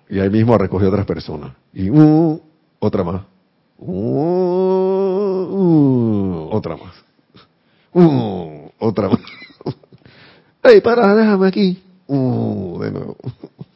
Y 0.08 0.18
ahí 0.18 0.30
mismo 0.30 0.58
recogió 0.58 0.88
otras 0.88 1.06
personas. 1.06 1.52
Y 1.72 1.88
uh, 1.88 2.40
otra 2.80 3.04
más. 3.04 3.22
Uh, 3.78 4.88
otra 6.50 6.76
más. 6.76 6.92
Uh, 7.92 8.70
otra 8.78 9.08
más. 9.08 9.20
¡Ey, 10.64 10.80
para, 10.80 11.14
déjame 11.14 11.46
aquí! 11.46 11.80
Uh, 12.06 12.80
de 12.80 12.90
nuevo. 12.90 13.16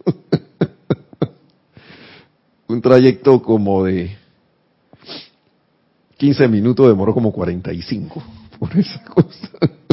Un 2.66 2.80
trayecto 2.82 3.40
como 3.40 3.84
de 3.84 4.23
15 6.16 6.48
minutos 6.48 6.88
demoró 6.88 7.12
como 7.14 7.32
45 7.32 8.22
por 8.58 8.76
esa 8.76 9.02
cosa. 9.04 9.50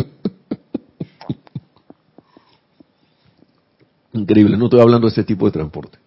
Increíble, 4.13 4.57
no 4.57 4.65
estoy 4.65 4.81
hablando 4.81 5.07
de 5.07 5.11
ese 5.11 5.23
tipo 5.23 5.45
de 5.45 5.51
transporte. 5.51 5.97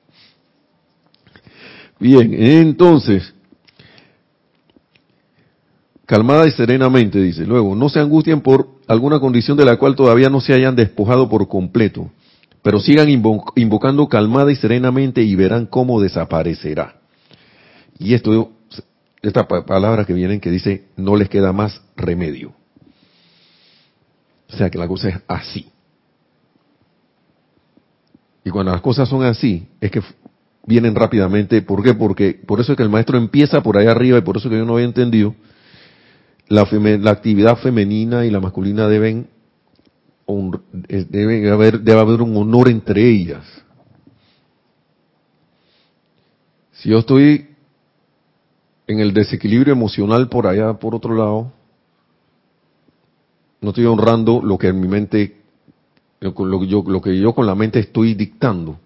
Bien, 1.98 2.34
entonces, 2.34 3.32
calmada 6.04 6.46
y 6.46 6.50
serenamente, 6.50 7.20
dice. 7.20 7.46
Luego, 7.46 7.74
no 7.74 7.88
se 7.88 8.00
angustien 8.00 8.40
por 8.40 8.68
alguna 8.86 9.20
condición 9.20 9.56
de 9.56 9.64
la 9.64 9.78
cual 9.78 9.96
todavía 9.96 10.28
no 10.28 10.40
se 10.40 10.52
hayan 10.52 10.76
despojado 10.76 11.28
por 11.28 11.48
completo, 11.48 12.10
pero 12.62 12.80
sigan 12.80 13.08
invocando 13.08 14.08
calmada 14.08 14.52
y 14.52 14.56
serenamente 14.56 15.22
y 15.22 15.34
verán 15.34 15.66
cómo 15.66 16.00
desaparecerá. 16.00 16.96
Y 17.98 18.14
esto, 18.14 18.52
esta 19.28 19.46
palabra 19.46 20.04
que 20.04 20.12
vienen 20.12 20.40
que 20.40 20.50
dice, 20.50 20.86
no 20.96 21.16
les 21.16 21.28
queda 21.28 21.52
más 21.52 21.82
remedio. 21.96 22.54
O 24.52 24.56
sea 24.56 24.70
que 24.70 24.78
la 24.78 24.86
cosa 24.86 25.08
es 25.08 25.16
así. 25.26 25.68
Y 28.44 28.50
cuando 28.50 28.72
las 28.72 28.82
cosas 28.82 29.08
son 29.08 29.24
así, 29.24 29.66
es 29.80 29.90
que 29.90 30.02
vienen 30.66 30.94
rápidamente. 30.94 31.62
¿Por 31.62 31.82
qué? 31.82 31.94
Porque 31.94 32.40
por 32.46 32.60
eso 32.60 32.72
es 32.72 32.76
que 32.76 32.82
el 32.82 32.90
maestro 32.90 33.16
empieza 33.16 33.62
por 33.62 33.78
ahí 33.78 33.86
arriba 33.86 34.18
y 34.18 34.22
por 34.22 34.36
eso 34.36 34.50
que 34.50 34.58
yo 34.58 34.64
no 34.64 34.74
había 34.74 34.86
entendido. 34.86 35.34
La, 36.48 36.68
la 36.70 37.10
actividad 37.10 37.56
femenina 37.56 38.26
y 38.26 38.30
la 38.30 38.40
masculina 38.40 38.86
deben, 38.86 39.28
debe 40.88 41.50
haber, 41.50 41.80
debe 41.80 42.00
haber 42.00 42.20
un 42.20 42.36
honor 42.36 42.68
entre 42.68 43.08
ellas. 43.08 43.44
Si 46.72 46.90
yo 46.90 46.98
estoy 46.98 47.53
en 48.86 49.00
el 49.00 49.12
desequilibrio 49.14 49.72
emocional 49.72 50.28
por 50.28 50.46
allá, 50.46 50.74
por 50.74 50.94
otro 50.94 51.14
lado, 51.14 51.52
no 53.60 53.70
estoy 53.70 53.86
honrando 53.86 54.42
lo 54.42 54.58
que 54.58 54.68
en 54.68 54.80
mi 54.80 54.88
mente, 54.88 55.36
lo 56.20 56.64
yo, 56.64 56.84
lo 56.86 57.00
que 57.00 57.18
yo 57.18 57.34
con 57.34 57.46
la 57.46 57.54
mente 57.54 57.78
estoy 57.78 58.14
dictando. 58.14 58.78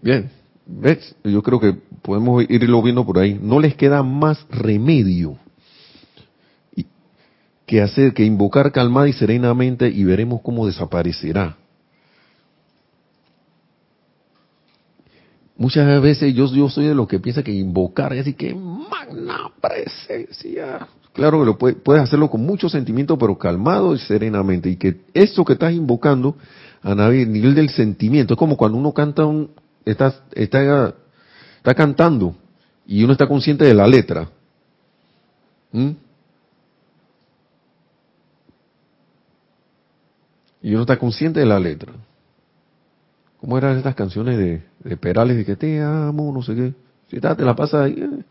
Bien, 0.00 0.30
¿ves? 0.66 1.14
Yo 1.22 1.42
creo 1.42 1.60
que 1.60 1.74
podemos 2.02 2.42
irlo 2.48 2.82
viendo 2.82 3.06
por 3.06 3.20
ahí. 3.20 3.38
No 3.40 3.60
les 3.60 3.76
queda 3.76 4.02
más 4.02 4.44
remedio 4.50 5.38
que 7.66 7.80
hacer, 7.80 8.12
que 8.12 8.24
invocar 8.24 8.72
calmada 8.72 9.08
y 9.08 9.12
serenamente 9.12 9.88
y 9.88 10.04
veremos 10.04 10.42
cómo 10.42 10.66
desaparecerá. 10.66 11.56
Muchas 15.56 16.00
veces 16.00 16.34
yo, 16.34 16.46
yo 16.46 16.68
soy 16.68 16.86
de 16.86 16.94
los 16.94 17.06
que 17.06 17.20
piensa 17.20 17.42
que 17.42 17.52
invocar 17.52 18.12
es 18.12 18.24
decir 18.24 18.36
que 18.36 18.54
magna 18.54 19.50
presencia. 19.60 20.88
Claro 21.12 21.40
que 21.40 21.46
lo 21.46 21.58
puedes 21.58 22.02
hacerlo 22.02 22.30
con 22.30 22.40
mucho 22.40 22.70
sentimiento, 22.70 23.18
pero 23.18 23.36
calmado 23.36 23.94
y 23.94 23.98
serenamente. 23.98 24.70
Y 24.70 24.76
que 24.76 25.02
eso 25.12 25.44
que 25.44 25.52
estás 25.52 25.72
invocando 25.72 26.36
a 26.82 26.94
nivel 26.94 27.54
del 27.54 27.68
sentimiento, 27.68 28.34
es 28.34 28.38
como 28.38 28.56
cuando 28.56 28.78
uno 28.78 28.92
canta 28.92 29.26
un, 29.26 29.50
está, 29.84 30.14
está, 30.32 30.94
está 31.58 31.74
cantando 31.74 32.34
y 32.86 33.04
uno 33.04 33.12
está 33.12 33.26
consciente 33.26 33.64
de 33.64 33.74
la 33.74 33.86
letra. 33.86 34.30
¿Mm? 35.70 35.90
Y 40.62 40.72
uno 40.72 40.82
está 40.82 40.98
consciente 40.98 41.40
de 41.40 41.46
la 41.46 41.60
letra. 41.60 41.92
¿Cómo 43.42 43.58
eran 43.58 43.76
estas 43.76 43.96
canciones 43.96 44.38
de, 44.38 44.96
Perales 44.98 45.36
de 45.36 45.44
que 45.44 45.56
te 45.56 45.80
amo, 45.82 46.32
no 46.32 46.44
sé 46.44 46.54
qué? 46.54 46.72
Si 47.10 47.18
te 47.18 47.44
la 47.44 47.56
pasa 47.56 47.82
ahí. 47.82 47.94
Eh. 47.98 48.22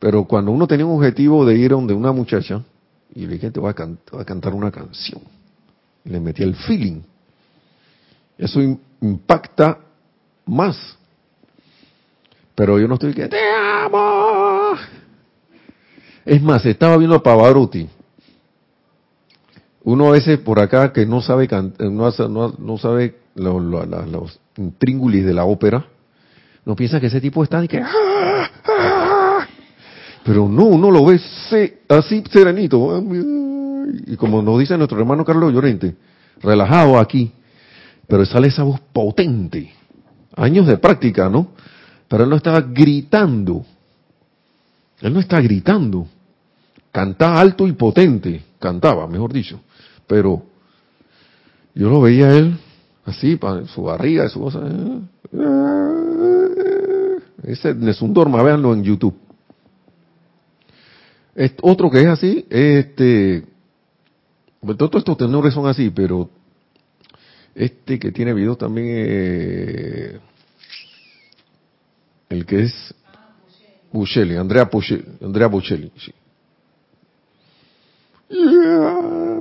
Pero 0.00 0.24
cuando 0.24 0.50
uno 0.50 0.66
tenía 0.66 0.84
un 0.84 0.96
objetivo 0.96 1.46
de 1.46 1.54
ir 1.56 1.70
a 1.70 1.76
donde 1.76 1.94
una 1.94 2.10
muchacha 2.10 2.60
y 3.14 3.26
le 3.26 3.34
dije, 3.34 3.52
te 3.52 3.60
voy 3.60 3.72
a, 3.72 4.18
a 4.18 4.24
cantar 4.24 4.52
una 4.52 4.72
canción. 4.72 5.22
Y 6.04 6.08
le 6.10 6.18
metí 6.18 6.42
el 6.42 6.56
feeling. 6.56 7.00
Eso 8.36 8.60
impacta 9.00 9.78
más. 10.46 10.98
Pero 12.56 12.80
yo 12.80 12.88
no 12.88 12.94
estoy 12.94 13.14
que 13.14 13.28
te 13.28 13.38
amo. 13.54 14.72
Es 16.24 16.42
más, 16.42 16.66
estaba 16.66 16.96
viendo 16.96 17.14
a 17.14 17.22
Pavarotti. 17.22 17.88
Uno 19.84 20.08
a 20.08 20.10
veces 20.10 20.40
por 20.40 20.58
acá 20.58 20.92
que 20.92 21.06
no 21.06 21.22
sabe 21.22 21.48
no, 21.78 22.54
no 22.58 22.78
sabe 22.78 23.19
los 23.34 24.40
intríngulis 24.56 25.24
de 25.24 25.34
la 25.34 25.44
ópera, 25.44 25.86
no 26.64 26.76
piensa 26.76 27.00
que 27.00 27.06
ese 27.06 27.20
tipo 27.20 27.42
está 27.42 27.60
de 27.60 27.68
que 27.68 27.78
ah, 27.78 28.50
ah". 28.64 29.46
pero 30.24 30.48
no, 30.48 30.64
uno 30.64 30.90
lo 30.90 31.04
ve 31.06 31.20
así 31.88 32.22
serenito. 32.30 33.02
Y 34.06 34.16
como 34.16 34.42
nos 34.42 34.58
dice 34.58 34.76
nuestro 34.76 34.98
hermano 34.98 35.24
Carlos 35.24 35.52
Llorente, 35.52 35.96
relajado 36.42 36.98
aquí, 36.98 37.32
pero 38.06 38.24
sale 38.24 38.48
esa 38.48 38.62
voz 38.62 38.80
potente 38.92 39.72
años 40.36 40.66
de 40.66 40.78
práctica, 40.78 41.28
¿no? 41.28 41.48
Pero 42.08 42.24
él 42.24 42.30
no 42.30 42.36
estaba 42.36 42.60
gritando. 42.60 43.64
Él 45.00 45.12
no 45.12 45.20
está 45.20 45.40
gritando. 45.40 46.06
Cantaba 46.92 47.40
alto 47.40 47.66
y 47.66 47.72
potente. 47.72 48.42
Cantaba, 48.58 49.06
mejor 49.06 49.32
dicho. 49.32 49.60
Pero 50.06 50.42
yo 51.74 51.88
lo 51.88 52.00
veía 52.00 52.26
a 52.28 52.36
él 52.36 52.58
así, 53.04 53.38
su 53.66 53.82
barriga, 53.82 54.28
su 54.28 54.40
cosa. 54.40 54.60
Ese 57.42 57.76
es 57.88 58.02
un 58.02 58.12
dorma, 58.12 58.42
véanlo 58.42 58.74
en 58.74 58.82
YouTube. 58.82 59.16
otro 61.62 61.90
que 61.90 62.02
es 62.02 62.06
así, 62.08 62.46
este, 62.50 63.44
todos 64.76 64.96
estos 64.96 65.16
tenores 65.16 65.54
son 65.54 65.66
así, 65.66 65.90
pero 65.90 66.30
este 67.54 67.98
que 67.98 68.12
tiene 68.12 68.34
video 68.34 68.56
también, 68.56 68.86
eh, 68.90 70.20
el 72.28 72.46
que 72.46 72.62
es 72.62 72.94
Buccelli, 73.92 74.36
Andrea 74.36 74.64
Buccelli, 74.64 75.04
Andrea 75.22 75.48
Buccelli, 75.48 75.90
sí. 75.96 76.12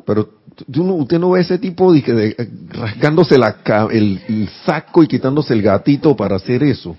Pero 0.05 0.29
usted 0.67 1.19
no 1.19 1.31
ve 1.31 1.41
ese 1.41 1.59
tipo 1.59 1.93
de, 1.93 2.01
de 2.01 2.49
rasgándose 2.69 3.37
la, 3.37 3.57
el, 3.91 4.49
saco 4.65 5.03
y 5.03 5.07
quitándose 5.07 5.53
el 5.53 5.61
gatito 5.61 6.15
para 6.15 6.37
hacer 6.37 6.63
eso. 6.63 6.97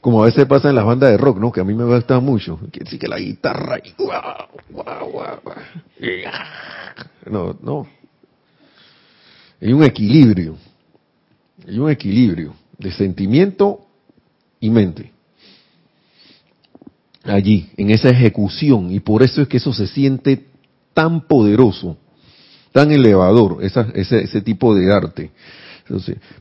Como 0.00 0.22
a 0.22 0.26
veces 0.26 0.46
pasa 0.46 0.68
en 0.68 0.74
las 0.74 0.84
bandas 0.84 1.10
de 1.10 1.16
rock, 1.16 1.38
¿no? 1.38 1.50
Que 1.50 1.60
a 1.60 1.64
mí 1.64 1.74
me 1.74 1.84
gusta 1.84 2.20
mucho. 2.20 2.60
Que 2.70 2.84
sí 2.86 2.98
que 2.98 3.08
la 3.08 3.18
guitarra 3.18 3.78
y 3.82 3.92
No, 7.30 7.56
no. 7.60 7.86
Hay 9.60 9.72
un 9.72 9.82
equilibrio. 9.82 10.56
Hay 11.66 11.78
un 11.78 11.90
equilibrio 11.90 12.54
de 12.78 12.92
sentimiento 12.92 13.80
y 14.60 14.70
mente. 14.70 15.12
Allí, 17.24 17.70
en 17.76 17.90
esa 17.90 18.10
ejecución. 18.10 18.92
Y 18.92 19.00
por 19.00 19.24
eso 19.24 19.42
es 19.42 19.48
que 19.48 19.56
eso 19.56 19.72
se 19.72 19.88
siente 19.88 20.46
tan 20.96 21.20
poderoso, 21.20 21.98
tan 22.72 22.90
elevador, 22.90 23.58
ese, 23.60 23.84
ese 23.94 24.40
tipo 24.40 24.74
de 24.74 24.90
arte. 24.90 25.30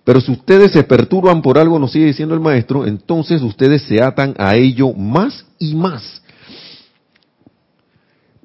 pero 0.05 0.21
si 0.21 0.31
ustedes 0.31 0.71
se 0.71 0.83
perturban 0.83 1.41
por 1.41 1.57
algo, 1.57 1.77
nos 1.77 1.91
sigue 1.91 2.05
diciendo 2.05 2.33
el 2.33 2.39
maestro, 2.39 2.87
entonces 2.87 3.41
ustedes 3.41 3.81
se 3.81 4.01
atan 4.01 4.33
a 4.37 4.55
ello 4.55 4.93
más 4.93 5.45
y 5.59 5.75
más. 5.75 6.21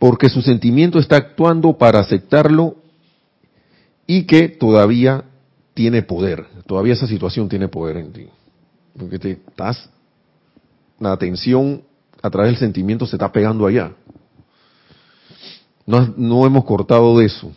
Porque 0.01 0.29
su 0.29 0.43
sentimiento 0.43 0.99
está 0.99 1.15
actuando 1.17 1.79
para 1.79 2.01
aceptarlo 2.01 2.75
y 4.05 4.25
que 4.25 4.49
todavía 4.49 5.27
tiene 5.75 6.03
poder. 6.03 6.45
Todavía 6.67 6.95
esa 6.95 7.07
situación 7.07 7.49
tiene 7.49 7.69
poder 7.69 7.99
en 7.99 8.13
ti. 8.13 8.27
Porque 8.99 9.21
te 9.21 9.31
estás, 9.31 9.89
la 10.99 11.13
atención 11.13 11.83
a 12.21 12.31
través 12.31 12.51
del 12.53 12.59
sentimiento 12.59 13.07
se 13.07 13.15
está 13.15 13.31
pegando 13.31 13.65
allá. 13.65 13.93
No, 16.16 16.47
hemos 16.47 16.64
cortado 16.64 17.18
de 17.18 17.26
eso. 17.26 17.51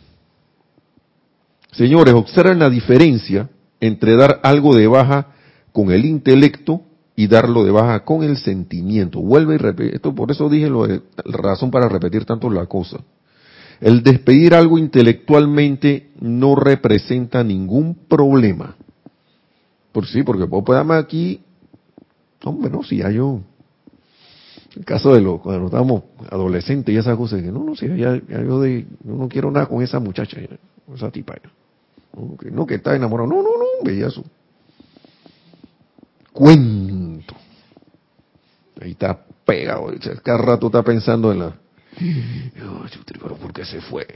Señores, 1.72 2.14
observen 2.14 2.58
la 2.58 2.68
diferencia 2.68 3.48
entre 3.80 4.16
dar 4.16 4.40
algo 4.42 4.74
de 4.74 4.86
baja 4.88 5.28
con 5.72 5.92
el 5.92 6.04
intelecto 6.04 6.82
y 7.16 7.28
darlo 7.28 7.64
de 7.64 7.70
baja 7.70 8.04
con 8.04 8.24
el 8.24 8.36
sentimiento. 8.36 9.20
Vuelve 9.20 9.54
y 9.54 9.58
repite. 9.58 9.96
Esto, 9.96 10.14
por 10.14 10.30
eso 10.32 10.48
dije 10.48 10.68
lo 10.68 10.86
de, 10.86 11.02
la 11.24 11.36
razón 11.36 11.70
para 11.70 11.88
repetir 11.88 12.24
tanto 12.24 12.50
la 12.50 12.66
cosa. 12.66 12.98
El 13.80 14.02
despedir 14.02 14.54
algo 14.54 14.78
intelectualmente 14.78 16.10
no 16.20 16.56
representa 16.56 17.44
ningún 17.44 17.94
problema. 18.08 18.76
Por 19.92 20.06
sí, 20.06 20.22
porque 20.22 20.46
puedo 20.46 20.64
ponerme 20.64 20.94
aquí, 20.94 21.40
hombre, 22.42 22.70
no, 22.70 22.82
si 22.82 22.96
ya 22.98 23.10
yo 23.10 23.42
el 24.76 24.84
caso 24.84 25.14
de 25.14 25.20
lo, 25.20 25.38
cuando 25.38 25.66
estábamos 25.66 26.02
adolescentes 26.30 26.94
y 26.94 26.98
esas 26.98 27.16
cosas, 27.16 27.42
que 27.42 27.50
no, 27.50 27.62
no, 27.62 27.76
si 27.76 27.86
ya, 27.88 28.20
yo, 28.28 28.60
de, 28.60 28.86
no 29.04 29.28
quiero 29.28 29.50
nada 29.50 29.66
con 29.66 29.82
esa 29.82 30.00
muchacha, 30.00 30.38
con 30.86 30.96
esa 30.96 31.10
tipa. 31.10 31.34
No, 32.50 32.66
que, 32.66 32.76
está 32.76 32.94
enamorado, 32.94 33.28
no, 33.28 33.42
no, 33.42 33.50
no, 33.58 34.10
su 34.10 34.24
cuento. 36.32 37.34
Ahí 38.80 38.92
está 38.92 39.18
pegado, 39.44 39.92
cada 40.22 40.38
rato 40.38 40.66
está 40.66 40.82
pensando 40.82 41.32
en 41.32 41.38
la, 41.38 41.56
pero 43.22 43.36
¿por 43.36 43.52
qué 43.52 43.64
se 43.64 43.80
fue? 43.80 44.06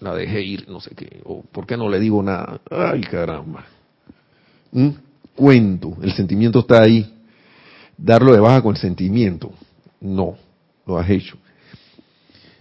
La 0.00 0.14
dejé 0.14 0.42
ir, 0.42 0.68
no 0.68 0.80
sé 0.80 0.94
qué, 0.94 1.20
o 1.24 1.42
¿por 1.42 1.66
qué 1.66 1.76
no 1.76 1.88
le 1.88 2.00
digo 2.00 2.22
nada? 2.22 2.60
Ay, 2.70 3.02
caramba. 3.02 3.66
¿Mm? 4.72 4.88
Cuento, 5.34 5.96
el 6.02 6.12
sentimiento 6.12 6.60
está 6.60 6.82
ahí. 6.82 7.16
Darlo 7.96 8.32
de 8.32 8.40
baja 8.40 8.62
con 8.62 8.74
el 8.74 8.80
sentimiento. 8.80 9.52
No, 10.00 10.36
lo 10.86 10.98
has 10.98 11.10
hecho. 11.10 11.36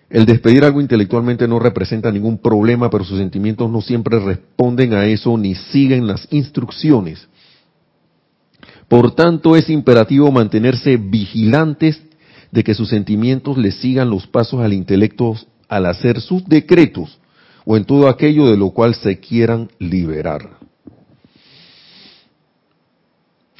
El 0.09 0.25
despedir 0.25 0.63
algo 0.63 0.81
intelectualmente 0.81 1.47
no 1.47 1.59
representa 1.59 2.11
ningún 2.11 2.39
problema, 2.39 2.89
pero 2.89 3.03
sus 3.03 3.19
sentimientos 3.19 3.69
no 3.69 3.79
siempre 3.81 4.19
responden 4.19 4.93
a 4.93 5.05
eso 5.05 5.37
ni 5.37 5.53
siguen 5.53 6.07
las 6.07 6.27
instrucciones. 6.31 7.27
Por 8.87 9.13
tanto, 9.13 9.55
es 9.55 9.69
imperativo 9.69 10.31
mantenerse 10.31 10.97
vigilantes 10.97 12.01
de 12.51 12.63
que 12.63 12.73
sus 12.73 12.89
sentimientos 12.89 13.57
le 13.57 13.71
sigan 13.71 14.09
los 14.09 14.25
pasos 14.25 14.61
al 14.61 14.73
intelecto 14.73 15.35
al 15.67 15.85
hacer 15.85 16.19
sus 16.19 16.43
decretos 16.45 17.19
o 17.65 17.77
en 17.77 17.85
todo 17.85 18.09
aquello 18.09 18.47
de 18.47 18.57
lo 18.57 18.71
cual 18.71 18.95
se 18.95 19.19
quieran 19.19 19.69
liberar. 19.77 20.57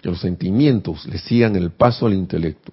Que 0.02 0.10
los 0.10 0.20
sentimientos 0.20 1.06
le 1.06 1.20
sigan 1.20 1.56
el 1.56 1.70
paso 1.70 2.08
al 2.08 2.16
intelecto. 2.16 2.72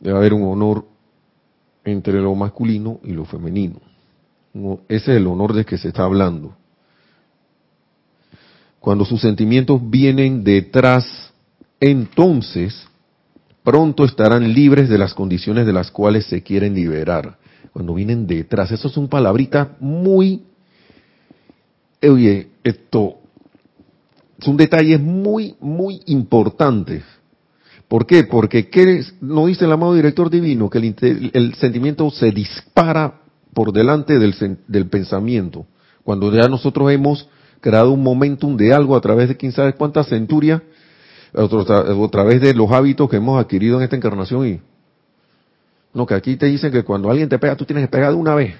Debe 0.00 0.16
haber 0.16 0.34
un 0.34 0.42
honor 0.42 0.86
entre 1.84 2.20
lo 2.20 2.34
masculino 2.34 3.00
y 3.02 3.12
lo 3.12 3.24
femenino. 3.24 3.80
Ese 4.88 5.12
es 5.12 5.16
el 5.18 5.26
honor 5.26 5.52
de 5.52 5.64
que 5.64 5.78
se 5.78 5.88
está 5.88 6.04
hablando. 6.04 6.56
Cuando 8.80 9.04
sus 9.04 9.20
sentimientos 9.20 9.80
vienen 9.88 10.44
detrás, 10.44 11.32
entonces 11.80 12.86
pronto 13.62 14.04
estarán 14.04 14.52
libres 14.52 14.88
de 14.88 14.98
las 14.98 15.14
condiciones 15.14 15.66
de 15.66 15.72
las 15.72 15.90
cuales 15.90 16.26
se 16.26 16.42
quieren 16.42 16.74
liberar. 16.74 17.38
Cuando 17.72 17.94
vienen 17.94 18.26
detrás, 18.26 18.70
eso 18.72 18.88
son 18.88 19.08
palabritas 19.08 19.68
muy, 19.80 20.42
oye, 22.02 22.48
esto, 22.64 23.16
son 24.38 24.56
detalles 24.56 25.00
muy, 25.00 25.54
muy 25.60 26.00
importantes 26.06 27.04
¿Por 27.88 28.04
qué? 28.06 28.24
Porque 28.24 28.68
¿qué 28.68 29.02
no 29.22 29.46
dice 29.46 29.64
el 29.64 29.72
amado 29.72 29.94
director 29.94 30.28
divino? 30.28 30.68
Que 30.68 30.78
el, 30.78 31.54
sentimiento 31.54 32.10
se 32.10 32.30
dispara 32.30 33.22
por 33.54 33.72
delante 33.72 34.18
del, 34.18 34.86
pensamiento. 34.88 35.66
Cuando 36.04 36.30
ya 36.30 36.48
nosotros 36.48 36.92
hemos 36.92 37.28
creado 37.60 37.90
un 37.92 38.02
momentum 38.02 38.56
de 38.56 38.74
algo 38.74 38.94
a 38.94 39.00
través 39.00 39.28
de 39.28 39.36
quién 39.36 39.52
sabe 39.52 39.72
cuántas 39.72 40.08
centurias, 40.08 40.60
a 41.34 42.08
través 42.10 42.42
de 42.42 42.54
los 42.54 42.70
hábitos 42.70 43.08
que 43.08 43.16
hemos 43.16 43.40
adquirido 43.40 43.78
en 43.78 43.84
esta 43.84 43.96
encarnación 43.96 44.46
y 44.46 44.60
no, 45.94 46.06
que 46.06 46.14
aquí 46.14 46.36
te 46.36 46.46
dicen 46.46 46.70
que 46.70 46.84
cuando 46.84 47.10
alguien 47.10 47.28
te 47.28 47.38
pega, 47.38 47.56
tú 47.56 47.64
tienes 47.64 47.86
que 47.86 47.90
pegar 47.90 48.10
de 48.10 48.16
una 48.16 48.34
vez. 48.34 48.54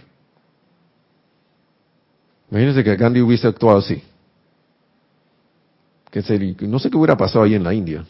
Imagínense 2.51 2.83
que 2.83 2.97
Gandhi 2.97 3.21
hubiese 3.21 3.47
actuado 3.47 3.79
así. 3.79 4.03
Que 6.11 6.23
no 6.67 6.79
sé 6.79 6.91
qué 6.91 6.97
hubiera 6.97 7.19
pasado 7.19 7.45
ahí 7.45 7.55
en 7.55 7.63
la 7.63 7.75
India 7.75 8.07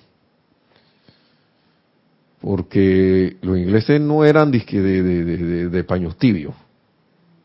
porque 2.41 3.37
los 3.43 3.59
ingleses 3.59 4.01
no 4.01 4.25
eran 4.25 4.51
disque 4.51 4.81
de, 4.81 5.03
de, 5.03 5.69
de, 5.69 5.85
paños 5.85 6.17
tibios. 6.17 6.55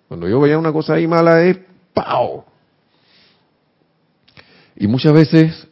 Cuando 0.07 0.27
yo 0.27 0.39
veía 0.39 0.59
una 0.59 0.71
cosa 0.71 0.93
ahí 0.93 1.07
mala 1.07 1.41
es 1.43 1.57
¡pau! 1.93 2.45
Y 4.75 4.87
muchas 4.87 5.13
veces, 5.13 5.67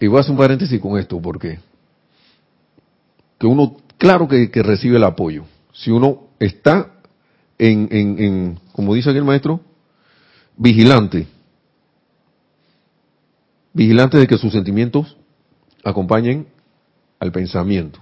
y 0.00 0.06
voy 0.06 0.18
a 0.18 0.20
hacer 0.20 0.32
un 0.32 0.38
paréntesis 0.38 0.80
con 0.80 0.98
esto, 0.98 1.20
porque 1.20 1.58
que 3.38 3.46
uno, 3.46 3.76
claro 3.96 4.26
que, 4.28 4.50
recibe 4.62 4.96
el 4.96 5.04
apoyo. 5.04 5.44
Si 5.72 5.90
uno 5.90 6.28
está 6.38 6.92
en, 7.56 7.88
en, 7.90 8.18
en, 8.18 8.60
como 8.72 8.94
dice 8.94 9.10
aquí 9.10 9.18
el 9.18 9.24
maestro, 9.24 9.60
vigilante, 10.56 11.26
vigilante 13.72 14.18
de 14.18 14.26
que 14.26 14.38
sus 14.38 14.52
sentimientos 14.52 15.16
acompañen 15.88 16.46
al 17.20 17.32
pensamiento. 17.32 18.00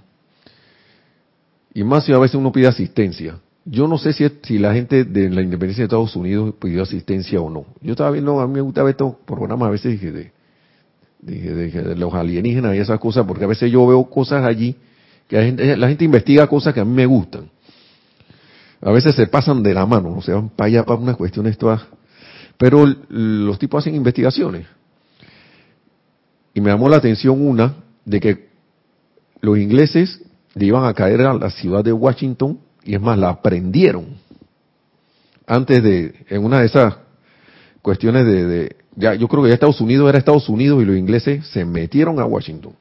Y 1.73 1.83
más 1.83 2.05
si 2.05 2.13
a 2.13 2.19
veces 2.19 2.35
uno 2.35 2.51
pide 2.51 2.67
asistencia. 2.67 3.39
Yo 3.65 3.87
no 3.87 3.97
sé 3.97 4.13
si, 4.13 4.25
si 4.43 4.57
la 4.57 4.73
gente 4.73 5.03
de 5.03 5.29
la 5.29 5.41
independencia 5.41 5.83
de 5.83 5.85
Estados 5.85 6.15
Unidos 6.15 6.55
pidió 6.59 6.83
asistencia 6.83 7.41
o 7.41 7.49
no. 7.49 7.65
Yo 7.81 7.91
estaba 7.91 8.11
viendo, 8.11 8.39
a 8.39 8.47
mí 8.47 8.53
me 8.53 8.61
gusta 8.61 8.81
ver 8.83 8.91
estos 8.91 9.15
programas 9.25 9.67
a 9.67 9.71
veces 9.71 9.91
dije 9.91 10.11
de, 10.11 10.31
de, 11.21 11.95
los 11.95 12.13
alienígenas 12.13 12.75
y 12.75 12.79
esas 12.79 12.99
cosas, 12.99 13.25
porque 13.27 13.43
a 13.43 13.47
veces 13.47 13.71
yo 13.71 13.85
veo 13.85 14.03
cosas 14.05 14.45
allí 14.45 14.75
que 15.27 15.37
la 15.37 15.43
gente, 15.43 15.77
la 15.77 15.87
gente 15.89 16.05
investiga 16.05 16.47
cosas 16.47 16.73
que 16.73 16.79
a 16.79 16.85
mí 16.85 16.93
me 16.93 17.05
gustan. 17.05 17.49
A 18.81 18.91
veces 18.91 19.15
se 19.15 19.27
pasan 19.27 19.63
de 19.63 19.73
la 19.73 19.85
mano, 19.85 20.15
o 20.17 20.21
se 20.21 20.31
van 20.31 20.49
para 20.49 20.67
allá 20.67 20.85
para 20.85 20.99
unas 20.99 21.17
cuestiones 21.17 21.57
todas. 21.57 21.81
Pero 22.57 22.85
los 23.09 23.59
tipos 23.59 23.83
hacen 23.83 23.95
investigaciones. 23.95 24.67
Y 26.57 26.61
me 26.61 26.71
llamó 26.71 26.89
la 26.89 26.97
atención 26.97 27.47
una 27.47 27.75
de 28.03 28.19
que 28.19 28.47
los 29.41 29.59
ingleses 29.59 30.23
le 30.55 30.65
iban 30.65 30.85
a 30.85 30.93
caer 30.95 31.21
a 31.21 31.35
la 31.35 31.51
ciudad 31.51 31.83
de 31.83 31.93
Washington 31.93 32.57
y 32.83 32.95
es 32.95 32.99
más, 32.99 33.15
la 33.19 33.43
prendieron. 33.43 34.07
Antes 35.45 35.83
de, 35.83 36.15
en 36.27 36.43
una 36.43 36.61
de 36.61 36.65
esas 36.65 36.95
cuestiones 37.83 38.25
de, 38.25 38.75
ya, 38.95 39.13
yo 39.13 39.27
creo 39.27 39.43
que 39.43 39.49
ya 39.49 39.53
Estados 39.53 39.79
Unidos 39.81 40.09
era 40.09 40.17
Estados 40.17 40.49
Unidos 40.49 40.81
y 40.81 40.85
los 40.85 40.97
ingleses 40.97 41.45
se 41.45 41.63
metieron 41.63 42.19
a 42.19 42.25
Washington. 42.25 42.73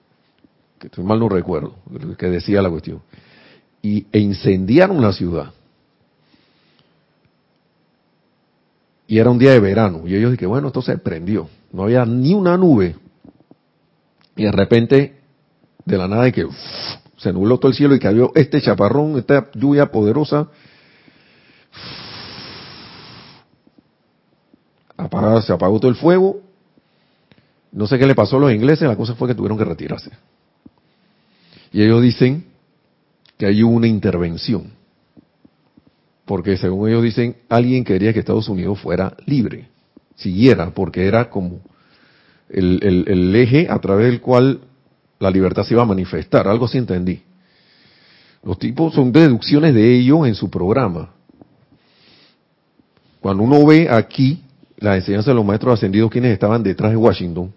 Que 0.78 1.02
mal 1.02 1.20
no 1.20 1.28
recuerdo, 1.28 1.74
lo 1.90 2.16
que 2.16 2.30
decía 2.30 2.62
la 2.62 2.70
cuestión. 2.70 3.02
Y, 3.82 4.06
incendiaron 4.18 5.02
la 5.02 5.12
ciudad. 5.12 5.52
Y 9.06 9.18
era 9.18 9.28
un 9.28 9.38
día 9.38 9.50
de 9.50 9.60
verano. 9.60 10.04
Y 10.06 10.14
ellos 10.14 10.30
dijeron, 10.30 10.52
bueno, 10.52 10.68
esto 10.68 10.80
se 10.80 10.96
prendió. 10.96 11.46
No 11.74 11.82
había 11.82 12.06
ni 12.06 12.32
una 12.32 12.56
nube 12.56 12.96
Y 14.36 14.44
de 14.44 14.52
repente, 14.52 15.18
de 15.84 15.98
la 15.98 16.06
nada, 16.06 16.24
de 16.24 16.32
que 16.32 16.46
se 17.16 17.32
nubló 17.32 17.58
todo 17.58 17.70
el 17.70 17.76
cielo 17.76 17.94
y 17.94 17.98
cayó 17.98 18.32
este 18.34 18.60
chaparrón, 18.60 19.18
esta 19.18 19.50
lluvia 19.54 19.90
poderosa. 19.90 20.48
Se 25.42 25.52
apagó 25.52 25.80
todo 25.80 25.90
el 25.90 25.96
fuego. 25.96 26.40
No 27.72 27.86
sé 27.86 27.98
qué 27.98 28.06
le 28.06 28.14
pasó 28.14 28.36
a 28.36 28.40
los 28.40 28.52
ingleses, 28.52 28.88
la 28.88 28.96
cosa 28.96 29.14
fue 29.14 29.28
que 29.28 29.34
tuvieron 29.34 29.58
que 29.58 29.64
retirarse. 29.64 30.10
Y 31.72 31.82
ellos 31.82 32.02
dicen 32.02 32.46
que 33.36 33.46
hay 33.46 33.62
una 33.62 33.86
intervención. 33.86 34.72
Porque 36.24 36.56
según 36.56 36.88
ellos 36.88 37.02
dicen, 37.02 37.36
alguien 37.48 37.84
quería 37.84 38.12
que 38.12 38.18
Estados 38.18 38.48
Unidos 38.48 38.80
fuera 38.80 39.16
libre, 39.26 39.68
siguiera, 40.16 40.70
porque 40.70 41.06
era 41.06 41.30
como 41.30 41.60
el, 42.48 43.04
el 43.06 43.36
eje 43.36 43.66
a 43.68 43.78
través 43.78 44.06
del 44.06 44.20
cual 44.20 44.60
la 45.18 45.30
libertad 45.30 45.64
se 45.64 45.74
iba 45.74 45.82
a 45.82 45.86
manifestar, 45.86 46.46
algo 46.48 46.66
así 46.66 46.78
entendí. 46.78 47.22
Los 48.42 48.58
tipos 48.58 48.94
son 48.94 49.10
deducciones 49.10 49.74
de 49.74 49.98
ellos 49.98 50.26
en 50.26 50.34
su 50.34 50.48
programa. 50.50 51.10
Cuando 53.20 53.42
uno 53.42 53.66
ve 53.66 53.88
aquí 53.90 54.42
la 54.76 54.96
enseñanza 54.96 55.30
de 55.30 55.34
los 55.34 55.44
maestros 55.44 55.74
ascendidos, 55.74 56.10
quienes 56.10 56.32
estaban 56.32 56.62
detrás 56.62 56.92
de 56.92 56.96
Washington, 56.96 57.52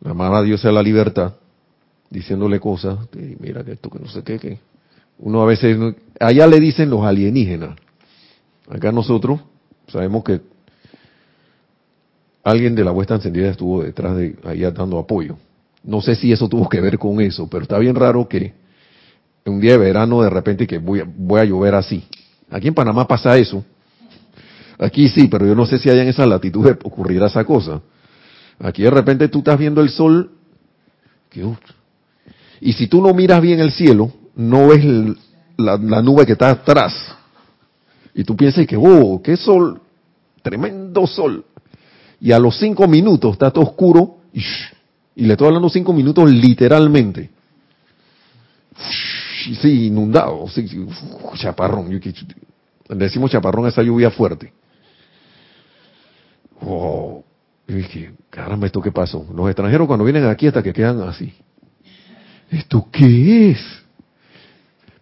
la 0.00 0.10
amada 0.10 0.42
Dios 0.42 0.60
sea 0.60 0.70
la 0.70 0.82
libertad, 0.82 1.34
diciéndole 2.10 2.60
cosas, 2.60 2.98
mira 3.40 3.64
que 3.64 3.72
esto, 3.72 3.90
que 3.90 3.98
no 3.98 4.08
sé 4.08 4.22
qué, 4.22 4.38
que 4.38 4.58
uno 5.18 5.42
a 5.42 5.46
veces, 5.46 5.76
allá 6.20 6.46
le 6.46 6.60
dicen 6.60 6.90
los 6.90 7.04
alienígenas, 7.04 7.76
acá 8.68 8.92
nosotros 8.92 9.40
sabemos 9.88 10.22
que 10.24 10.40
alguien 12.42 12.74
de 12.74 12.84
la 12.84 12.90
vuestra 12.90 13.16
encendida 13.16 13.50
estuvo 13.50 13.82
detrás 13.82 14.16
de 14.16 14.36
allá 14.44 14.70
dando 14.70 14.98
apoyo. 14.98 15.36
No 15.84 16.00
sé 16.00 16.14
si 16.14 16.32
eso 16.32 16.48
tuvo 16.48 16.68
que 16.68 16.80
ver 16.80 16.98
con 16.98 17.20
eso, 17.20 17.48
pero 17.48 17.62
está 17.62 17.78
bien 17.78 17.94
raro 17.94 18.28
que 18.28 18.54
un 19.44 19.60
día 19.60 19.72
de 19.72 19.78
verano 19.78 20.22
de 20.22 20.30
repente 20.30 20.66
que 20.66 20.78
voy 20.78 21.00
a, 21.00 21.04
voy 21.04 21.40
a 21.40 21.44
llover 21.44 21.74
así. 21.74 22.04
Aquí 22.50 22.68
en 22.68 22.74
Panamá 22.74 23.06
pasa 23.06 23.36
eso. 23.36 23.64
Aquí 24.78 25.08
sí, 25.08 25.28
pero 25.28 25.46
yo 25.46 25.54
no 25.54 25.66
sé 25.66 25.78
si 25.78 25.90
hay 25.90 25.98
en 26.00 26.08
esa 26.08 26.26
latitud 26.26 26.64
de 26.64 26.72
ocurrir 26.72 27.22
esa 27.22 27.44
cosa. 27.44 27.80
Aquí 28.58 28.82
de 28.82 28.90
repente 28.90 29.28
tú 29.28 29.38
estás 29.38 29.58
viendo 29.58 29.80
el 29.80 29.90
sol 29.90 30.30
y 32.60 32.72
si 32.72 32.86
tú 32.86 33.00
no 33.00 33.14
miras 33.14 33.40
bien 33.40 33.60
el 33.60 33.72
cielo, 33.72 34.12
no 34.34 34.68
ves 34.68 34.84
la, 35.56 35.76
nube 36.02 36.26
que 36.26 36.32
está 36.32 36.50
atrás. 36.50 36.92
Y 38.14 38.24
tú 38.24 38.36
piensas 38.36 38.66
que, 38.66 38.76
oh, 38.76 39.20
qué 39.22 39.36
sol, 39.36 39.80
tremendo 40.42 41.06
sol. 41.06 41.44
Y 42.22 42.30
a 42.30 42.38
los 42.38 42.56
cinco 42.56 42.86
minutos 42.86 43.32
está 43.32 43.50
todo 43.50 43.64
oscuro 43.64 44.18
y 44.32 45.26
le 45.26 45.32
estoy 45.32 45.48
hablando 45.48 45.68
cinco 45.68 45.92
minutos 45.92 46.30
literalmente. 46.30 47.28
Sí, 49.60 49.86
inundado, 49.88 50.46
chaparrón. 51.34 51.90
Le 51.90 52.96
decimos 52.96 53.28
chaparrón 53.28 53.66
a 53.66 53.70
esa 53.70 53.82
lluvia 53.82 54.12
fuerte. 54.12 54.52
Oh, 56.60 57.24
y 57.66 57.72
dije, 57.72 58.12
caramba, 58.30 58.66
¿esto 58.66 58.80
qué 58.80 58.92
pasó? 58.92 59.26
Los 59.34 59.48
extranjeros 59.48 59.88
cuando 59.88 60.04
vienen 60.04 60.26
aquí 60.26 60.46
hasta 60.46 60.62
que 60.62 60.72
quedan 60.72 61.00
así. 61.00 61.32
¿Esto 62.52 62.86
qué 62.92 63.50
es? 63.50 63.58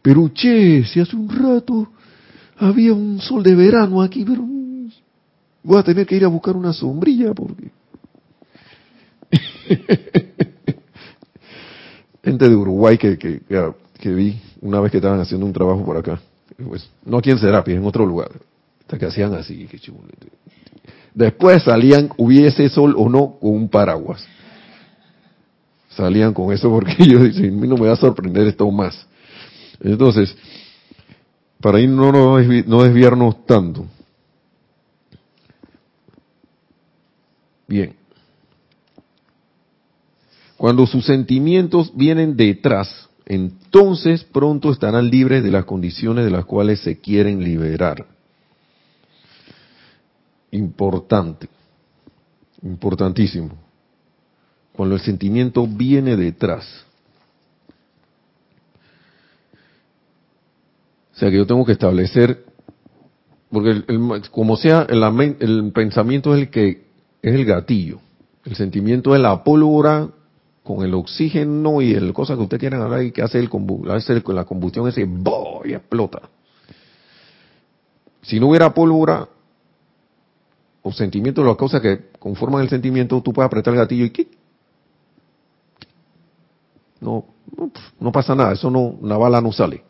Pero 0.00 0.30
che, 0.32 0.84
si 0.84 1.00
hace 1.00 1.14
un 1.14 1.28
rato 1.28 1.92
había 2.56 2.94
un 2.94 3.20
sol 3.20 3.42
de 3.42 3.54
verano 3.54 4.00
aquí, 4.00 4.24
pero 4.24 4.42
voy 5.62 5.78
a 5.78 5.82
tener 5.82 6.06
que 6.06 6.16
ir 6.16 6.24
a 6.24 6.28
buscar 6.28 6.56
una 6.56 6.72
sombrilla 6.72 7.34
porque 7.34 7.70
Gente 12.22 12.48
de 12.48 12.54
Uruguay 12.54 12.98
que, 12.98 13.16
que, 13.18 13.40
que, 13.98 14.10
vi 14.10 14.38
una 14.60 14.80
vez 14.80 14.90
que 14.90 14.98
estaban 14.98 15.20
haciendo 15.20 15.46
un 15.46 15.52
trabajo 15.52 15.84
por 15.84 15.96
acá. 15.96 16.20
Pues, 16.68 16.90
no 17.04 17.18
aquí 17.18 17.30
en 17.30 17.38
Serapis, 17.38 17.76
en 17.76 17.84
otro 17.84 18.04
lugar. 18.04 18.30
Hasta 18.80 18.98
que 18.98 19.06
hacían 19.06 19.32
así. 19.34 19.68
Después 21.14 21.62
salían, 21.62 22.10
hubiese 22.16 22.68
sol 22.68 22.94
o 22.96 23.08
no, 23.08 23.38
con 23.40 23.52
un 23.52 23.68
paraguas. 23.68 24.26
Salían 25.88 26.34
con 26.34 26.52
eso 26.52 26.68
porque 26.68 26.94
yo 27.06 27.20
dije, 27.24 27.48
a 27.48 27.50
mí 27.50 27.66
no 27.66 27.76
me 27.76 27.86
va 27.86 27.94
a 27.94 27.96
sorprender 27.96 28.46
esto 28.46 28.70
más. 28.70 29.06
Entonces, 29.80 30.36
para 31.60 31.80
ir 31.80 31.88
no, 31.88 32.12
no 32.12 32.82
desviarnos 32.82 33.46
tanto. 33.46 33.86
Bien. 37.70 37.94
Cuando 40.56 40.88
sus 40.88 41.06
sentimientos 41.06 41.92
vienen 41.94 42.36
detrás, 42.36 43.08
entonces 43.26 44.24
pronto 44.24 44.72
estarán 44.72 45.08
libres 45.08 45.44
de 45.44 45.52
las 45.52 45.66
condiciones 45.66 46.24
de 46.24 46.32
las 46.32 46.46
cuales 46.46 46.80
se 46.80 46.98
quieren 46.98 47.44
liberar. 47.44 48.04
Importante, 50.50 51.48
importantísimo. 52.62 53.52
Cuando 54.72 54.96
el 54.96 55.00
sentimiento 55.00 55.64
viene 55.64 56.16
detrás. 56.16 56.66
O 61.14 61.18
sea 61.20 61.30
que 61.30 61.36
yo 61.36 61.46
tengo 61.46 61.64
que 61.64 61.72
establecer, 61.72 62.46
porque 63.48 63.84
como 64.32 64.56
sea, 64.56 64.88
el, 64.88 65.70
pensamiento 65.72 66.34
es 66.34 66.40
el 66.40 66.50
que 66.50 66.89
es 67.22 67.34
el 67.34 67.44
gatillo, 67.44 68.00
el 68.44 68.56
sentimiento 68.56 69.14
es 69.14 69.20
la 69.20 69.44
pólvora 69.44 70.08
con 70.62 70.84
el 70.84 70.94
oxígeno 70.94 71.82
y 71.82 71.92
el 71.92 72.12
cosa 72.12 72.36
que 72.36 72.42
usted 72.42 72.58
quiera 72.58 72.82
hablar 72.82 73.02
y 73.02 73.12
que 73.12 73.22
hace, 73.22 73.38
el, 73.38 73.50
la 74.28 74.44
combustión 74.44 74.88
ese 74.88 75.08
y 75.64 75.72
explota. 75.72 76.22
Si 78.22 78.38
no 78.38 78.48
hubiera 78.48 78.72
pólvora 78.72 79.28
o 80.82 80.92
sentimiento, 80.92 81.44
las 81.44 81.56
cosas 81.56 81.80
que 81.80 82.10
conforman 82.18 82.62
el 82.62 82.68
sentimiento, 82.68 83.20
tú 83.22 83.32
puedes 83.32 83.46
apretar 83.46 83.74
el 83.74 83.80
gatillo 83.80 84.04
y 84.04 84.28
no, 87.00 87.24
no, 87.98 88.12
pasa 88.12 88.34
nada, 88.34 88.52
eso 88.52 88.70
no, 88.70 88.80
una 88.80 89.16
bala 89.16 89.40
no 89.40 89.52
sale. 89.52 89.82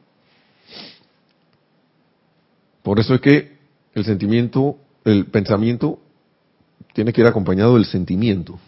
Por 2.83 2.99
eso 2.99 3.15
es 3.15 3.21
que 3.21 3.59
el 3.95 4.05
sentimiento, 4.05 4.79
el 5.05 5.27
pensamiento 5.27 5.99
tiene 6.93 7.13
que 7.13 7.21
ir 7.21 7.27
acompañado 7.27 7.75
del 7.75 7.85
sentimiento. 7.85 8.59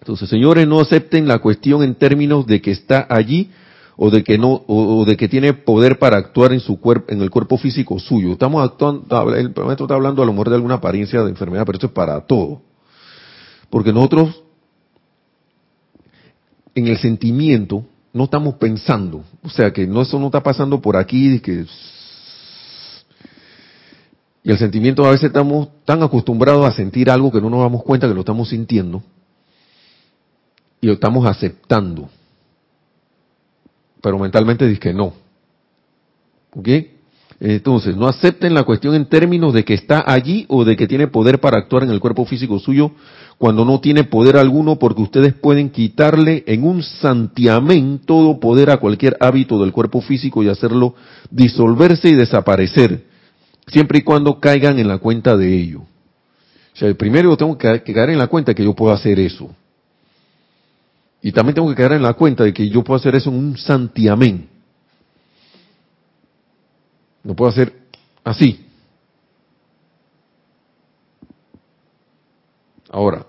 Entonces, 0.00 0.28
señores, 0.28 0.68
no 0.68 0.80
acepten 0.80 1.26
la 1.26 1.38
cuestión 1.38 1.82
en 1.82 1.94
términos 1.94 2.46
de 2.46 2.60
que 2.60 2.72
está 2.72 3.06
allí 3.08 3.50
o 3.96 4.10
de 4.10 4.24
que 4.24 4.38
no 4.38 4.62
o, 4.66 5.04
de 5.04 5.16
que 5.16 5.28
tiene 5.28 5.54
poder 5.54 5.98
para 5.98 6.18
actuar 6.18 6.52
en 6.52 6.60
su 6.60 6.80
cuerpo 6.80 7.12
en 7.12 7.22
el 7.22 7.30
cuerpo 7.30 7.56
físico 7.56 7.98
suyo. 7.98 8.32
Estamos 8.32 8.62
actuando 8.64 9.34
el 9.34 9.54
maestro 9.54 9.86
está 9.86 9.94
hablando 9.94 10.22
a 10.22 10.26
lo 10.26 10.32
mejor 10.32 10.50
de 10.50 10.56
alguna 10.56 10.74
apariencia 10.74 11.22
de 11.22 11.30
enfermedad, 11.30 11.64
pero 11.64 11.78
eso 11.78 11.86
es 11.86 11.92
para 11.92 12.20
todo. 12.26 12.60
Porque 13.70 13.92
nosotros 13.92 14.42
en 16.74 16.88
el 16.88 16.98
sentimiento 16.98 17.84
no 18.12 18.24
estamos 18.24 18.54
pensando, 18.56 19.24
o 19.42 19.48
sea, 19.48 19.72
que 19.72 19.86
no 19.86 20.02
eso 20.02 20.18
no 20.18 20.26
está 20.26 20.42
pasando 20.42 20.80
por 20.80 20.96
aquí 20.96 21.40
que 21.40 21.64
y 24.44 24.50
el 24.50 24.58
sentimiento 24.58 25.06
a 25.06 25.10
veces 25.10 25.28
estamos 25.28 25.68
tan 25.86 26.02
acostumbrados 26.02 26.66
a 26.66 26.72
sentir 26.72 27.08
algo 27.08 27.32
que 27.32 27.40
no 27.40 27.48
nos 27.48 27.60
damos 27.60 27.82
cuenta 27.82 28.06
que 28.06 28.12
lo 28.12 28.20
estamos 28.20 28.50
sintiendo 28.50 29.02
y 30.82 30.86
lo 30.86 30.92
estamos 30.92 31.26
aceptando. 31.26 32.10
Pero 34.02 34.18
mentalmente 34.18 34.66
dice 34.68 34.80
que 34.80 34.92
no. 34.92 35.14
¿Ok? 36.54 36.68
Entonces, 37.40 37.96
no 37.96 38.06
acepten 38.06 38.52
la 38.52 38.64
cuestión 38.64 38.94
en 38.94 39.06
términos 39.06 39.54
de 39.54 39.64
que 39.64 39.72
está 39.72 40.04
allí 40.06 40.44
o 40.48 40.64
de 40.66 40.76
que 40.76 40.86
tiene 40.86 41.08
poder 41.08 41.40
para 41.40 41.58
actuar 41.58 41.82
en 41.84 41.90
el 41.90 41.98
cuerpo 41.98 42.26
físico 42.26 42.58
suyo 42.58 42.92
cuando 43.38 43.64
no 43.64 43.80
tiene 43.80 44.04
poder 44.04 44.36
alguno 44.36 44.78
porque 44.78 45.02
ustedes 45.02 45.32
pueden 45.32 45.70
quitarle 45.70 46.44
en 46.46 46.64
un 46.64 46.82
santiamén 46.82 48.00
todo 48.04 48.38
poder 48.38 48.68
a 48.70 48.76
cualquier 48.76 49.16
hábito 49.20 49.58
del 49.58 49.72
cuerpo 49.72 50.02
físico 50.02 50.42
y 50.42 50.48
hacerlo 50.48 50.94
disolverse 51.30 52.10
y 52.10 52.14
desaparecer, 52.14 53.13
siempre 53.66 53.98
y 53.98 54.02
cuando 54.02 54.40
caigan 54.40 54.78
en 54.78 54.88
la 54.88 54.98
cuenta 54.98 55.36
de 55.36 55.54
ello. 55.54 55.80
O 55.80 56.76
sea, 56.76 56.92
primero 56.94 57.36
tengo 57.36 57.56
que 57.56 57.80
caer 57.92 58.10
en 58.10 58.18
la 58.18 58.26
cuenta 58.26 58.54
que 58.54 58.64
yo 58.64 58.74
puedo 58.74 58.92
hacer 58.92 59.18
eso. 59.20 59.54
Y 61.22 61.32
también 61.32 61.54
tengo 61.54 61.70
que 61.70 61.76
quedar 61.76 61.92
en 61.92 62.02
la 62.02 62.12
cuenta 62.14 62.44
de 62.44 62.52
que 62.52 62.68
yo 62.68 62.84
puedo 62.84 62.98
hacer 62.98 63.14
eso 63.14 63.30
en 63.30 63.36
un 63.36 63.56
santiamén. 63.56 64.48
No 67.22 67.34
puedo 67.34 67.50
hacer 67.50 67.72
así. 68.22 68.66
Ahora, 72.90 73.24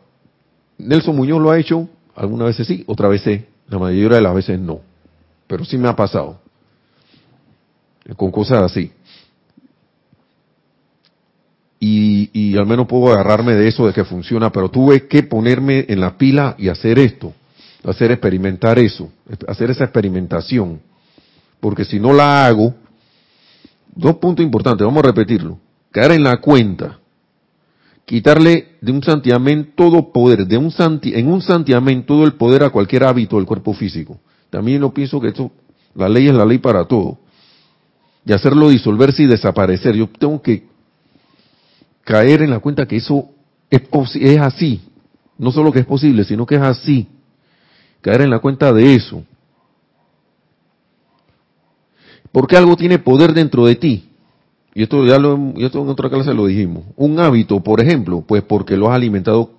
Nelson 0.77 1.15
Muñoz 1.15 1.41
lo 1.41 1.51
ha 1.51 1.57
hecho, 1.57 1.87
algunas 2.15 2.47
veces 2.49 2.67
sí, 2.67 2.83
otras 2.85 3.11
veces, 3.11 3.45
la 3.69 3.79
mayoría 3.79 4.17
de 4.17 4.21
las 4.21 4.35
veces 4.35 4.59
no. 4.59 4.81
Pero 5.47 5.63
sí 5.63 5.77
me 5.77 5.87
ha 5.87 5.95
pasado. 5.95 6.39
Con 8.17 8.29
cosas 8.29 8.63
así. 8.63 8.91
Y, 11.87 12.31
y, 12.33 12.57
al 12.57 12.65
menos 12.65 12.87
puedo 12.87 13.13
agarrarme 13.13 13.53
de 13.53 13.67
eso, 13.67 13.85
de 13.85 13.93
que 13.93 14.03
funciona, 14.03 14.51
pero 14.51 14.69
tuve 14.69 15.07
que 15.07 15.21
ponerme 15.21 15.85
en 15.87 15.99
la 15.99 16.17
pila 16.17 16.55
y 16.57 16.67
hacer 16.67 16.97
esto, 16.97 17.31
hacer 17.83 18.09
experimentar 18.09 18.79
eso, 18.79 19.11
hacer 19.47 19.69
esa 19.69 19.83
experimentación, 19.83 20.81
porque 21.59 21.85
si 21.85 21.99
no 21.99 22.11
la 22.11 22.47
hago, 22.47 22.73
dos 23.93 24.15
puntos 24.15 24.43
importantes, 24.43 24.83
vamos 24.83 25.03
a 25.03 25.09
repetirlo, 25.09 25.59
caer 25.91 26.13
en 26.13 26.23
la 26.23 26.37
cuenta, 26.37 26.97
quitarle 28.03 28.77
de 28.81 28.91
un 28.91 29.03
santiamén 29.03 29.73
todo 29.75 30.11
poder, 30.11 30.47
de 30.47 30.57
un 30.57 30.71
santi, 30.71 31.13
en 31.13 31.27
un 31.27 31.43
santiamén 31.43 32.03
todo 32.07 32.25
el 32.25 32.33
poder 32.33 32.63
a 32.63 32.71
cualquier 32.71 33.03
hábito 33.03 33.35
del 33.35 33.45
cuerpo 33.45 33.75
físico. 33.75 34.19
También 34.49 34.81
no 34.81 34.91
pienso 34.91 35.21
que 35.21 35.27
esto, 35.27 35.51
la 35.93 36.09
ley 36.09 36.29
es 36.29 36.33
la 36.33 36.45
ley 36.45 36.57
para 36.57 36.85
todo. 36.85 37.19
Y 38.25 38.33
hacerlo 38.33 38.69
disolverse 38.69 39.21
y 39.21 39.27
desaparecer. 39.27 39.95
Yo 39.95 40.09
tengo 40.09 40.41
que 40.41 40.73
caer 42.05 42.43
en 42.43 42.51
la 42.51 42.59
cuenta 42.59 42.85
que 42.85 42.95
eso 42.95 43.31
es, 43.69 43.81
es 44.15 44.39
así. 44.39 44.81
No 45.37 45.51
solo 45.51 45.73
que 45.73 45.79
es 45.79 45.85
posible, 45.85 46.23
sino 46.23 46.45
que 46.45 46.55
es 46.55 46.61
así. 46.61 47.09
Caer 47.99 48.21
en 48.21 48.29
la 48.29 48.39
cuenta 48.39 48.71
de 48.71 48.95
eso. 48.95 49.23
Porque 52.31 52.55
algo 52.55 52.77
tiene 52.77 52.99
poder 52.99 53.33
dentro 53.33 53.65
de 53.65 53.75
ti. 53.75 54.09
Y 54.73 54.83
esto 54.83 55.05
ya 55.05 55.17
lo, 55.17 55.53
esto 55.57 55.81
en 55.81 55.89
otra 55.89 56.09
clase 56.09 56.33
lo 56.33 56.45
dijimos. 56.45 56.83
Un 56.95 57.19
hábito, 57.19 57.61
por 57.61 57.81
ejemplo, 57.81 58.23
pues 58.25 58.43
porque 58.43 58.77
lo 58.77 58.89
has 58.89 58.95
alimentado 58.95 59.51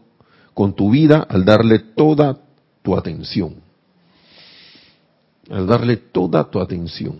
con 0.54 0.74
tu 0.74 0.90
vida 0.90 1.26
al 1.28 1.44
darle 1.44 1.78
toda 1.80 2.38
tu 2.82 2.96
atención. 2.96 3.56
Al 5.50 5.66
darle 5.66 5.96
toda 5.96 6.48
tu 6.50 6.60
atención. 6.60 7.18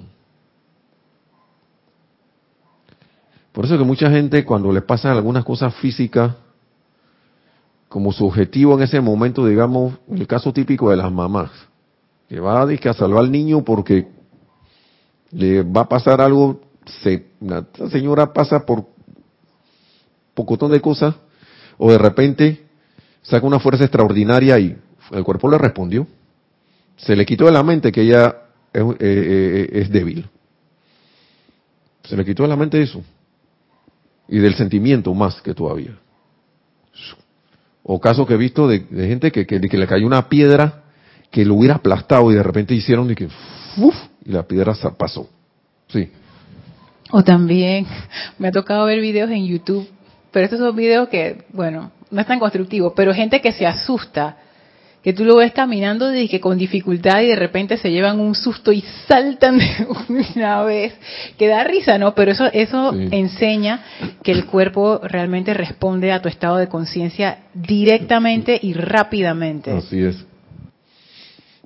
Por 3.57 3.65
eso 3.65 3.79
que 3.79 3.85
mucha 3.85 4.11
gente 4.11 4.45
cuando 4.45 4.71
le 4.71 4.83
pasan 4.83 5.13
algunas 5.13 5.43
cosas 5.43 5.75
físicas, 5.77 6.35
como 7.89 8.13
su 8.13 8.27
objetivo 8.27 8.75
en 8.75 8.83
ese 8.83 9.01
momento, 9.01 9.47
digamos, 9.47 9.95
el 10.11 10.27
caso 10.27 10.53
típico 10.53 10.91
de 10.91 10.97
las 10.97 11.11
mamás, 11.11 11.51
que 12.29 12.39
va 12.39 12.61
a, 12.61 12.65
a 12.67 12.93
salvar 12.93 13.21
al 13.21 13.33
niño 13.33 13.65
porque 13.65 14.09
le 15.31 15.63
va 15.63 15.81
a 15.81 15.89
pasar 15.89 16.21
algo, 16.21 16.61
se, 16.85 17.29
la 17.41 17.65
señora 17.91 18.31
pasa 18.31 18.67
por 18.67 18.85
pocotón 20.35 20.71
de 20.71 20.83
cosas, 20.83 21.15
o 21.79 21.91
de 21.91 21.97
repente 21.97 22.67
saca 23.23 23.47
una 23.47 23.59
fuerza 23.59 23.85
extraordinaria 23.85 24.59
y 24.59 24.77
el 25.13 25.25
cuerpo 25.25 25.49
le 25.49 25.57
respondió. 25.57 26.07
Se 26.99 27.17
le 27.17 27.25
quitó 27.25 27.47
de 27.47 27.53
la 27.53 27.63
mente 27.63 27.91
que 27.91 28.03
ella 28.03 28.37
es, 28.71 28.83
eh, 28.83 28.97
eh, 29.01 29.69
es 29.73 29.91
débil. 29.91 30.29
Se 32.05 32.19
le 32.19 32.23
quitó 32.27 32.43
de 32.43 32.51
la 32.51 32.57
mente 32.57 32.83
eso 32.83 33.03
y 34.29 34.39
del 34.39 34.55
sentimiento 34.55 35.15
más 35.15 35.41
que 35.41 35.55
todavía. 35.55 35.97
O 37.83 38.01
caso 38.01 38.27
que 38.27 38.35
he 38.35 38.37
visto 38.37 38.67
de, 38.67 38.81
gente 38.81 39.31
que, 39.31 39.47
que, 39.47 39.59
le 39.59 39.87
cayó 39.87 40.07
una 40.07 40.29
piedra 40.29 40.83
que 41.31 41.45
lo 41.45 41.55
hubiera 41.55 41.77
aplastado 41.77 42.31
y 42.33 42.35
de 42.35 42.43
repente 42.43 42.75
hicieron 42.75 43.11
y 43.11 43.15
que 43.15 43.29
y 44.25 44.33
la 44.33 44.43
piedra 44.43 44.75
pasó. 44.99 45.29
Sí. 45.89 46.11
O 47.13 47.23
también 47.23 47.87
me 48.39 48.49
ha 48.49 48.53
tocado 48.53 48.87
ver 48.87 49.01
videos 49.01 49.31
en 49.31 49.47
YouTube, 49.47 49.89
pero 50.33 50.45
estos 50.45 50.59
son 50.59 50.75
videos 50.75 51.09
que, 51.09 51.45
bueno, 51.53 51.93
no 52.11 52.21
es 52.21 52.27
tan 52.27 52.39
constructivo, 52.39 52.95
pero 52.95 53.15
gente 53.15 53.41
que 53.41 53.53
se 53.53 53.67
asusta 53.67 54.37
que 55.07 55.13
tú 55.13 55.25
lo 55.25 55.37
ves 55.37 55.53
caminando 55.53 56.13
y 56.13 56.27
que 56.27 56.41
con 56.41 56.59
dificultad 56.59 57.23
y 57.23 57.29
de 57.29 57.37
repente 57.37 57.77
se 57.77 57.93
llevan 57.93 58.19
un 58.19 58.35
susto 58.35 58.73
y 58.73 58.83
saltan 59.07 59.57
de 59.57 59.87
una 60.35 60.65
vez, 60.65 60.95
que 61.39 61.47
da 61.47 61.63
risa, 61.63 61.97
¿no? 61.97 62.13
Pero 62.17 62.33
eso, 62.33 62.47
eso 62.53 62.93
enseña 62.93 63.85
que 64.25 64.33
el 64.33 64.47
cuerpo 64.47 65.01
realmente 65.05 65.55
responde 65.55 66.11
a 66.11 66.21
tu 66.21 66.29
estado 66.29 66.57
de 66.57 66.67
conciencia 66.67 67.45
directamente 67.55 68.59
y 68.61 68.73
rápidamente. 68.73 69.71
Así 69.71 70.03
es. 70.03 70.27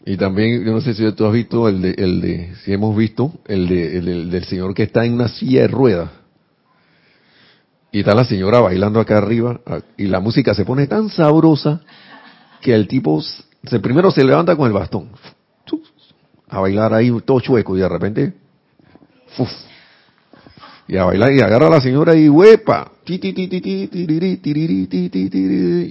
Y 0.05 0.19
también, 0.19 0.63
yo 0.63 0.73
no 0.73 0.83
sé 0.83 0.93
si 0.93 1.11
tú 1.13 1.25
has 1.25 1.33
visto 1.33 1.67
el 1.67 1.81
de, 1.81 1.95
el 1.97 2.21
de 2.21 2.55
si 2.63 2.75
hemos 2.75 2.95
visto, 2.95 3.33
el, 3.49 3.69
de, 3.69 3.97
el, 3.97 4.31
del 4.31 4.45
señor 4.45 4.75
que 4.75 4.83
está 4.83 5.07
en 5.07 5.15
una 5.15 5.29
silla 5.29 5.63
de 5.63 5.69
ruedas. 5.69 6.11
Y 7.91 8.01
está 8.01 8.15
la 8.15 8.27
señora 8.27 8.61
bailando 8.61 9.01
acá 9.01 9.17
arriba, 9.17 9.63
ah, 9.65 9.81
y 9.97 10.09
la 10.09 10.21
música 10.21 10.53
se 10.53 10.67
pone 10.67 10.87
tan 10.87 11.09
sabrosa 11.09 11.81
que 12.61 12.75
el 12.75 12.87
tipo 12.87 13.23
se, 13.23 13.81
primero 13.81 14.11
se 14.11 14.25
levanta 14.25 14.57
con 14.57 14.67
el 14.67 14.73
bastón 14.73 15.09
a 16.49 16.61
bailar 16.61 16.93
ahí 16.93 17.13
todo 17.25 17.41
chueco 17.41 17.77
y 17.77 17.81
de 17.81 17.89
repente 17.89 18.35
y 20.89 20.97
a 20.97 21.05
bailar 21.05 21.33
y 21.33 21.41
agarra 21.41 21.69
a 21.69 21.71
la 21.71 21.81
señora 21.81 22.17
y 22.17 22.29
huepa 22.29 22.93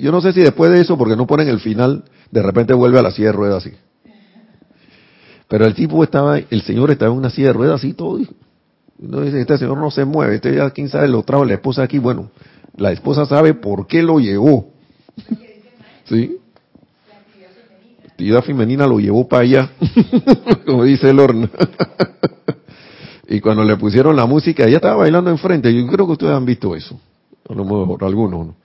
yo 0.02 0.12
no 0.12 0.22
sé 0.22 0.34
si 0.34 0.42
después 0.42 0.72
de 0.72 0.82
eso 0.82 0.98
porque 0.98 1.16
no 1.16 1.26
ponen 1.26 1.48
el 1.48 1.60
final 1.60 2.04
de 2.30 2.42
repente 2.44 2.74
vuelve 2.74 3.00
a 3.00 3.02
la 3.02 3.12
silla 3.12 3.28
de 3.28 3.34
ruedas 3.34 3.66
así. 3.66 3.76
Pero 5.48 5.66
el 5.66 5.74
tipo 5.74 6.04
estaba 6.04 6.38
el 6.38 6.62
señor 6.62 6.92
estaba 6.92 7.12
en 7.12 7.18
una 7.18 7.30
silla 7.30 7.48
de 7.48 7.54
ruedas 7.54 7.80
así 7.80 7.94
todo 7.94 8.20
no 9.00 9.22
dice 9.22 9.40
este 9.40 9.58
señor 9.58 9.78
no 9.78 9.90
se 9.92 10.04
mueve 10.04 10.36
este 10.36 10.56
ya 10.56 10.70
quién 10.72 10.90
sabe 10.90 11.08
lo 11.08 11.24
trajo 11.24 11.46
la 11.46 11.54
esposa 11.54 11.84
aquí 11.84 12.00
bueno 12.00 12.32
la 12.76 12.92
esposa 12.92 13.26
sabe 13.26 13.54
por 13.54 13.88
qué 13.88 14.04
lo 14.04 14.20
llevó. 14.20 14.72
Sí 16.06 16.40
actividad 18.20 18.44
femenina 18.44 18.86
lo 18.86 19.00
llevó 19.00 19.30
para 19.30 19.44
allá, 19.44 19.70
como 20.66 20.84
dice 20.84 21.10
el 21.10 21.22
horno. 21.22 21.48
y 23.30 23.40
cuando 23.40 23.64
le 23.64 23.78
pusieron 23.78 24.14
la 24.14 24.26
música, 24.26 24.66
ella 24.66 24.76
estaba 24.76 24.98
bailando 24.98 25.30
enfrente. 25.30 25.74
Yo 25.74 25.88
creo 25.88 26.06
que 26.06 26.12
ustedes 26.12 26.34
han 26.34 26.46
visto 26.46 26.76
eso. 26.76 27.00
A 27.48 27.54
lo 27.54 27.64
mejor 27.64 28.04
algunos. 28.04 28.56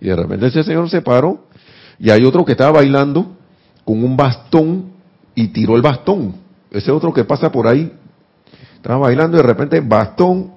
Y 0.00 0.08
de 0.08 0.16
repente 0.16 0.48
ese 0.48 0.64
señor 0.64 0.90
se 0.90 1.00
paró 1.00 1.44
y 2.00 2.10
hay 2.10 2.24
otro 2.24 2.44
que 2.44 2.52
estaba 2.52 2.72
bailando 2.72 3.36
con 3.84 4.02
un 4.02 4.16
bastón 4.16 4.86
y 5.36 5.46
tiró 5.48 5.76
el 5.76 5.82
bastón. 5.82 6.34
Ese 6.72 6.90
otro 6.90 7.12
que 7.12 7.22
pasa 7.22 7.52
por 7.52 7.68
ahí 7.68 7.92
estaba 8.74 8.98
bailando 8.98 9.36
y 9.36 9.42
de 9.42 9.46
repente 9.46 9.80
bastón, 9.80 10.50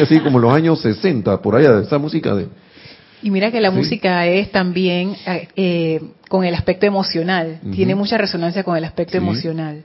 así 0.00 0.20
como 0.20 0.38
en 0.38 0.42
los 0.42 0.52
años 0.52 0.80
60, 0.82 1.42
por 1.42 1.56
allá, 1.56 1.80
esa 1.80 1.98
música 1.98 2.32
de, 2.36 2.46
y 3.22 3.30
mira 3.30 3.50
que 3.50 3.60
la 3.60 3.70
música 3.70 4.26
es 4.26 4.50
también 4.52 5.16
eh, 5.26 5.48
eh, 5.56 6.00
con 6.28 6.44
el 6.44 6.54
aspecto 6.54 6.86
emocional, 6.86 7.60
tiene 7.72 7.94
mucha 7.94 8.18
resonancia 8.18 8.62
con 8.62 8.76
el 8.76 8.84
aspecto 8.84 9.16
emocional. 9.16 9.84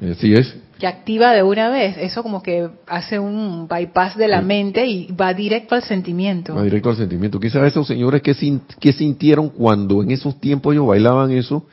Así 0.00 0.32
es. 0.32 0.56
Que 0.78 0.86
activa 0.86 1.32
de 1.32 1.42
una 1.42 1.70
vez, 1.70 1.96
eso 1.98 2.22
como 2.22 2.40
que 2.42 2.68
hace 2.86 3.18
un 3.18 3.66
bypass 3.66 4.16
de 4.16 4.28
la 4.28 4.40
mente 4.42 4.86
y 4.86 5.10
va 5.12 5.34
directo 5.34 5.74
al 5.74 5.82
sentimiento. 5.82 6.54
Va 6.54 6.62
directo 6.62 6.90
al 6.90 6.96
sentimiento. 6.96 7.40
Quizás 7.40 7.66
esos 7.66 7.86
señores 7.86 8.22
que, 8.22 8.34
que 8.78 8.92
sintieron 8.92 9.48
cuando 9.48 10.02
en 10.02 10.12
esos 10.12 10.40
tiempos 10.40 10.72
ellos 10.74 10.86
bailaban 10.86 11.32
eso, 11.32 11.66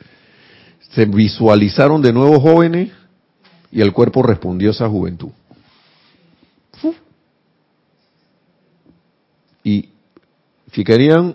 se 0.90 1.04
visualizaron 1.04 2.02
de 2.02 2.12
nuevo 2.12 2.40
jóvenes 2.40 2.90
y 3.70 3.80
el 3.80 3.92
cuerpo 3.92 4.22
respondió 4.22 4.70
a 4.70 4.72
esa 4.72 4.88
juventud. 4.88 5.30
Y 9.62 9.88
si 10.76 10.84
querían, 10.84 11.34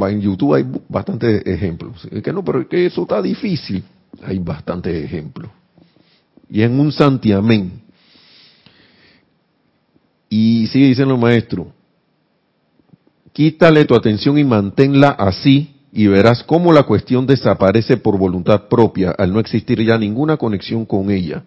en 0.00 0.20
YouTube 0.20 0.54
hay 0.54 0.66
bastantes 0.88 1.46
ejemplos. 1.46 2.08
Es 2.10 2.24
que 2.24 2.32
no, 2.32 2.44
pero 2.44 2.62
es 2.62 2.66
que 2.66 2.86
eso 2.86 3.02
está 3.02 3.22
difícil. 3.22 3.84
Hay 4.20 4.40
bastantes 4.40 5.04
ejemplos. 5.04 5.48
Y 6.50 6.62
en 6.62 6.80
un 6.80 6.90
santiamén. 6.90 7.82
Y 10.28 10.66
sigue 10.72 10.88
diciendo 10.88 11.14
el 11.14 11.20
maestro, 11.20 11.68
quítale 13.32 13.84
tu 13.84 13.94
atención 13.94 14.36
y 14.38 14.42
manténla 14.42 15.10
así 15.10 15.72
y 15.92 16.08
verás 16.08 16.42
cómo 16.42 16.72
la 16.72 16.82
cuestión 16.82 17.28
desaparece 17.28 17.96
por 17.96 18.18
voluntad 18.18 18.66
propia 18.66 19.12
al 19.12 19.32
no 19.32 19.38
existir 19.38 19.80
ya 19.84 19.98
ninguna 19.98 20.36
conexión 20.36 20.84
con 20.84 21.12
ella. 21.12 21.44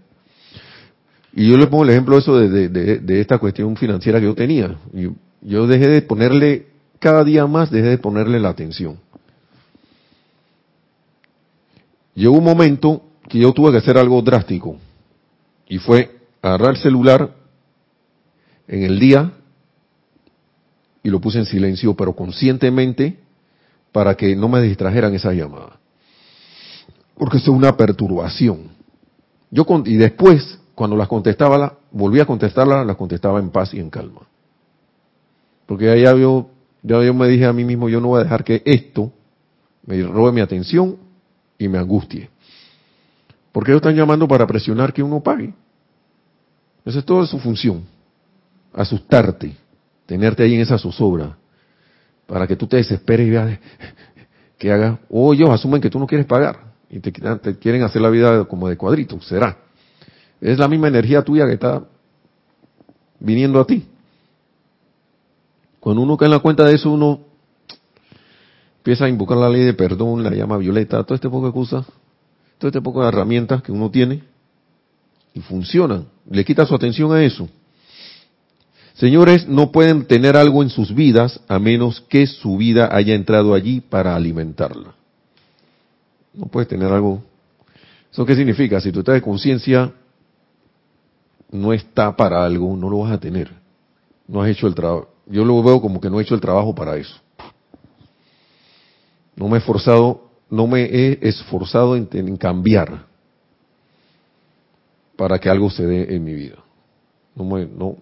Y 1.34 1.50
yo 1.50 1.58
le 1.58 1.68
pongo 1.68 1.84
el 1.84 1.90
ejemplo 1.90 2.18
eso 2.18 2.38
de, 2.40 2.70
de, 2.70 3.20
esta 3.20 3.38
cuestión 3.38 3.76
financiera 3.76 4.22
que 4.22 4.28
yo 4.28 4.34
tenía. 4.34 4.78
Yo 5.42 5.68
dejé 5.68 5.90
de 5.90 6.02
ponerle 6.04 6.73
cada 7.04 7.26
día 7.26 7.46
más 7.48 7.70
dejé 7.70 7.90
de 7.90 7.98
ponerle 7.98 8.40
la 8.40 8.48
atención. 8.48 8.98
Llegó 12.16 12.38
un 12.38 12.46
momento 12.46 13.02
que 13.28 13.40
yo 13.40 13.52
tuve 13.52 13.72
que 13.74 13.80
hacer 13.80 13.98
algo 13.98 14.22
drástico 14.22 14.78
y 15.68 15.80
fue 15.80 16.18
agarrar 16.42 16.72
el 16.72 16.78
celular 16.78 17.36
en 18.70 18.84
el 18.84 19.02
día 19.02 19.34
y 21.04 21.10
lo 21.10 21.20
puse 21.20 21.40
en 21.40 21.46
silencio, 21.46 21.94
pero 21.94 22.16
conscientemente 22.16 23.20
para 23.92 24.16
que 24.16 24.34
no 24.38 24.48
me 24.48 24.62
distrajeran 24.62 25.14
esas 25.14 25.36
llamadas. 25.36 25.74
Porque 27.16 27.36
eso 27.36 27.52
es 27.52 27.58
una 27.58 27.76
perturbación. 27.76 28.70
Yo 29.52 29.66
y 29.86 29.98
después, 29.98 30.58
cuando 30.74 30.96
las 30.96 31.10
contestaba, 31.10 31.80
volví 31.92 32.22
a 32.22 32.26
contestarlas, 32.26 32.88
las 32.88 32.96
contestaba 32.96 33.40
en 33.40 33.50
paz 33.50 33.74
y 33.74 33.82
en 33.82 33.90
calma. 33.90 34.22
Porque 35.66 35.90
ahí 35.90 36.06
había 36.84 37.08
yo, 37.08 37.14
me 37.14 37.28
dije 37.28 37.46
a 37.46 37.54
mí 37.54 37.64
mismo, 37.64 37.90
yo 37.90 38.02
no 38.02 38.10
voy 38.10 38.22
a 38.22 38.24
dejar 38.24 38.44
que 38.44 38.62
esto 38.66 39.12
me 39.86 40.02
robe 40.04 40.32
mi 40.32 40.42
atención 40.42 40.98
y 41.58 41.68
me 41.68 41.78
angustie. 41.78 42.30
Porque 43.52 43.72
ellos 43.72 43.82
están 43.82 43.96
llamando 43.96 44.28
para 44.28 44.48
presionar 44.48 44.92
que 44.92 45.04
uno 45.04 45.22
pague. 45.22 45.54
Esa 46.86 47.00
es 47.00 47.06
toda 47.06 47.26
su 47.26 47.40
función. 47.40 47.84
Asustarte. 48.74 49.56
tenerte 50.06 50.44
ahí 50.44 50.56
en 50.56 50.62
esa 50.62 50.78
zozobra, 50.78 51.38
para 52.28 52.46
que 52.46 52.56
tú 52.56 52.68
te 52.68 52.78
desesperes 52.78 53.28
y 53.28 53.30
veas 53.30 53.60
que 54.58 54.72
haga, 54.72 55.00
o 55.10 55.34
ellos 55.34 55.50
asumen 55.50 55.82
que 55.82 55.90
tú 55.90 56.00
no 56.00 56.08
quieres 56.08 56.26
pagar 56.26 56.74
y 56.90 57.00
te, 57.00 57.12
te 57.12 57.58
quieren 57.58 57.84
hacer 57.84 58.02
la 58.02 58.10
vida 58.10 58.46
como 58.46 58.68
de 58.68 58.78
cuadrito, 58.78 59.22
será. 59.22 59.58
Es 60.42 60.60
la 60.60 60.68
misma 60.68 60.90
energía 60.90 61.22
tuya 61.22 61.46
que 61.48 61.54
está 61.54 61.84
viniendo 63.20 63.60
a 63.60 63.66
ti. 63.66 63.88
Cuando 65.84 66.02
uno 66.02 66.16
cae 66.16 66.28
en 66.28 66.32
la 66.32 66.40
cuenta 66.40 66.64
de 66.64 66.76
eso, 66.76 66.90
uno 66.90 67.20
empieza 68.78 69.04
a 69.04 69.10
invocar 69.10 69.38
la 69.38 69.50
ley 69.50 69.64
de 69.64 69.74
perdón, 69.74 70.24
la 70.24 70.32
llama 70.32 70.56
violeta, 70.56 71.04
todo 71.04 71.14
este 71.14 71.30
poco 71.30 71.48
de 71.48 71.52
cosas, 71.52 71.86
todo 72.58 72.70
este 72.70 72.82
poco 72.82 73.02
de 73.02 73.10
herramientas 73.10 73.62
que 73.62 73.74
uno 73.74 73.92
tiene 73.92 74.24
y 75.34 75.42
funcionan. 75.42 76.06
Le 76.30 76.46
quita 76.46 76.66
su 76.66 76.74
atención 76.74 77.12
a 77.12 77.22
eso. 77.22 77.50
Señores, 78.94 79.46
no 79.50 79.74
pueden 79.74 80.06
tener 80.06 80.38
algo 80.38 80.64
en 80.64 80.70
sus 80.70 80.96
vidas 80.96 81.42
a 81.50 81.60
menos 81.60 82.00
que 82.00 82.28
su 82.28 82.56
vida 82.56 82.88
haya 82.90 83.14
entrado 83.14 83.54
allí 83.54 83.82
para 83.82 84.16
alimentarla. 84.16 84.96
No 86.34 86.46
puedes 86.46 86.70
tener 86.70 86.94
algo. 86.94 87.22
¿Eso 88.10 88.26
qué 88.26 88.38
significa? 88.38 88.80
Si 88.80 88.94
tu 88.94 89.04
de 89.04 89.22
conciencia 89.22 89.92
no 91.52 91.74
está 91.74 92.16
para 92.16 92.46
algo, 92.46 92.74
no 92.78 92.90
lo 92.90 93.00
vas 93.00 93.12
a 93.12 93.20
tener. 93.20 93.52
No 94.30 94.42
has 94.42 94.50
hecho 94.50 94.68
el 94.68 94.76
trabajo. 94.76 95.13
Yo 95.26 95.46
lo 95.46 95.62
veo 95.64 95.82
como 95.82 96.02
que 96.02 96.10
no 96.10 96.20
he 96.20 96.24
hecho 96.24 96.36
el 96.36 96.42
trabajo 96.42 96.76
para 96.76 96.98
eso. 96.98 97.16
No 99.36 99.48
me 99.48 99.56
he 99.56 99.60
esforzado, 99.60 100.30
no 100.50 100.68
me 100.68 100.84
he 100.84 101.20
esforzado 101.28 101.96
en, 101.96 102.38
cambiar 102.38 103.06
para 105.16 105.40
que 105.40 105.50
algo 105.50 105.70
se 105.70 105.86
dé 105.86 106.16
en 106.16 106.24
mi 106.24 106.34
vida. 106.34 106.58
No, 107.36 107.46
me, 107.46 107.66
no, 107.66 107.98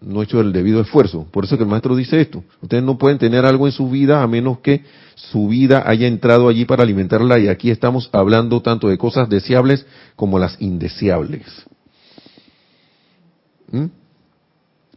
no 0.00 0.20
he 0.20 0.24
hecho 0.24 0.40
el 0.40 0.52
debido 0.52 0.80
esfuerzo. 0.80 1.26
Por 1.30 1.44
eso 1.44 1.56
que 1.56 1.64
el 1.64 1.68
maestro 1.68 1.96
dice 1.96 2.20
esto. 2.20 2.44
Ustedes 2.62 2.82
no 2.82 2.96
pueden 2.96 3.18
tener 3.18 3.44
algo 3.44 3.66
en 3.66 3.72
su 3.72 3.90
vida 3.90 4.22
a 4.22 4.26
menos 4.26 4.60
que 4.60 4.84
su 5.16 5.48
vida 5.48 5.82
haya 5.86 6.06
entrado 6.06 6.48
allí 6.48 6.64
para 6.64 6.82
alimentarla 6.82 7.38
y 7.38 7.48
aquí 7.48 7.70
estamos 7.70 8.08
hablando 8.12 8.62
tanto 8.62 8.88
de 8.88 8.96
cosas 8.96 9.28
deseables 9.28 9.84
como 10.14 10.38
las 10.38 10.60
indeseables. 10.60 11.44
¿Mm? 13.70 13.86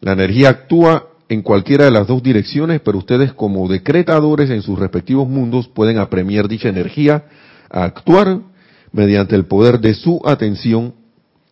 La 0.02 0.14
energía 0.14 0.50
actúa 0.50 1.08
en 1.28 1.42
cualquiera 1.44 1.86
de 1.86 1.92
las 1.92 2.08
dos 2.08 2.24
direcciones, 2.24 2.82
pero 2.82 2.98
ustedes 2.98 3.34
como 3.34 3.68
decretadores 3.68 4.50
en 4.50 4.62
sus 4.62 4.80
respectivos 4.80 5.28
mundos 5.28 5.68
pueden 5.68 6.00
apremiar 6.00 6.48
dicha 6.48 6.70
energía 6.70 7.26
a 7.70 7.84
actuar 7.84 8.40
mediante 8.92 9.36
el 9.36 9.46
poder 9.46 9.80
de 9.80 9.94
su 9.94 10.22
atención 10.26 10.96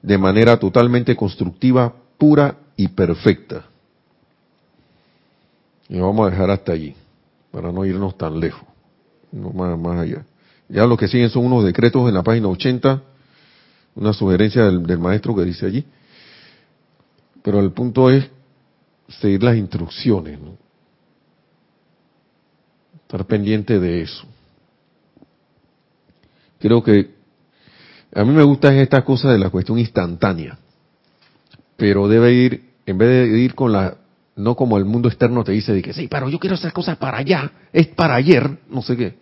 de 0.02 0.18
manera 0.18 0.58
totalmente 0.58 1.16
constructiva, 1.16 1.94
pura 2.18 2.58
y 2.76 2.88
perfecta. 2.88 3.66
Y 5.90 6.00
vamos 6.00 6.28
a 6.28 6.32
dejar 6.32 6.50
hasta 6.50 6.72
allí, 6.72 6.96
para 7.52 7.72
no 7.72 7.86
irnos 7.86 8.18
tan 8.18 8.40
lejos, 8.40 8.68
no 9.32 9.52
más, 9.52 9.78
más 9.78 10.00
allá. 10.00 10.26
Ya 10.70 10.86
lo 10.86 10.98
que 10.98 11.08
siguen 11.08 11.30
son 11.30 11.46
unos 11.46 11.64
decretos 11.64 12.08
en 12.08 12.16
la 12.16 12.24
página 12.24 12.48
80, 12.48 13.04
una 13.96 14.14
sugerencia 14.14 14.66
del, 14.66 14.86
del 14.86 15.00
maestro 15.00 15.36
que 15.36 15.44
dice 15.44 15.66
allí. 15.66 15.86
Pero 17.44 17.60
el 17.60 17.72
punto 17.72 18.10
es 18.10 18.30
seguir 19.08 19.44
las 19.44 19.56
instrucciones, 19.56 20.40
estar 23.02 23.26
pendiente 23.26 23.80
de 23.80 24.02
eso. 24.02 24.26
Creo 26.60 26.84
que 26.84 27.16
a 28.14 28.24
mí 28.24 28.34
me 28.34 28.44
gusta 28.44 28.74
esta 28.76 29.04
cosa 29.04 29.32
de 29.32 29.40
la 29.40 29.50
cuestión 29.50 29.78
instantánea, 29.80 30.58
pero 31.76 32.08
debe 32.08 32.34
ir, 32.34 32.64
en 32.86 32.98
vez 32.98 33.32
de 33.32 33.38
ir 33.38 33.54
con 33.54 33.72
la, 33.72 33.98
no 34.36 34.56
como 34.56 34.78
el 34.78 34.86
mundo 34.86 35.08
externo 35.08 35.44
te 35.44 35.52
dice 35.52 35.74
de 35.74 35.82
que 35.82 35.94
sí, 35.94 36.08
pero 36.08 36.30
yo 36.30 36.40
quiero 36.40 36.56
hacer 36.56 36.74
cosas 36.74 36.98
para 36.98 37.20
allá, 37.20 37.52
es 37.72 37.88
para 37.88 38.16
ayer, 38.16 38.60
no 38.70 38.82
sé 38.82 38.98
qué, 38.98 39.16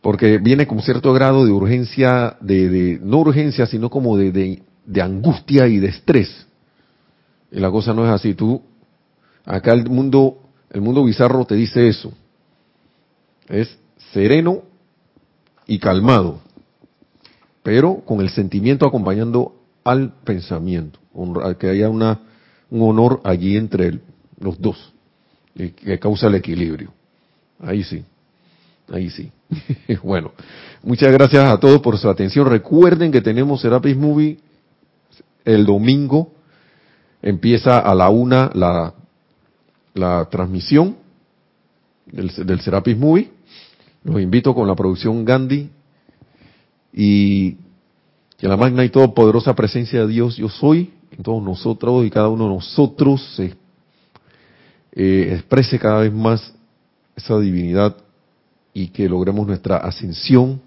porque 0.00 0.38
viene 0.38 0.66
con 0.66 0.80
cierto 0.80 1.12
grado 1.12 1.44
de 1.44 1.50
urgencia, 1.50 2.36
de, 2.40 2.68
de 2.68 3.00
no 3.02 3.18
urgencia, 3.18 3.66
sino 3.66 3.90
como 3.90 4.16
de, 4.16 4.30
de, 4.30 4.62
de 4.86 5.02
angustia 5.02 5.66
y 5.66 5.78
de 5.78 5.88
estrés. 5.88 6.46
Y 7.50 7.58
la 7.58 7.70
cosa 7.70 7.94
no 7.94 8.04
es 8.04 8.10
así, 8.12 8.34
tú, 8.34 8.62
acá 9.48 9.72
el 9.72 9.88
mundo, 9.88 10.38
el 10.70 10.80
mundo 10.80 11.04
bizarro 11.04 11.44
te 11.44 11.54
dice 11.56 11.88
eso, 11.88 12.12
es 13.48 13.76
sereno 14.12 14.62
y 15.66 15.78
calmado 15.78 16.40
pero 17.68 17.96
con 17.96 18.22
el 18.22 18.30
sentimiento 18.30 18.86
acompañando 18.86 19.52
al 19.84 20.14
pensamiento, 20.24 20.98
que 21.58 21.68
haya 21.68 21.90
una, 21.90 22.18
un 22.70 22.80
honor 22.80 23.20
allí 23.24 23.58
entre 23.58 23.98
los 24.40 24.58
dos, 24.58 24.94
que 25.54 25.98
causa 25.98 26.28
el 26.28 26.36
equilibrio. 26.36 26.94
Ahí 27.60 27.84
sí, 27.84 28.02
ahí 28.90 29.10
sí. 29.10 29.30
bueno, 30.02 30.32
muchas 30.82 31.12
gracias 31.12 31.44
a 31.44 31.60
todos 31.60 31.82
por 31.82 31.98
su 31.98 32.08
atención. 32.08 32.48
Recuerden 32.48 33.12
que 33.12 33.20
tenemos 33.20 33.60
Serapis 33.60 33.98
Movie 33.98 34.38
el 35.44 35.66
domingo, 35.66 36.32
empieza 37.20 37.80
a 37.80 37.94
la 37.94 38.08
una 38.08 38.50
la, 38.54 38.94
la 39.98 40.28
transmisión 40.30 40.96
del, 42.06 42.28
del 42.46 42.60
Serapis 42.60 42.96
Movie. 42.96 43.30
Los 44.04 44.20
invito 44.20 44.54
con 44.54 44.66
la 44.66 44.74
producción 44.74 45.24
Gandhi 45.24 45.70
y 46.92 47.56
que 48.38 48.48
la 48.48 48.56
magna 48.56 48.84
y 48.84 48.88
todopoderosa 48.88 49.54
presencia 49.54 50.00
de 50.00 50.06
Dios 50.06 50.36
yo 50.36 50.48
soy 50.48 50.92
en 51.10 51.22
todos 51.22 51.42
nosotros 51.42 52.06
y 52.06 52.10
cada 52.10 52.28
uno 52.28 52.44
de 52.44 52.54
nosotros 52.54 53.34
se 53.34 53.54
eh, 54.92 55.34
exprese 55.34 55.78
cada 55.78 56.00
vez 56.00 56.12
más 56.12 56.54
esa 57.16 57.38
divinidad 57.38 57.96
y 58.72 58.88
que 58.88 59.08
logremos 59.08 59.46
nuestra 59.46 59.78
ascensión 59.78 60.60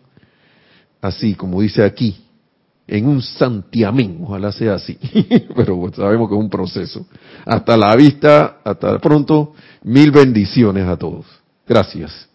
así 0.99 1.33
como 1.33 1.61
dice 1.61 1.83
aquí 1.83 2.17
en 2.91 3.07
un 3.07 3.21
santiamén, 3.21 4.19
ojalá 4.21 4.51
sea 4.51 4.73
así, 4.73 4.97
pero 5.55 5.89
sabemos 5.95 6.27
que 6.27 6.35
es 6.35 6.41
un 6.41 6.49
proceso. 6.49 7.05
Hasta 7.45 7.77
la 7.77 7.95
vista, 7.95 8.57
hasta 8.65 8.99
pronto, 8.99 9.53
mil 9.83 10.11
bendiciones 10.11 10.85
a 10.85 10.97
todos. 10.97 11.25
Gracias. 11.65 12.30